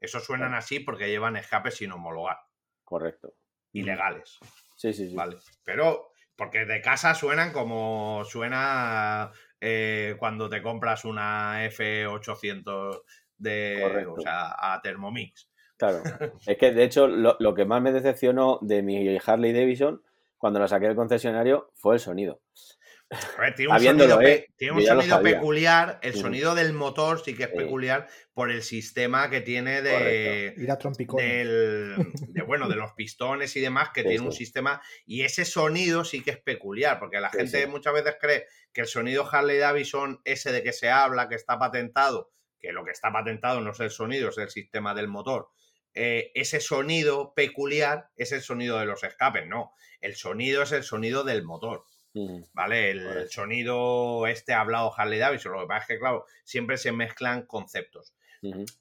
[0.00, 2.38] Eso suenan así porque llevan escapes sin homologar,
[2.84, 3.34] Correcto.
[3.72, 4.38] ilegales.
[4.78, 5.14] Sí, sí, sí.
[5.16, 5.38] Vale.
[5.64, 13.02] Pero, porque de casa suenan como suena eh, cuando te compras una F800
[13.36, 14.12] de, Correcto.
[14.12, 15.50] o sea, a Thermomix.
[15.76, 16.00] Claro.
[16.46, 20.00] Es que, de hecho, lo, lo que más me decepcionó de mi Harley Davidson
[20.36, 22.40] cuando la saqué del concesionario fue el sonido.
[23.10, 25.98] A ver, tiene un Habiéndolo, sonido, eh, tiene un sonido peculiar.
[26.02, 27.56] El sonido del motor sí que es Sí.
[27.56, 30.54] peculiar por el sistema que tiene de.
[30.58, 31.96] Ir a del,
[32.28, 36.04] de, bueno, de los pistones y demás, que Sí, tiene un sistema, y ese sonido
[36.04, 37.66] sí que es peculiar, porque la Sí, gente sí.
[37.66, 41.58] muchas veces cree que el sonido Harley Davidson, ese de que se habla, que está
[41.58, 42.30] patentado,
[42.60, 45.48] que lo que está patentado no es el sonido, es el sistema del motor.
[45.94, 49.72] eh, ese sonido peculiar es el sonido de los escapes, no.
[50.00, 51.82] El sonido es el sonido del motor.
[52.18, 52.48] Ujú.
[52.52, 52.90] ¿vale?
[52.90, 55.52] El sonido este hablado Harley Davidson.
[55.52, 58.14] Lo que pasa es que, claro, siempre se mezclan conceptos.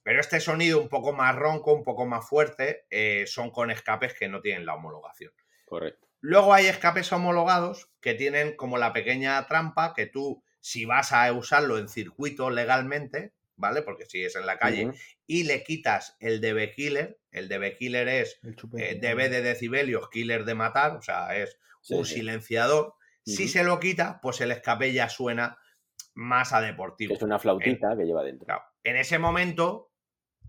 [0.04, 4.14] Pero este sonido un poco más ronco, un poco más fuerte, eh, son con escapes
[4.14, 5.34] que no tienen la homologación.
[5.66, 6.08] Correcto.
[6.22, 11.32] Luego hay escapes homologados que tienen como la pequeña trampa que tú, si vas a
[11.34, 13.82] usarlo en circuito legalmente, ¿vale?
[13.82, 14.92] Porque si es en la calle
[15.26, 18.40] y le quitas el DB Killer, el DB Killer es
[18.78, 22.16] eh, DB de decibelios, killer de matar, o sea, es Sí, un sí.
[22.16, 22.94] silenciador.
[23.28, 25.58] Si se lo quita, pues el escape ya suena
[26.16, 27.14] más a deportivo.
[27.14, 28.46] Es una flautita que lleva dentro.
[28.46, 29.92] Claro, En ese momento,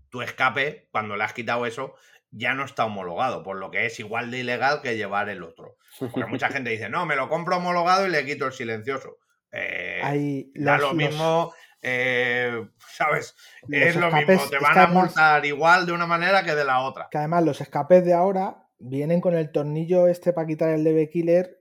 [0.09, 1.93] tu escape, cuando le has quitado eso,
[2.31, 5.77] ya no está homologado, por lo que es igual de ilegal que llevar el otro.
[5.99, 9.17] Porque mucha gente dice, no, me lo compro homologado y le quito el silencioso.
[9.51, 13.35] Eh, Hay da los- lo los- mismo, eh, ¿sabes?
[13.69, 17.07] es lo mismo, te van a multar igual de una manera que de la otra.
[17.09, 21.09] Que además los escapes de ahora vienen con el tornillo este para quitar el DB
[21.09, 21.58] Killer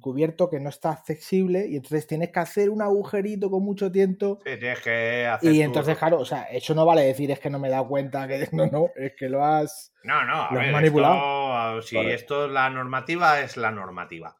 [0.00, 4.38] cubierto que no está accesible y entonces tienes que hacer un agujerito con mucho tiento
[4.44, 7.50] Sí, tienes que hacer y entonces claro, o sea, eso no vale decir es que
[7.50, 9.92] no me he dado cuenta que no, no, es que lo has...
[10.04, 11.82] No, no, a Lo has ver, manipulado.
[11.82, 14.36] si esto es la normativa, es la normativa.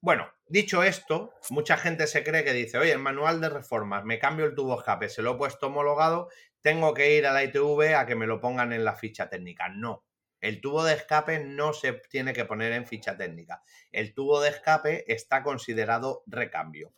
[0.00, 4.18] Bueno, dicho esto, mucha gente se cree que dice, oye, el manual de reformas, me
[4.18, 6.28] cambio el tubo escape, se lo he puesto homologado,
[6.60, 9.68] tengo que ir a la ITV a que me lo pongan en la ficha técnica.
[9.68, 10.04] No,
[10.42, 13.62] el tubo de escape no se tiene que poner en ficha técnica.
[13.92, 16.92] El tubo de escape está considerado recambio.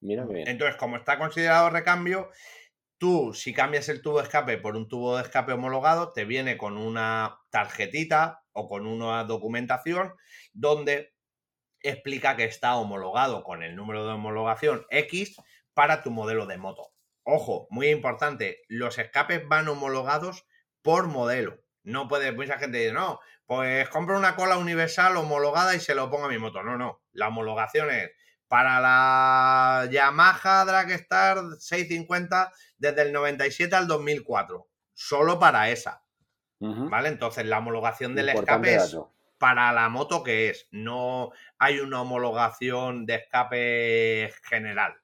[0.00, 0.48] Mira bien.
[0.48, 2.30] Entonces, como está considerado recambio,
[2.96, 6.56] tú si cambias el tubo de escape por un tubo de escape homologado, te viene
[6.56, 10.14] con una tarjetita o con una documentación
[10.54, 11.14] donde
[11.80, 15.36] explica que está homologado con el número de homologación X
[15.74, 16.90] para tu modelo de moto.
[17.22, 20.46] Ojo, muy importante, los escapes van homologados
[20.80, 21.60] por modelo.
[21.88, 26.10] No puede, mucha gente dice, no, pues compro una cola universal homologada y se lo
[26.10, 26.62] pongo a mi moto.
[26.62, 28.10] No, no, la homologación es
[28.46, 34.68] para la Yamaha Dragstar 650 desde el 97 al 2004.
[34.94, 36.02] Solo para esa.
[36.60, 37.08] ¿vale?
[37.08, 38.98] Entonces la homologación del Importante escape es
[39.38, 40.68] para la moto que es.
[40.70, 44.96] No hay una homologación de escape general,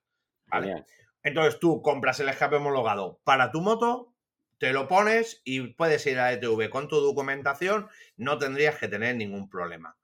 [0.47, 0.67] ¿vale?
[0.67, 0.87] Genial.
[1.23, 4.14] Entonces tú compras el escape homologado para tu moto,
[4.59, 9.17] te lo pones y puedes ir a ETV con tu documentación, no tendrías que tener
[9.17, 9.97] ningún problema.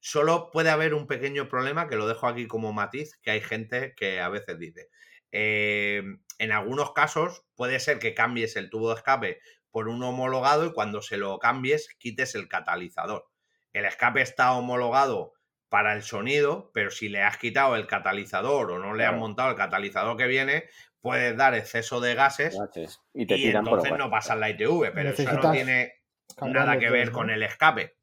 [0.00, 3.94] Solo puede haber un pequeño problema que lo dejo aquí como matiz, que hay gente
[3.96, 4.88] que a veces dice.
[5.32, 6.02] eh,
[6.38, 9.40] en algunos casos puede ser que cambies el tubo de escape
[9.70, 13.26] por un homologado y cuando se lo cambies quites el catalizador.
[13.72, 15.32] El escape está homologado
[15.68, 19.50] para el sonido, pero si le has quitado el catalizador o no le has montado
[19.50, 20.64] el catalizador que viene,
[21.04, 23.02] puedes dar exceso de gases Gases.
[23.12, 25.92] Y te y tiran entonces no pasa la ITV, pero eso no tiene
[26.40, 27.12] nada que dos, ver ¿no?
[27.12, 27.94] con el escape.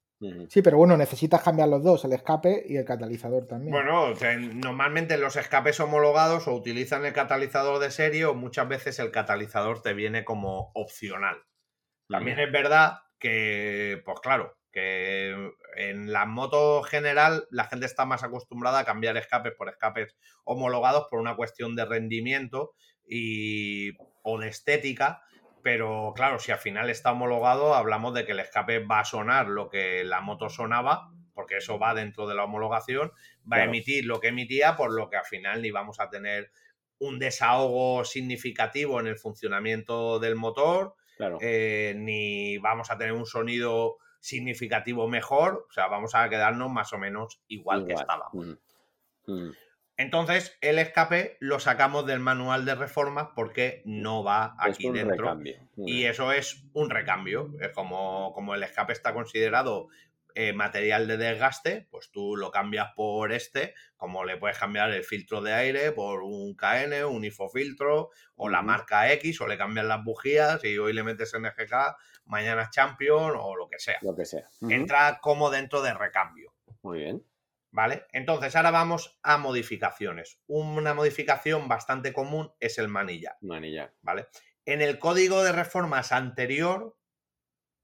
[0.49, 3.71] Sí, pero bueno, necesitas cambiar los dos, el escape y el catalizador también.
[3.71, 8.99] Bueno, que normalmente los escapes homologados o utilizan el catalizador de serie o muchas veces
[8.99, 11.37] el catalizador te viene como opcional.
[12.07, 18.23] También es verdad que, pues claro, que en la moto general la gente está más
[18.23, 22.73] acostumbrada a cambiar escapes por escapes homologados por una cuestión de rendimiento
[23.07, 23.91] y,
[24.23, 25.23] o de estética.
[25.63, 29.47] Pero claro, si al final está homologado, hablamos de que el escape va a sonar
[29.47, 33.11] lo que la moto sonaba, porque eso va dentro de la homologación,
[33.51, 36.51] va a emitir lo que emitía, por lo que al final ni vamos a tener
[36.97, 41.37] un desahogo significativo en el funcionamiento del motor, Claro.
[41.41, 46.93] eh, ni vamos a tener un sonido significativo mejor, o sea, vamos a quedarnos más
[46.93, 48.33] o menos igual, que estábamos.
[48.33, 48.59] Ujú.
[49.27, 49.53] Ujú.
[50.01, 54.93] Entonces, el escape lo sacamos del manual de reformas porque no va Es aquí un
[54.95, 55.15] dentro.
[55.17, 55.69] recambio.
[55.77, 57.53] Y eso es un recambio.
[57.59, 59.89] Es como, como el escape está considerado
[60.33, 65.03] eh, material de desgaste, pues tú lo cambias por este, como le puedes cambiar el
[65.03, 69.85] filtro de aire por un KN, un IFO-filtro, o la marca X, o le cambias
[69.85, 71.95] las bujías y hoy le metes NGK,
[72.25, 73.99] mañana Champion o lo que sea.
[74.01, 74.47] Lo que sea.
[74.67, 76.53] Entra como dentro de recambio.
[76.81, 77.23] Muy bien.
[77.71, 78.05] ¿Vale?
[78.11, 80.41] Entonces, ahora vamos a modificaciones.
[80.47, 83.37] Una modificación bastante común es el manillar.
[83.41, 83.93] Manillar.
[84.01, 84.27] ¿vale?
[84.65, 86.97] En el código de reformas anterior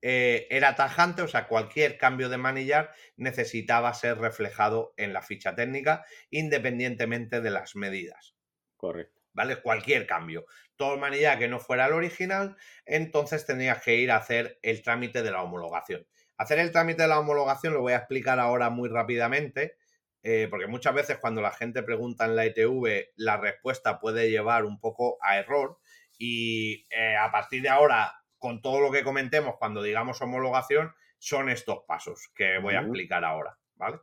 [0.01, 5.55] eh, era tajante, o sea, cualquier cambio de manillar necesitaba ser reflejado en la ficha
[5.55, 8.35] técnica, independientemente de las medidas.
[8.76, 9.22] Correcto.
[9.34, 9.61] ¿Vale?
[9.61, 10.45] Cualquier cambio.
[10.76, 14.81] Todo el manillar que no fuera el original, entonces tenías que ir a hacer el
[14.81, 16.07] trámite de la homologación.
[16.38, 19.77] Hacer el trámite de la homologación lo voy a explicar ahora muy rápidamente,
[20.23, 24.65] eh, porque muchas veces cuando la gente pregunta en la ITV, la respuesta puede llevar
[24.65, 25.77] un poco a error.
[26.18, 31.49] Y eh, a partir de ahora, con todo lo que comentemos cuando digamos homologación, son
[31.49, 33.99] estos pasos que voy a explicar ahora, ¿vale?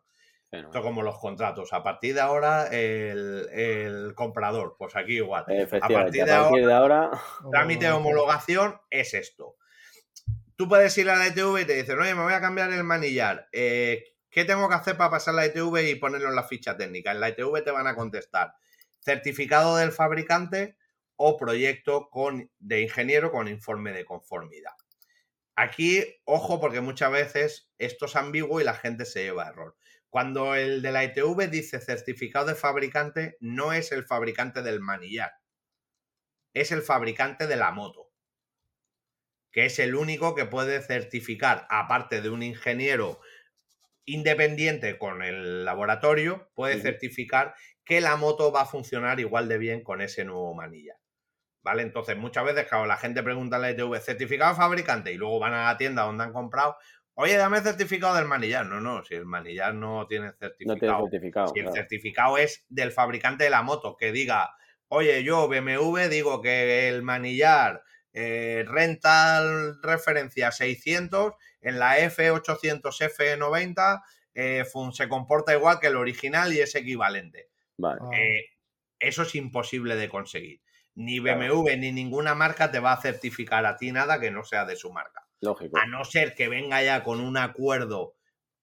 [0.51, 1.73] Esto como los contratos.
[1.73, 5.43] A partir de ahora, el, el comprador, pues aquí igual.
[5.43, 7.11] A partir A de ahora,
[7.51, 9.57] Trámite de homologación es esto.
[10.57, 12.85] Tú puedes ir a la ITV y te dicen, oye, me voy a cambiar el
[12.85, 13.49] manillar.
[13.53, 17.13] Eh, ¿Qué tengo que hacer para pasar la ITV y ponerlo en la ficha técnica?
[17.13, 18.57] En la ITV te van a contestar
[18.99, 20.77] certificado del fabricante
[21.15, 24.73] o proyecto con, de ingeniero con informe de conformidad.
[25.55, 29.77] Aquí, ojo, porque muchas veces esto es ambiguo y la gente se lleva a error.
[30.11, 35.31] Cuando el de la ITV dice certificado de fabricante, no es el fabricante del manillar,
[36.55, 38.11] es el fabricante de la moto,
[39.53, 43.21] que es el único que puede certificar, aparte de un ingeniero
[44.07, 47.55] independiente con el laboratorio, puede certificar
[47.85, 50.97] que la moto va a funcionar igual de bien con ese nuevo manillar.
[51.63, 51.83] ¿Vale?
[51.83, 55.65] Entonces, muchas veces, claro, la gente pregunta la ITV, certificado fabricante, y luego van a
[55.65, 56.77] la tienda donde han comprado,
[57.15, 58.67] oye, dame el certificado del manillar.
[58.67, 61.09] No, no, si el manillar no tiene no certificado.
[61.09, 61.49] tiene certificado.
[61.55, 64.55] Si el certificado es del fabricante de la moto, que diga,
[64.89, 67.83] oye, yo BMW digo que el manillar
[68.13, 71.33] eh, rental referencia 600,
[71.65, 74.03] en la F800 F90
[74.35, 77.51] eh, fun- se comporta igual que el original y es equivalente.
[77.79, 78.01] Vale.
[78.03, 78.45] Ah, Eh,
[78.99, 80.63] eso es imposible de conseguir.
[80.97, 81.39] Ni Claro.
[81.41, 84.77] BMW ni ninguna marca te va a certificar a ti nada que no sea de
[84.77, 85.79] su marca Lógico.
[85.79, 88.15] a no ser que venga ya con un acuerdo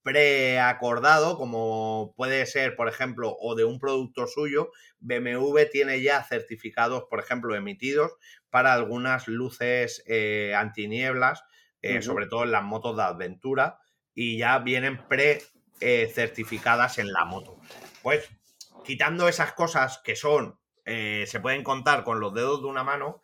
[0.04, 7.06] preacordado, como puede ser, por ejemplo, o de un producto suyo, BMW tiene ya certificados,
[7.10, 8.14] por ejemplo, emitidos
[8.50, 11.44] para algunas luces eh, antinieblas,
[11.82, 13.80] eh, sobre todo en las motos de aventura,
[14.14, 17.60] y ya vienen pre-certificadas en la moto.
[18.02, 18.30] Pues
[18.84, 23.22] quitando esas cosas que son, eh, se pueden contar con los dedos de una mano,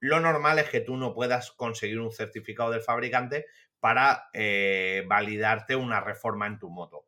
[0.00, 3.46] lo normal es que tú no puedas conseguir un certificado del fabricante
[3.80, 7.06] para eh, validarte una reforma en tu moto.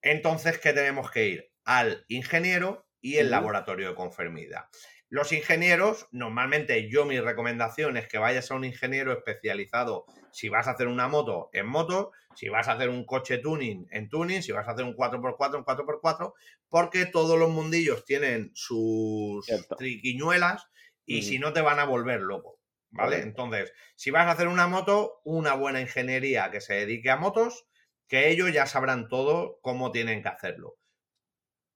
[0.00, 1.52] Entonces, ¿qué tenemos que ir?
[1.64, 4.66] Al ingeniero y el laboratorio de conformidad.
[5.12, 10.68] Los ingenieros, normalmente yo mi recomendación es que vayas a un ingeniero especializado si vas
[10.68, 14.42] a hacer una moto en moto, si vas a hacer un coche tuning en tuning,
[14.42, 16.32] si vas a hacer un 4x4 en 4x4,
[16.70, 19.76] porque todos los mundillos tienen sus Cierto.
[19.76, 20.70] triquiñuelas
[21.04, 22.58] y si no te van a volver loco.
[22.88, 23.16] ¿Vale?
[23.16, 23.28] Correcto.
[23.42, 27.66] Entonces, si vas a hacer una moto, una buena ingeniería que se dedique a motos,
[28.08, 30.78] que ellos ya sabrán todo cómo tienen que hacerlo.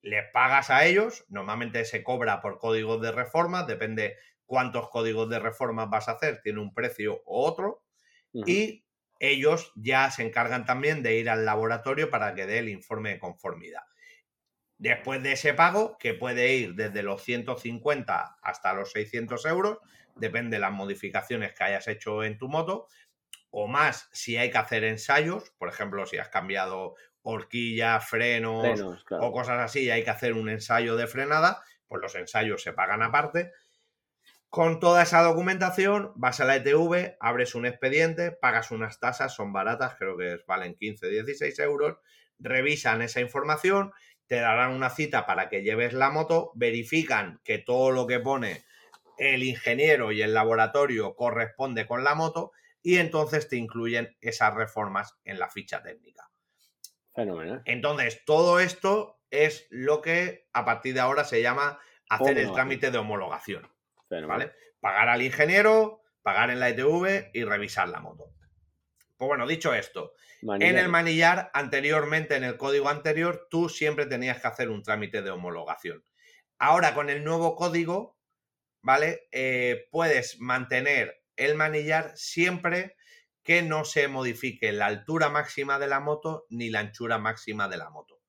[0.02, 5.38] Les pagas a ellos, normalmente se cobra por códigos de reforma, depende cuántos códigos de
[5.38, 7.82] reforma vas a hacer, tiene un precio u otro,
[8.32, 8.84] y
[9.18, 13.18] ellos ya se encargan también de ir al laboratorio para que dé el informe de
[13.18, 13.82] conformidad.
[14.78, 19.78] Después de ese pago, que puede ir desde los 150 hasta los 600 euros,
[20.16, 22.86] depende de las modificaciones que hayas hecho en tu moto,
[23.50, 26.94] o más si hay que hacer ensayos, por ejemplo, si has cambiado
[27.28, 29.26] horquilla, frenos, Frenos, claro.
[29.26, 32.72] o cosas así y hay que hacer un ensayo de frenada, pues los ensayos se
[32.72, 33.50] pagan aparte.
[34.48, 39.52] Con toda esa documentación, vas a la ETV, abres un expediente, pagas unas tasas, son
[39.52, 41.98] baratas, creo que valen 15, 16 euros,
[42.38, 43.92] revisan esa información,
[44.28, 48.64] te darán una cita para que lleves la moto, verifican que todo lo que pone
[49.18, 55.18] el ingeniero y el laboratorio corresponde con la moto y entonces te incluyen esas reformas
[55.24, 56.30] en la ficha técnica.
[57.16, 57.62] Fenomenal.
[57.64, 62.90] Entonces, todo esto es lo que a partir de ahora se llama hacer el trámite
[62.90, 63.68] de homologación.
[64.08, 64.38] Fenomenal.
[64.38, 64.52] ¿vale?
[64.80, 68.30] Pagar al ingeniero, pagar en la ETV y revisar la moto.
[69.16, 70.12] Pues bueno, dicho esto,
[70.42, 75.22] en el manillar, anteriormente, en el código anterior, tú siempre tenías que hacer un trámite
[75.22, 76.04] de homologación.
[76.58, 78.18] Ahora, con el nuevo código,
[78.82, 79.28] ¿vale?
[79.32, 82.96] Eh, puedes mantener el manillar siempre
[83.46, 87.78] que no se modifique la altura máxima de la moto ni la anchura máxima de
[87.78, 88.20] la moto.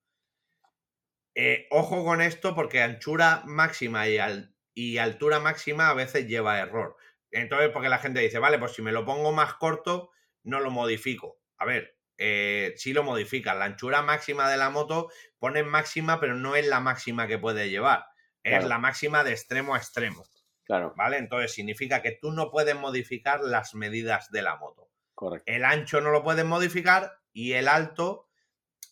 [1.34, 6.58] Eh, ojo con esto porque anchura máxima y, al- y altura máxima a veces lleva
[6.58, 6.96] error.
[7.30, 10.10] Entonces, porque la gente dice, vale, pues si me lo pongo más corto,
[10.42, 11.40] no lo modifico.
[11.58, 13.58] A ver, eh, sí lo modifican.
[13.58, 17.70] La anchura máxima de la moto pone máxima, pero no es la máxima que puede
[17.70, 18.06] llevar.
[18.42, 20.24] Es la máxima de extremo a extremo.
[20.64, 21.18] Claro, ¿Vale?
[21.18, 24.87] Entonces significa que tú no puedes modificar las medidas de la moto.
[25.18, 25.50] Correcto.
[25.52, 28.28] El ancho no lo puedes modificar y el alto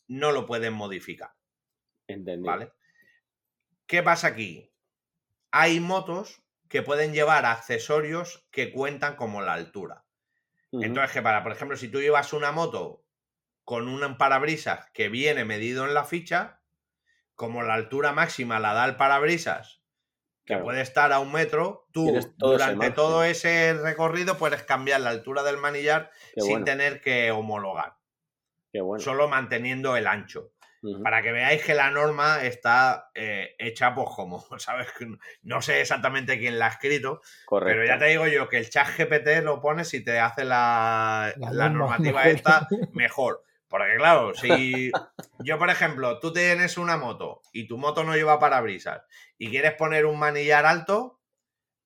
[0.09, 1.31] no lo puedes modificar.
[2.09, 2.51] Entendido.
[2.51, 2.73] ¿Vale?
[3.87, 4.73] ¿Qué pasa aquí?
[5.53, 10.05] Hay motos que pueden llevar accesorios que cuentan como la altura.
[10.73, 13.05] Entonces, que para, por ejemplo, si tú llevas una moto
[13.63, 16.61] con un parabrisas que viene medido en la ficha,
[17.37, 19.81] como la altura máxima la da el parabrisas,
[20.47, 20.65] que Claro.
[20.65, 25.43] puede estar a un metro, tú todo durante todo ese recorrido puedes cambiar la altura
[25.43, 27.97] del manillar Qué sin bueno, tener que homologar,
[28.73, 29.03] qué bueno.
[29.03, 30.53] solo manteniendo el ancho.
[31.03, 34.87] Para que veáis que la norma está eh, hecha pues como, ¿sabes?
[34.97, 35.09] Que
[35.43, 37.73] No sé exactamente quién la ha escrito, Correcto.
[37.75, 41.33] pero ya te digo yo que el chat GPT lo pones y te hace la,
[41.39, 43.43] La la norma normativa esta mejor.
[43.69, 44.93] Porque claro, si
[45.41, 49.03] yo, por ejemplo, tú tienes una moto y tu moto no lleva parabrisas
[49.39, 51.21] y quieres poner un manillar alto,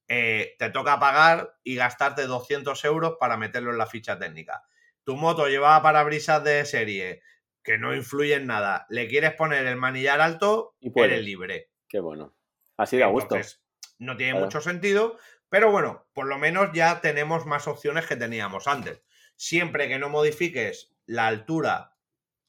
[0.09, 4.62] eh, te toca pagar y gastarte 200 euros para meterlo en la ficha técnica.
[5.05, 7.23] Tu moto lleva parabrisas de serie
[7.62, 8.86] que no influye en nada.
[8.90, 11.12] Le quieres poner el manillar alto, Y puedes.
[11.12, 11.70] eres libre.
[11.89, 12.35] Qué bueno.
[12.77, 13.36] Así da gusto.
[13.36, 13.62] Entonces,
[13.98, 14.47] no tiene Claro.
[14.47, 19.02] mucho sentido, pero bueno, por lo menos ya tenemos más opciones que teníamos antes.
[19.36, 21.97] Siempre que no modifiques la altura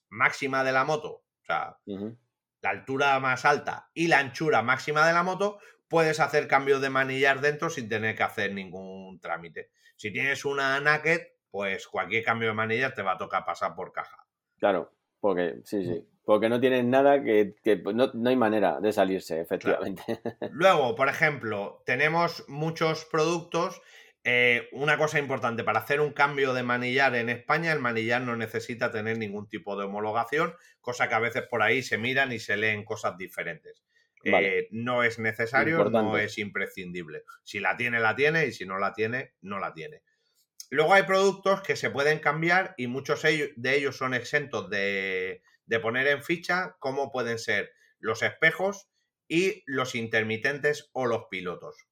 [0.10, 5.14] máxima de la moto, o sea, la altura más alta y la anchura máxima de
[5.14, 5.58] la moto,
[5.88, 9.72] puedes hacer cambios de manillar dentro sin tener que hacer ningún trámite.
[9.96, 13.92] Si tienes una naked, pues cualquier cambio de manillar te va a tocar pasar por
[13.92, 14.28] caja.
[14.60, 16.08] Claro, porque sí, sí.
[16.24, 20.04] Porque no tienes nada que, que no, no hay manera de salirse, efectivamente.
[20.52, 23.82] Luego, por ejemplo, tenemos muchos productos.
[24.24, 28.36] Eh, una cosa importante, para hacer un cambio de manillar en España, el manillar no
[28.36, 32.40] necesita tener ningún tipo de homologación, cosa que a veces por ahí se miran y
[32.40, 33.84] se leen cosas diferentes.
[34.24, 37.24] Eh, no es necesario, no es imprescindible.
[37.44, 40.04] Si la tiene, la tiene, y si no la tiene, no la tiene.
[40.70, 45.80] Luego hay productos que se pueden cambiar y muchos de ellos son exentos de, de
[45.80, 48.88] poner en ficha, como pueden ser los espejos
[49.28, 51.88] y los intermitentes o los pilotos.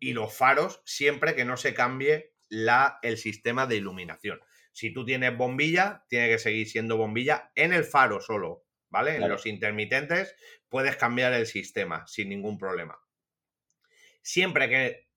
[0.00, 4.40] Y los faros, siempre que no se cambie la, el sistema de iluminación.
[4.72, 9.16] Si tú tienes bombilla, tiene que seguir siendo bombilla en el faro solo, ¿vale?
[9.16, 10.36] En los intermitentes
[10.68, 12.98] puedes cambiar el sistema sin ningún problema.
[14.22, 15.08] Siempre que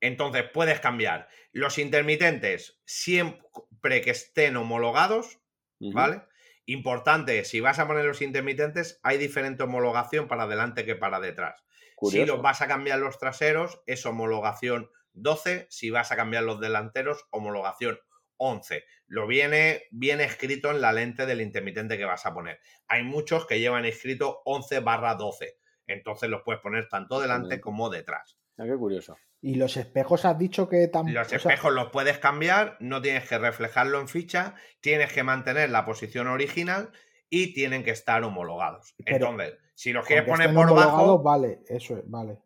[0.00, 5.40] entonces puedes cambiar los intermitentes siempre que estén homologados.
[5.80, 6.22] ¿vale?
[6.66, 11.64] Importante, si vas a poner los intermitentes, hay diferente homologación para adelante que para detrás.
[11.98, 12.24] Curioso.
[12.24, 15.66] Si los vas a cambiar los traseros, es homologación 12.
[15.68, 17.98] Si vas a cambiar los delanteros, homologación
[18.36, 18.84] 11.
[19.08, 22.60] Lo viene, viene escrito en la lente del intermitente que vas a poner.
[22.86, 25.58] Hay muchos que llevan escrito 11 barra 12.
[25.88, 28.38] Entonces los puedes poner tanto delante como detrás.
[28.58, 29.18] Ah, qué curioso.
[29.40, 31.18] Y los espejos has dicho que tampoco.
[31.18, 35.84] Los espejos los puedes cambiar, no tienes que reflejarlo en ficha, tienes que mantener la
[35.84, 36.92] posición original
[37.30, 38.94] y tienen que estar homologados.
[39.04, 42.38] Pero- Entonces, si los quieres poner por bajo, Vale, eso es, vale.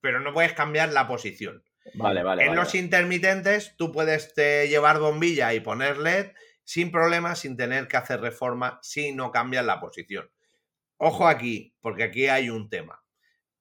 [0.00, 1.62] pero no puedes cambiar la posición.
[1.94, 2.42] Vale, vale.
[2.42, 7.56] en vale, los intermitentes tú puedes eh, llevar bombilla y poner LED sin problema, sin
[7.56, 10.30] tener que hacer reforma si no cambias la posición.
[10.98, 13.02] Ojo aquí, porque aquí hay un tema.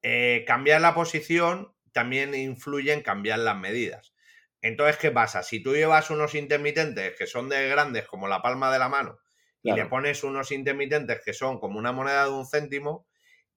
[0.01, 4.13] Eh, cambiar la posición también influye en cambiar las medidas.
[4.61, 5.41] Entonces, ¿qué pasa?
[5.41, 9.17] Si tú llevas unos intermitentes que son de grandes como la palma de la mano
[9.61, 13.05] y le pones unos intermitentes que son como una moneda de un céntimo,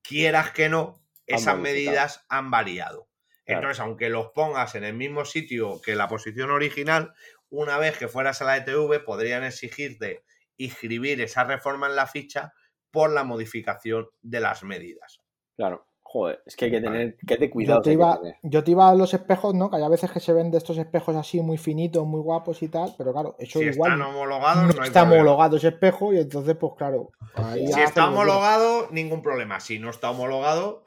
[0.02, 3.08] quieras que no, esas medidas han variado.
[3.44, 3.60] Claro.
[3.60, 7.12] Entonces, aunque los pongas en el mismo sitio que la posición original,
[7.50, 10.24] una vez que fueras a la ETV, podrían exigirte
[10.56, 12.52] inscribir esa reforma en la ficha
[12.90, 15.20] por la modificación de las medidas.
[15.56, 15.91] Claro.
[16.12, 17.16] Joder, es que hay que tener.
[17.26, 17.80] ¿Qué de Yo cuidado?
[17.80, 19.70] te, iba, yo te iba a los espejos, ¿no?
[19.70, 22.62] Que hay a veces que se ven de estos espejos así muy finitos, muy guapos
[22.62, 25.22] y tal, pero claro, eso Si igual están homologados, no no hay está problema.
[25.22, 27.12] homologado ese espejo y entonces, pues claro.
[27.34, 29.58] ahí Si está que homologado, ningún problema.
[29.60, 30.84] Si no está homologado,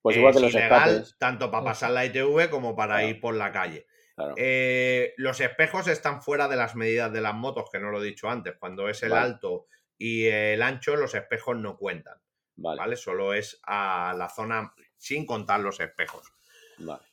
[0.00, 1.16] Pues eh, igual que es los ilegal, escapes.
[1.18, 3.08] tanto para pasar la ITV como para Claro.
[3.08, 3.86] ir por la calle.
[4.14, 4.34] Claro.
[4.36, 8.06] Eh, los espejos están fuera de las medidas de las motos, que no lo he
[8.06, 8.54] dicho antes.
[8.60, 9.22] Cuando es el Vale.
[9.24, 9.66] alto
[9.98, 12.18] y el ancho, los espejos no cuentan.
[12.56, 12.96] Vale, ¿Vale?
[12.96, 16.32] Solo es a la zona sin contar los espejos.
[16.78, 17.04] vale.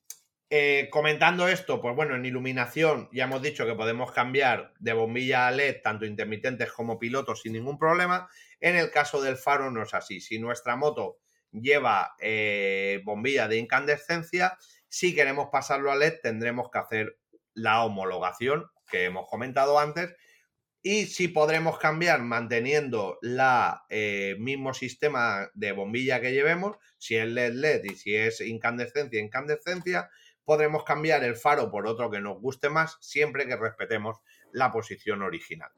[0.51, 5.47] Eh, comentando esto, pues bueno, en iluminación ya hemos dicho que podemos cambiar de bombilla
[5.47, 8.31] a LED, tanto intermitentes como pilotos, sin ningún problema.
[8.59, 10.23] En el caso del faro no es así.
[10.23, 11.19] Si nuestra moto
[11.53, 14.57] lleva eh, bombilla de incandescencia,
[14.89, 17.19] si queremos pasarlo a LED, tendremos que hacer
[17.53, 20.15] la homologación que hemos comentado antes.
[20.83, 27.27] Y si podremos cambiar manteniendo la eh, mismo sistema de bombilla que llevemos, si es
[27.27, 30.11] LED LED y si es incandescencia incandescencia,
[30.45, 34.19] podremos cambiar el faro por otro que nos guste más, siempre que respetemos
[34.53, 35.71] la posición original.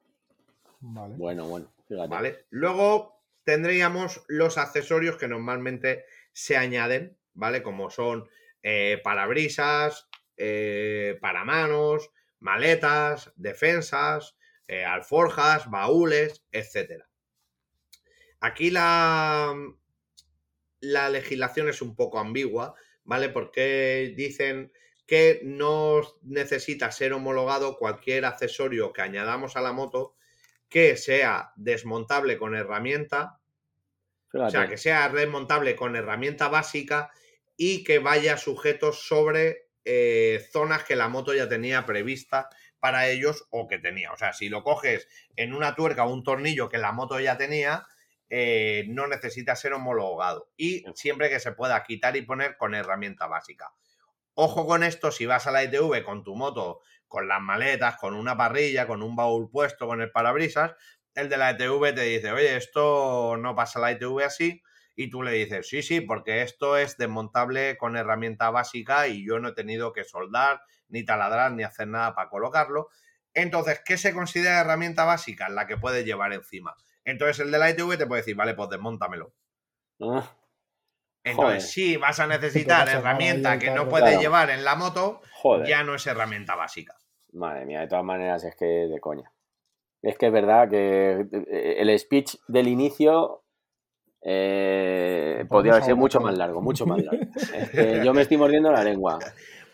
[0.81, 1.17] Vale.
[1.17, 1.73] Bueno, bueno.
[1.89, 2.09] Fíjate.
[2.09, 2.47] ¿Vale?
[2.51, 7.63] Luego tendríamos los accesorios que normalmente se añaden, ¿vale?
[7.63, 8.29] Como son
[8.63, 14.37] eh, parabrisas, eh, paramanos, maletas, defensas,
[14.71, 17.03] eh, alforjas, baúles, etc.
[18.39, 19.53] Aquí la,
[20.79, 23.31] la legislación es un poco ambigua, ¿vale?
[23.31, 24.73] Porque dicen
[25.09, 30.15] que no necesita ser homologado cualquier accesorio que añadamos a la moto
[30.69, 33.41] que sea desmontable con herramienta,
[34.31, 34.47] Fíjate.
[34.47, 37.11] o sea, que sea desmontable con herramienta básica
[37.57, 42.49] y que vaya sujeto sobre eh, zonas que la moto ya tenía prevista
[42.81, 44.13] para ellos o que tenía.
[44.13, 47.37] O sea, si lo coges en una tuerca o un tornillo que la moto ya
[47.37, 47.87] tenía,
[48.29, 50.51] eh, no necesita ser homologado.
[50.57, 53.73] Y siempre que se pueda quitar y poner con herramienta básica.
[54.35, 58.15] Ojo con esto, si vas a la ITV con tu moto, con las maletas, con
[58.15, 60.75] una parrilla, con un baúl puesto, con el parabrisas,
[61.15, 64.63] el de la ITV te dice, oye, esto no pasa la ITV así,
[64.95, 69.39] y tú le dices, sí, sí, porque esto es desmontable con herramienta básica y yo
[69.41, 70.61] no he tenido que soldar,
[70.91, 72.89] ni taladrar, ni hacer nada para colocarlo.
[73.33, 75.49] Entonces, ¿qué se considera herramienta básica?
[75.49, 76.75] La que puedes llevar encima.
[77.05, 79.33] Entonces, el de la ITV te puede decir, vale, pues desmóntamelo.
[80.01, 80.31] Ah,
[81.25, 84.21] Entonces, si vas a necesitar herramienta que no puedes Claro.
[84.23, 85.67] llevar en la moto, joder.
[85.69, 86.97] ya no es herramienta básica.
[87.33, 89.31] Madre mía, de todas maneras es que de coña.
[90.03, 93.45] Es que es verdad que eh, el speech del inicio
[94.23, 97.23] eh, podría haber sido mucho más largo, mucho más largo.
[97.55, 99.19] Es que yo me estoy mordiendo la lengua.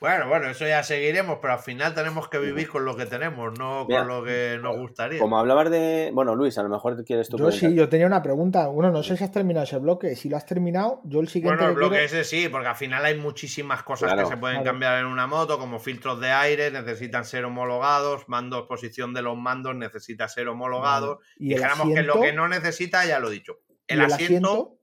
[0.08, 3.58] Bueno, bueno, eso ya seguiremos, pero al final tenemos que vivir con lo que tenemos,
[3.58, 5.18] no Mira, con lo que nos gustaría.
[5.18, 6.10] Como hablabas de.
[6.14, 7.70] Bueno, Luis, a lo mejor quieres tú Yo comentar.
[7.70, 8.68] sí, yo tenía una pregunta.
[8.68, 10.14] Bueno, no sé si has terminado ese bloque.
[10.14, 11.56] Si lo has terminado, yo el siguiente.
[11.56, 14.28] Bueno, el que bloque quiero- ese sí, porque al final hay muchísimas cosas Claro.
[14.28, 14.70] que se pueden Claro.
[14.72, 19.36] cambiar en una moto, como filtros de aire, necesitan ser homologados, mandos, posición de los
[19.36, 21.18] mandos necesita ser homologados.
[21.36, 23.58] ¿Y Dijéramos que lo que no necesita, ya lo he dicho.
[23.88, 24.78] ¿Y El, el asiento, asiento?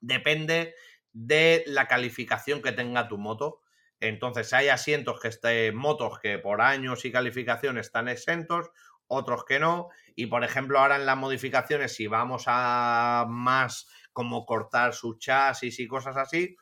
[0.00, 0.74] depende
[1.12, 3.60] de la calificación que tenga tu moto.
[4.00, 8.70] Entonces, hay asientos que estén, motos que por años y calificación están exentos,
[9.06, 9.88] otros que no.
[10.14, 15.80] Y por ejemplo, ahora en las modificaciones, si vamos a más como cortar su chasis
[15.80, 16.56] y cosas así,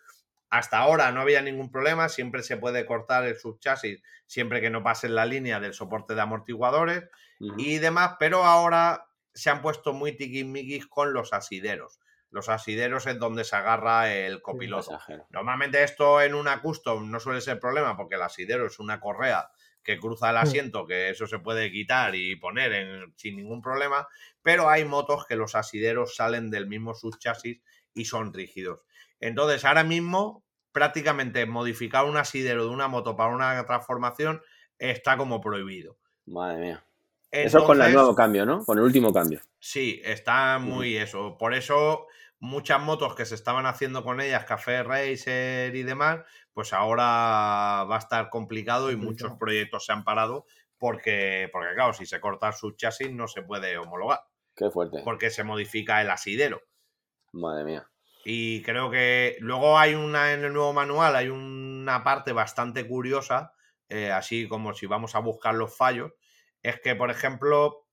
[0.49, 4.83] hasta ahora no había ningún problema, siempre se puede cortar el subchasis siempre que no
[4.83, 7.05] pase la línea del soporte de amortiguadores
[7.39, 12.01] y demás, pero ahora se han puesto muy tiquismiquis con los asideros.
[12.37, 14.99] Los asideros es donde se agarra el copiloto.
[15.31, 19.49] Normalmente esto en una custom no suele ser problema porque el asidero es una correa
[19.83, 24.07] que cruza el asiento, que eso se puede quitar y poner en- sin ningún problema,
[24.43, 27.63] pero hay motos que los asideros salen del mismo subchasis
[27.95, 28.85] y son rígidos.
[29.19, 34.43] Entonces, ahora mismo, prácticamente modificar un asidero de una moto para una transformación
[34.79, 35.97] está como prohibido.
[36.27, 36.85] Madre mía.
[37.31, 38.65] Eso con el Entonces, nuevo cambio, ¿no?
[38.65, 39.41] Con el último cambio.
[39.59, 41.37] Sí, está muy eso.
[41.39, 42.07] Por eso,
[42.39, 46.21] muchas motos que se estaban haciendo con ellas, Café Racer y demás,
[46.53, 50.47] pues ahora va a estar complicado y muchos proyectos se han parado
[50.79, 54.21] porque, porque claro, si se corta su chasis no se puede homologar,
[54.55, 55.01] Qué fuerte.
[55.05, 56.61] porque se modifica el asidero.
[57.33, 57.91] Madre mía.
[58.25, 63.53] Y creo que luego hay una en el nuevo manual, hay una parte bastante curiosa,
[63.89, 66.13] eh, así como si vamos a buscar los fallos,
[66.63, 67.86] es que, por ejemplo,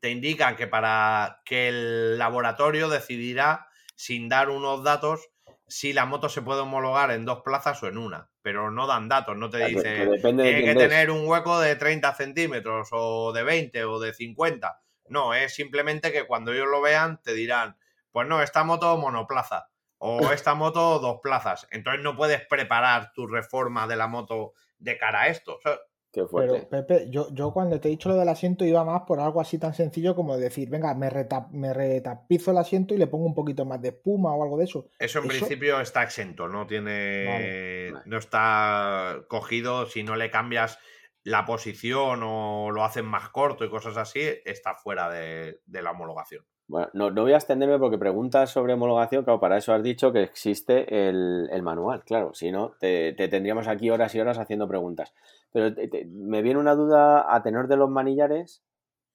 [0.00, 5.28] te indican que para que el laboratorio decidirá, sin dar unos datos,
[5.66, 9.08] si la moto se puede homologar en dos plazas o en una, pero no dan
[9.08, 12.88] datos, no te Que- dice que de tiene que tener un hueco de 30 centímetros
[12.92, 14.80] o de 20 o de 50.
[15.08, 17.76] No, es simplemente que cuando ellos lo vean te dirán,
[18.12, 21.66] pues no, esta moto monoplaza o esta moto dos plazas.
[21.70, 25.56] Entonces no puedes preparar tu reforma de la moto de cara a esto.
[25.56, 25.76] O sea,
[26.10, 26.66] Qué fuerte.
[26.70, 29.40] Pero, Pepe, yo, yo cuando te he dicho lo del asiento iba más por algo
[29.40, 33.26] así tan sencillo como decir, venga, me, reta- me retapizo el asiento y le pongo
[33.26, 34.88] un poquito más de espuma o algo de eso.
[34.98, 37.24] eso en Eso- principio está exento, no tiene.
[37.26, 38.04] Vale, vale.
[38.06, 40.78] No está cogido si no le cambias
[41.24, 45.90] la posición o lo hacen más corto y cosas así, está fuera de, de la
[45.90, 46.44] homologación.
[46.68, 50.12] Bueno, no, no voy a extenderme porque preguntas sobre homologación, claro, para eso has dicho
[50.12, 54.38] que existe el, el manual, claro, si no, te, te tendríamos aquí horas y horas
[54.38, 55.14] haciendo preguntas.
[55.50, 58.62] Pero te- te- me viene una duda a tenor de los manillares,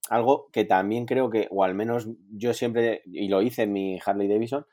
[0.09, 3.99] algo que también creo que, o al menos yo siempre, y lo hice en mi
[4.03, 4.65] Harley Davidson,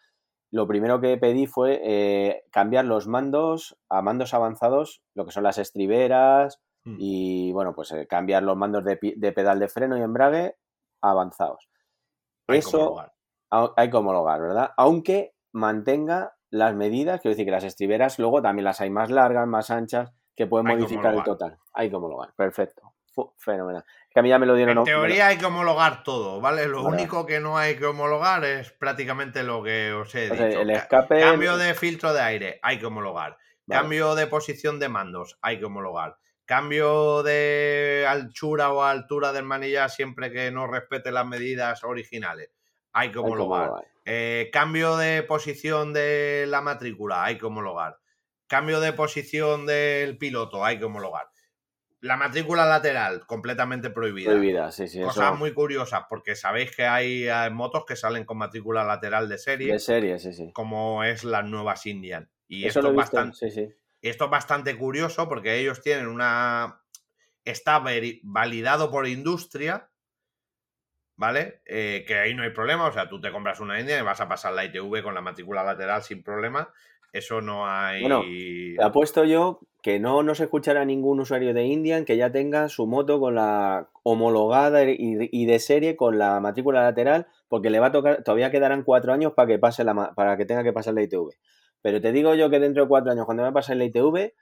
[0.51, 5.44] lo primero que pedí fue eh, cambiar los mandos a mandos avanzados, lo que son
[5.44, 6.97] las estriberas, Mm.
[6.98, 10.57] y bueno, pues eh, cambiar los mandos de, de pedal de freno y embrague
[11.02, 11.69] avanzados.
[12.52, 13.12] Hay que Eso homologar.
[13.77, 14.70] hay que homologar, ¿verdad?
[14.77, 19.47] Aunque mantenga las medidas, quiero decir que las estriberas luego también las hay más largas,
[19.47, 21.59] más anchas, que pueden Hay que modificar el total.
[21.74, 22.94] Hay que homologar, perfecto.
[23.39, 23.85] Fenomenal.
[24.09, 24.78] Que a mí ya me lo dieron.
[24.78, 26.66] En teoría hay que homologar todo, ¿vale?
[26.66, 26.97] Lo Vale.
[26.97, 30.60] único que no hay que homologar es prácticamente lo que os he o sea, dicho.
[30.60, 31.20] el Ca- escape.
[31.20, 33.36] Cambio de filtro de aire, hay que homologar.
[33.66, 33.81] Vale.
[33.82, 36.16] Cambio de posición de mandos, hay que homologar.
[36.51, 42.51] Cambio de anchura o altura del manillar siempre que no respete las medidas originales,
[42.93, 43.86] hay que homologar.
[44.05, 48.01] Eh, cambio de posición de la matrícula, hay que homologar.
[48.48, 51.28] Cambio de posición del piloto, hay que homologar.
[52.01, 54.32] La matrícula lateral, completamente prohibida.
[54.32, 55.01] Prohibida, sí, sí.
[55.01, 59.28] Cosas Eso, muy curiosas, porque sabéis que hay eh, motos que salen con matrícula lateral
[59.28, 60.51] de serie, de serie, sí, sí.
[60.52, 62.28] como es las nuevas Indian.
[62.48, 63.68] Y Eso esto, es bastante, sí, sí.
[64.09, 66.81] Esto es bastante curioso porque ellos tienen una...
[67.44, 67.82] Está
[68.22, 69.90] validado por industria,
[71.16, 71.62] ¿vale?
[71.64, 74.20] Eh, que ahí no hay problema, o sea, tú te compras una Indian y vas
[74.20, 76.70] a pasar la ITV con la matrícula lateral sin problema.
[77.12, 78.02] Eso no hay...
[78.02, 82.68] Bueno, Te apuesto yo que no nos escuchará ningún usuario de Indian que ya tenga
[82.68, 87.86] su moto con la homologada y, de serie con la matrícula lateral, porque le va
[87.86, 90.94] a tocar, todavía quedarán cuatro años para que pase la para que tenga que pasar
[90.94, 91.31] la ITV.
[91.82, 94.35] Pero te digo yo que dentro de cuatro años, cuando me pase la ITV,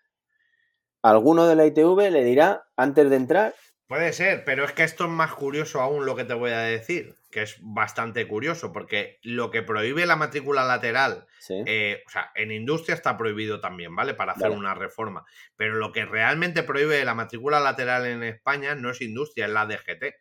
[1.02, 3.54] alguno de la ITV le dirá antes de entrar,
[3.86, 6.58] Puede ser, pero es que esto es más curioso aún lo que te voy a
[6.60, 12.10] decir, que es bastante curioso, porque lo que prohíbe la matrícula lateral sí, Eh, o
[12.10, 14.12] sea, en industria está prohibido también, ¿vale?
[14.14, 14.58] Para hacer Vale.
[14.58, 15.24] una reforma.
[15.56, 19.66] Pero lo que realmente prohíbe la matrícula lateral en España no es industria, es la
[19.66, 20.14] DGT,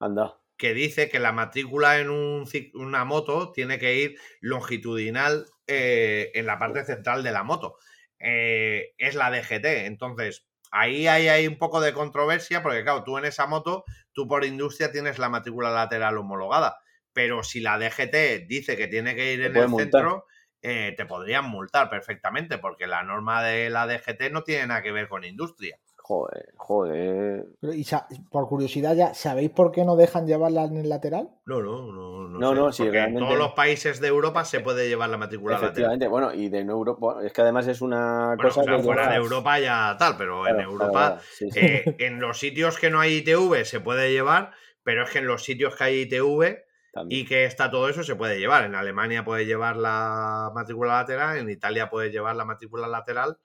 [0.00, 0.38] anda.
[0.56, 6.46] que dice que la matrícula en un una moto tiene que ir longitudinal eh, en
[6.46, 7.76] la parte central de la moto.
[8.18, 9.86] Eh, es la DGT.
[9.86, 14.28] Entonces, ahí hay, hay un poco de controversia, porque claro, tú en esa moto, tú
[14.28, 16.78] por industria tienes la matrícula lateral homologada.
[17.12, 19.90] Pero si la DGT dice que tiene que ir en el multar.
[19.90, 20.26] centro,
[20.62, 24.92] eh, te podrían multar perfectamente, porque la norma de la DGT no tiene nada que
[24.92, 25.78] ver con industria.
[26.12, 27.46] Joder, joder.
[27.60, 27.86] Pero, y
[28.30, 31.30] por curiosidad ya, ¿sabéis por qué no dejan llevarla en el lateral?
[31.46, 32.28] No, no, no.
[32.28, 34.88] No, No, sé, no, sí, porque realmente- En todos los países de Europa se puede
[34.88, 35.70] llevar la matrícula lateral.
[35.70, 38.64] Efectivamente, bueno, y de no Europa, bueno, es que además es una Bueno, cosa o
[38.64, 41.58] sea, que fuera de Europa ya tal, pero en Europa, claro, claro, sí, sí.
[41.60, 44.50] eh, en los sitios que no hay ITV se puede llevar,
[44.82, 46.58] pero es que en los sitios que hay ITV
[46.92, 47.22] también.
[47.22, 48.64] y que está todo eso se puede llevar.
[48.64, 53.38] En Alemania puedes llevar la matrícula lateral, en Italia puedes llevar la matrícula lateral,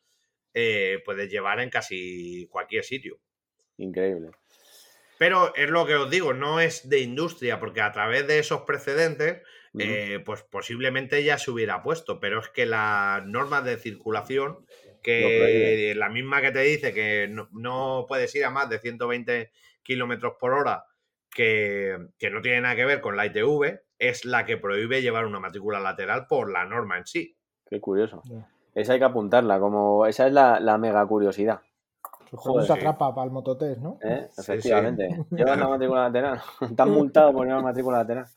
[0.59, 3.19] eh, puedes llevar en casi cualquier sitio.
[3.77, 4.31] Increíble.
[5.19, 8.61] Pero es lo que os digo, no es de industria, porque a través de esos
[8.61, 9.43] precedentes,
[9.77, 14.65] eh, pues posiblemente ya se hubiera puesto, pero es que las normas de circulación,
[15.03, 19.51] que la misma que te dice que no, no puedes ir a más de 120
[19.83, 20.85] kilómetros por hora,
[21.29, 25.27] que, que no tiene nada que ver con la ITV, es la que prohíbe llevar
[25.27, 27.37] una matrícula lateral por la norma en sí.
[27.69, 28.23] Qué curioso.
[28.77, 31.61] Esa hay que apuntarla, como esa es la, la mega curiosidad.
[32.29, 32.73] Pues Joder, sí.
[32.79, 33.97] trampa para el mototest, ¿no?
[34.03, 34.27] ¿eh?
[34.29, 35.25] Sí, Efectivamente.
[35.31, 36.41] Llevas la matrícula lateral.
[36.61, 38.27] Están multado por llevar matrícula lateral.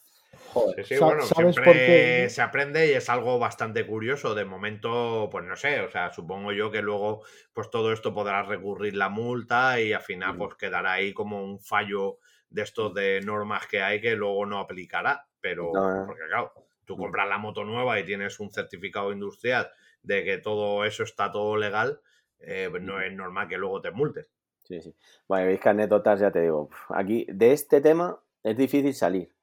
[0.54, 0.86] Joder.
[0.86, 1.86] Sí, sí, bueno, ¿sabes por siempre
[2.22, 2.26] qué?
[2.30, 4.34] se aprende y es algo bastante curioso.
[4.34, 7.22] De momento, pues no sé, o sea, supongo yo que luego,
[7.52, 11.60] pues todo esto podrá recurrir la multa y al final, pues quedará ahí como un
[11.60, 12.16] fallo
[12.48, 15.26] de estos de normas que hay que luego no aplicará.
[15.40, 16.06] Pero, No, no.
[16.06, 16.52] porque claro,
[16.86, 19.70] tú compras la moto nueva y tienes un certificado industrial
[20.02, 22.00] de que todo eso está todo legal,
[22.38, 24.26] eh, pues no es normal que luego te multen.
[24.58, 24.94] Sí, sí.
[25.28, 26.68] Bueno, veis que anécdotas, ya te digo.
[26.90, 29.34] Aquí, de este tema, es difícil salir.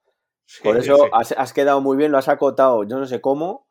[0.46, 1.04] Sí, Por eso sí.
[1.12, 3.68] has, has quedado muy bien, lo has acotado, yo no sé cómo,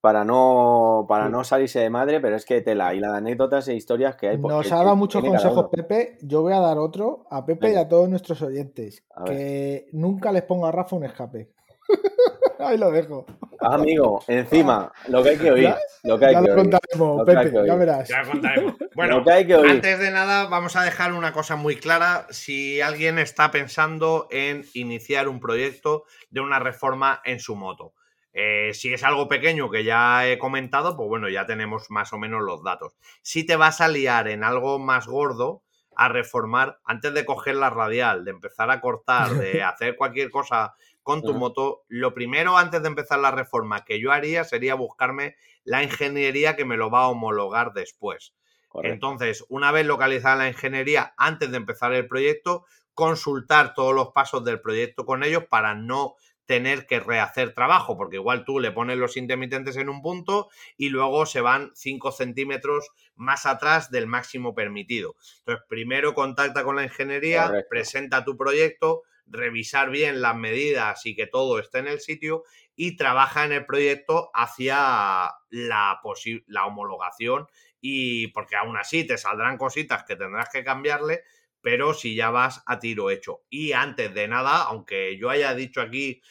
[0.00, 1.32] para no, para Sí.
[1.32, 4.36] no salirse de madre, pero es que tela y las anécdotas e historias que hay.
[4.38, 5.68] pues, Nos ha dado muchos consejos.
[5.70, 6.18] Pepe.
[6.22, 9.06] Yo voy a dar otro a Pepe y a todos nuestros oyentes.
[9.24, 11.52] Que nunca les ponga a Rafa un escape.
[12.64, 13.26] Ahí lo dejo.
[13.60, 15.62] Ah, amigo, encima, lo que hay que oír.
[15.64, 16.62] Ya- Lo que hay Ya que lo oír.
[16.62, 17.66] contaremos, Lo que hay Pepe, que oír.
[17.68, 18.08] ya verás.
[18.08, 18.74] Ya contaremos.
[18.96, 19.70] Bueno, Lo que hay que oír.
[19.70, 22.26] antes de nada, vamos a dejar una cosa muy clara.
[22.30, 27.92] Si alguien está pensando en iniciar un proyecto de una reforma en su moto,
[28.34, 32.18] Eh, si es algo pequeño que ya he comentado, pues bueno, ya tenemos más o
[32.18, 32.96] menos los datos.
[33.20, 35.60] Si te vas a liar en algo más gordo,
[35.96, 40.72] a reformar, antes de coger la radial, de empezar a cortar, de hacer cualquier cosa
[41.02, 45.36] con tu moto, lo primero antes de empezar la reforma que yo haría sería buscarme
[45.64, 48.34] la ingeniería que me lo va a homologar después.
[48.68, 48.94] Correcto.
[48.94, 52.64] Entonces, una vez localizada la ingeniería, antes de empezar el proyecto,
[52.94, 56.14] consultar todos los pasos del proyecto con ellos para no
[56.46, 60.88] tener que rehacer trabajo, porque igual tú le pones los intermitentes en un punto y
[60.88, 65.14] luego se van 5 centímetros más atrás del máximo permitido.
[65.38, 67.68] Entonces, primero contacta con la ingeniería, Correcto.
[67.70, 69.02] presenta tu proyecto,
[69.32, 72.44] revisar bien las medidas y que todo esté en el sitio
[72.76, 76.00] y trabaja en el proyecto hacia la,
[76.46, 77.46] la homologación
[77.80, 81.22] y porque aún así te saldrán cositas que tendrás que cambiarle,
[81.60, 83.42] pero si ya vas a tiro hecho.
[83.50, 86.22] Y antes de nada, aunque yo haya dicho aquí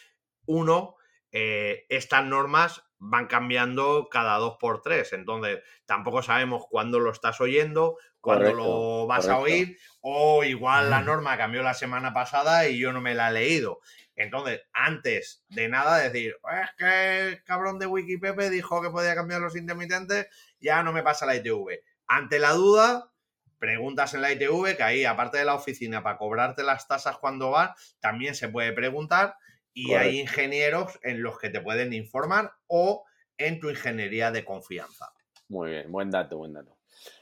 [0.46, 0.96] uno,
[1.32, 7.42] eh, estas normas van cambiando cada dos por tres, entonces tampoco sabemos cuándo lo estás
[7.42, 12.68] oyendo, cuándo Correcto, lo vas a oír, o igual la norma cambió la semana pasada
[12.68, 13.80] y yo no me la he leído.
[14.16, 19.42] Entonces, antes de nada, decir, es que el cabrón de Wikipedia dijo que podía cambiar
[19.42, 20.28] los intermitentes,
[20.60, 21.80] ya no me pasa la ITV.
[22.06, 23.12] Ante la duda,
[23.58, 27.50] preguntas en la ITV, que ahí, aparte de la oficina, para cobrarte las tasas cuando
[27.50, 29.38] vas, también se puede preguntar
[29.74, 33.04] y hay ingenieros en los que te pueden informar o
[33.38, 35.12] en tu ingeniería de confianza.
[35.50, 36.78] Muy bien, buen dato, buen dato.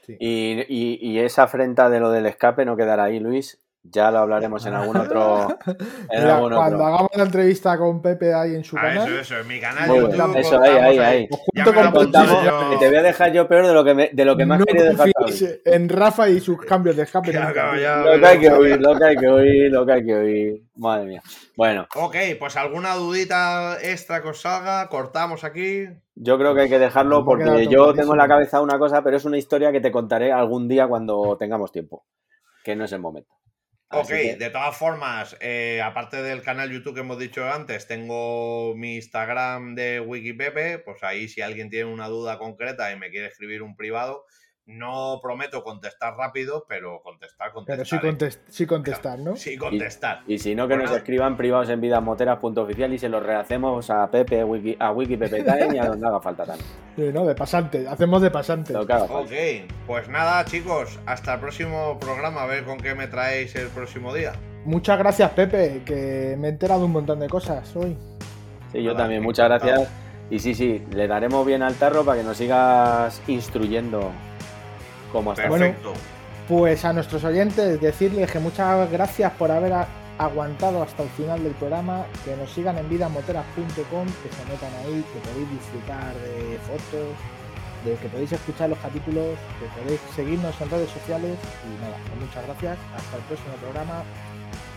[0.06, 0.16] Sí.
[0.20, 3.58] Y, y- y esa afrenta de lo del escape no quedará ahí, Luis.
[3.82, 5.48] Ya lo hablaremos en algún otro.
[6.10, 6.86] En Mira, algún cuando otro.
[6.86, 9.88] hagamos la entrevista con Pepe ahí en su Ah, canal, eso, eso, en mi canal
[9.88, 10.12] Muy YouTube.
[10.12, 11.28] bien, eso, contamos ahí, ahí, ahí.
[11.30, 12.78] os Ya junto con Contamos, yo.
[12.78, 14.60] te voy a dejar yo peor de lo que me, de lo que me has
[14.60, 15.08] no querido dejar
[15.64, 17.30] en Rafa y sus cambios de escape.
[17.30, 17.60] Claro, nunca.
[17.62, 20.04] claro, ya Lo que hay que oír, lo que hay que oír, lo que hay
[20.04, 20.62] que oír.
[20.76, 21.22] Madre mía.
[21.56, 25.86] Bueno, Ok, pues alguna dudita extra que os salga, cortamos aquí.
[26.14, 29.16] yo creo que hay que dejarlo porque yo tengo en la cabeza una cosa, pero
[29.16, 32.04] es una historia que te contaré algún día cuando tengamos tiempo.
[32.62, 33.30] Que no es el momento.
[33.92, 38.74] Ok, que- de todas formas, eh, aparte del canal YouTube que hemos dicho antes, tengo
[38.76, 43.26] mi Instagram de Wikipepe, pues ahí si alguien tiene una duda concreta y me quiere
[43.26, 44.26] escribir un privado,
[44.70, 47.86] no prometo contestar rápido, pero contestar, Pero contestar.
[47.86, 49.36] sí, contest- sí contestar, ¿no?
[49.36, 50.20] Sí contestar.
[50.26, 54.44] Y si no, que nos escriban privados en vidasmoteras.oficial y se los rehacemos a Pepe,
[54.44, 56.66] Wiki, a Wikipepe Time y a donde haga falta también.
[56.96, 57.24] Sí, ¿no?
[57.24, 57.86] De pasante.
[57.88, 58.76] Hacemos de pasante.
[58.76, 59.30] Ok,
[59.86, 64.12] pues nada chicos, hasta el próximo programa, a ver con qué me traéis el próximo
[64.12, 64.32] día.
[64.64, 67.96] Muchas gracias, Pepe, que me he enterado un montón de cosas hoy.
[68.72, 69.72] Sí, yo Nada, también, muchas encantado.
[69.82, 69.98] gracias.
[70.30, 74.10] Y sí, sí, le daremos bien al tarro para que nos sigas instruyendo
[75.12, 75.66] cómo hasta Bueno.
[75.66, 75.92] Perfecto.
[76.48, 79.72] Pues a nuestros oyentes decirles que muchas gracias por haber
[80.18, 85.04] aguantado hasta el final del programa, que nos sigan en vidamoteras.com, que se metan ahí,
[85.12, 87.16] que podéis disfrutar de fotos,
[87.84, 92.20] de que podéis escuchar los capítulos, que podéis seguirnos en redes sociales y nada, pues
[92.20, 94.02] muchas gracias, hasta el próximo programa.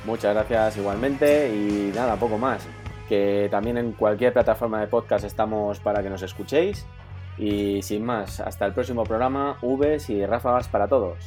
[0.05, 2.65] Muchas gracias igualmente y nada, poco más.
[3.09, 6.85] Que también en cualquier plataforma de podcast estamos para que nos escuchéis.
[7.37, 11.17] Y sin más, hasta el próximo programa, Vs y ráfagas para todos.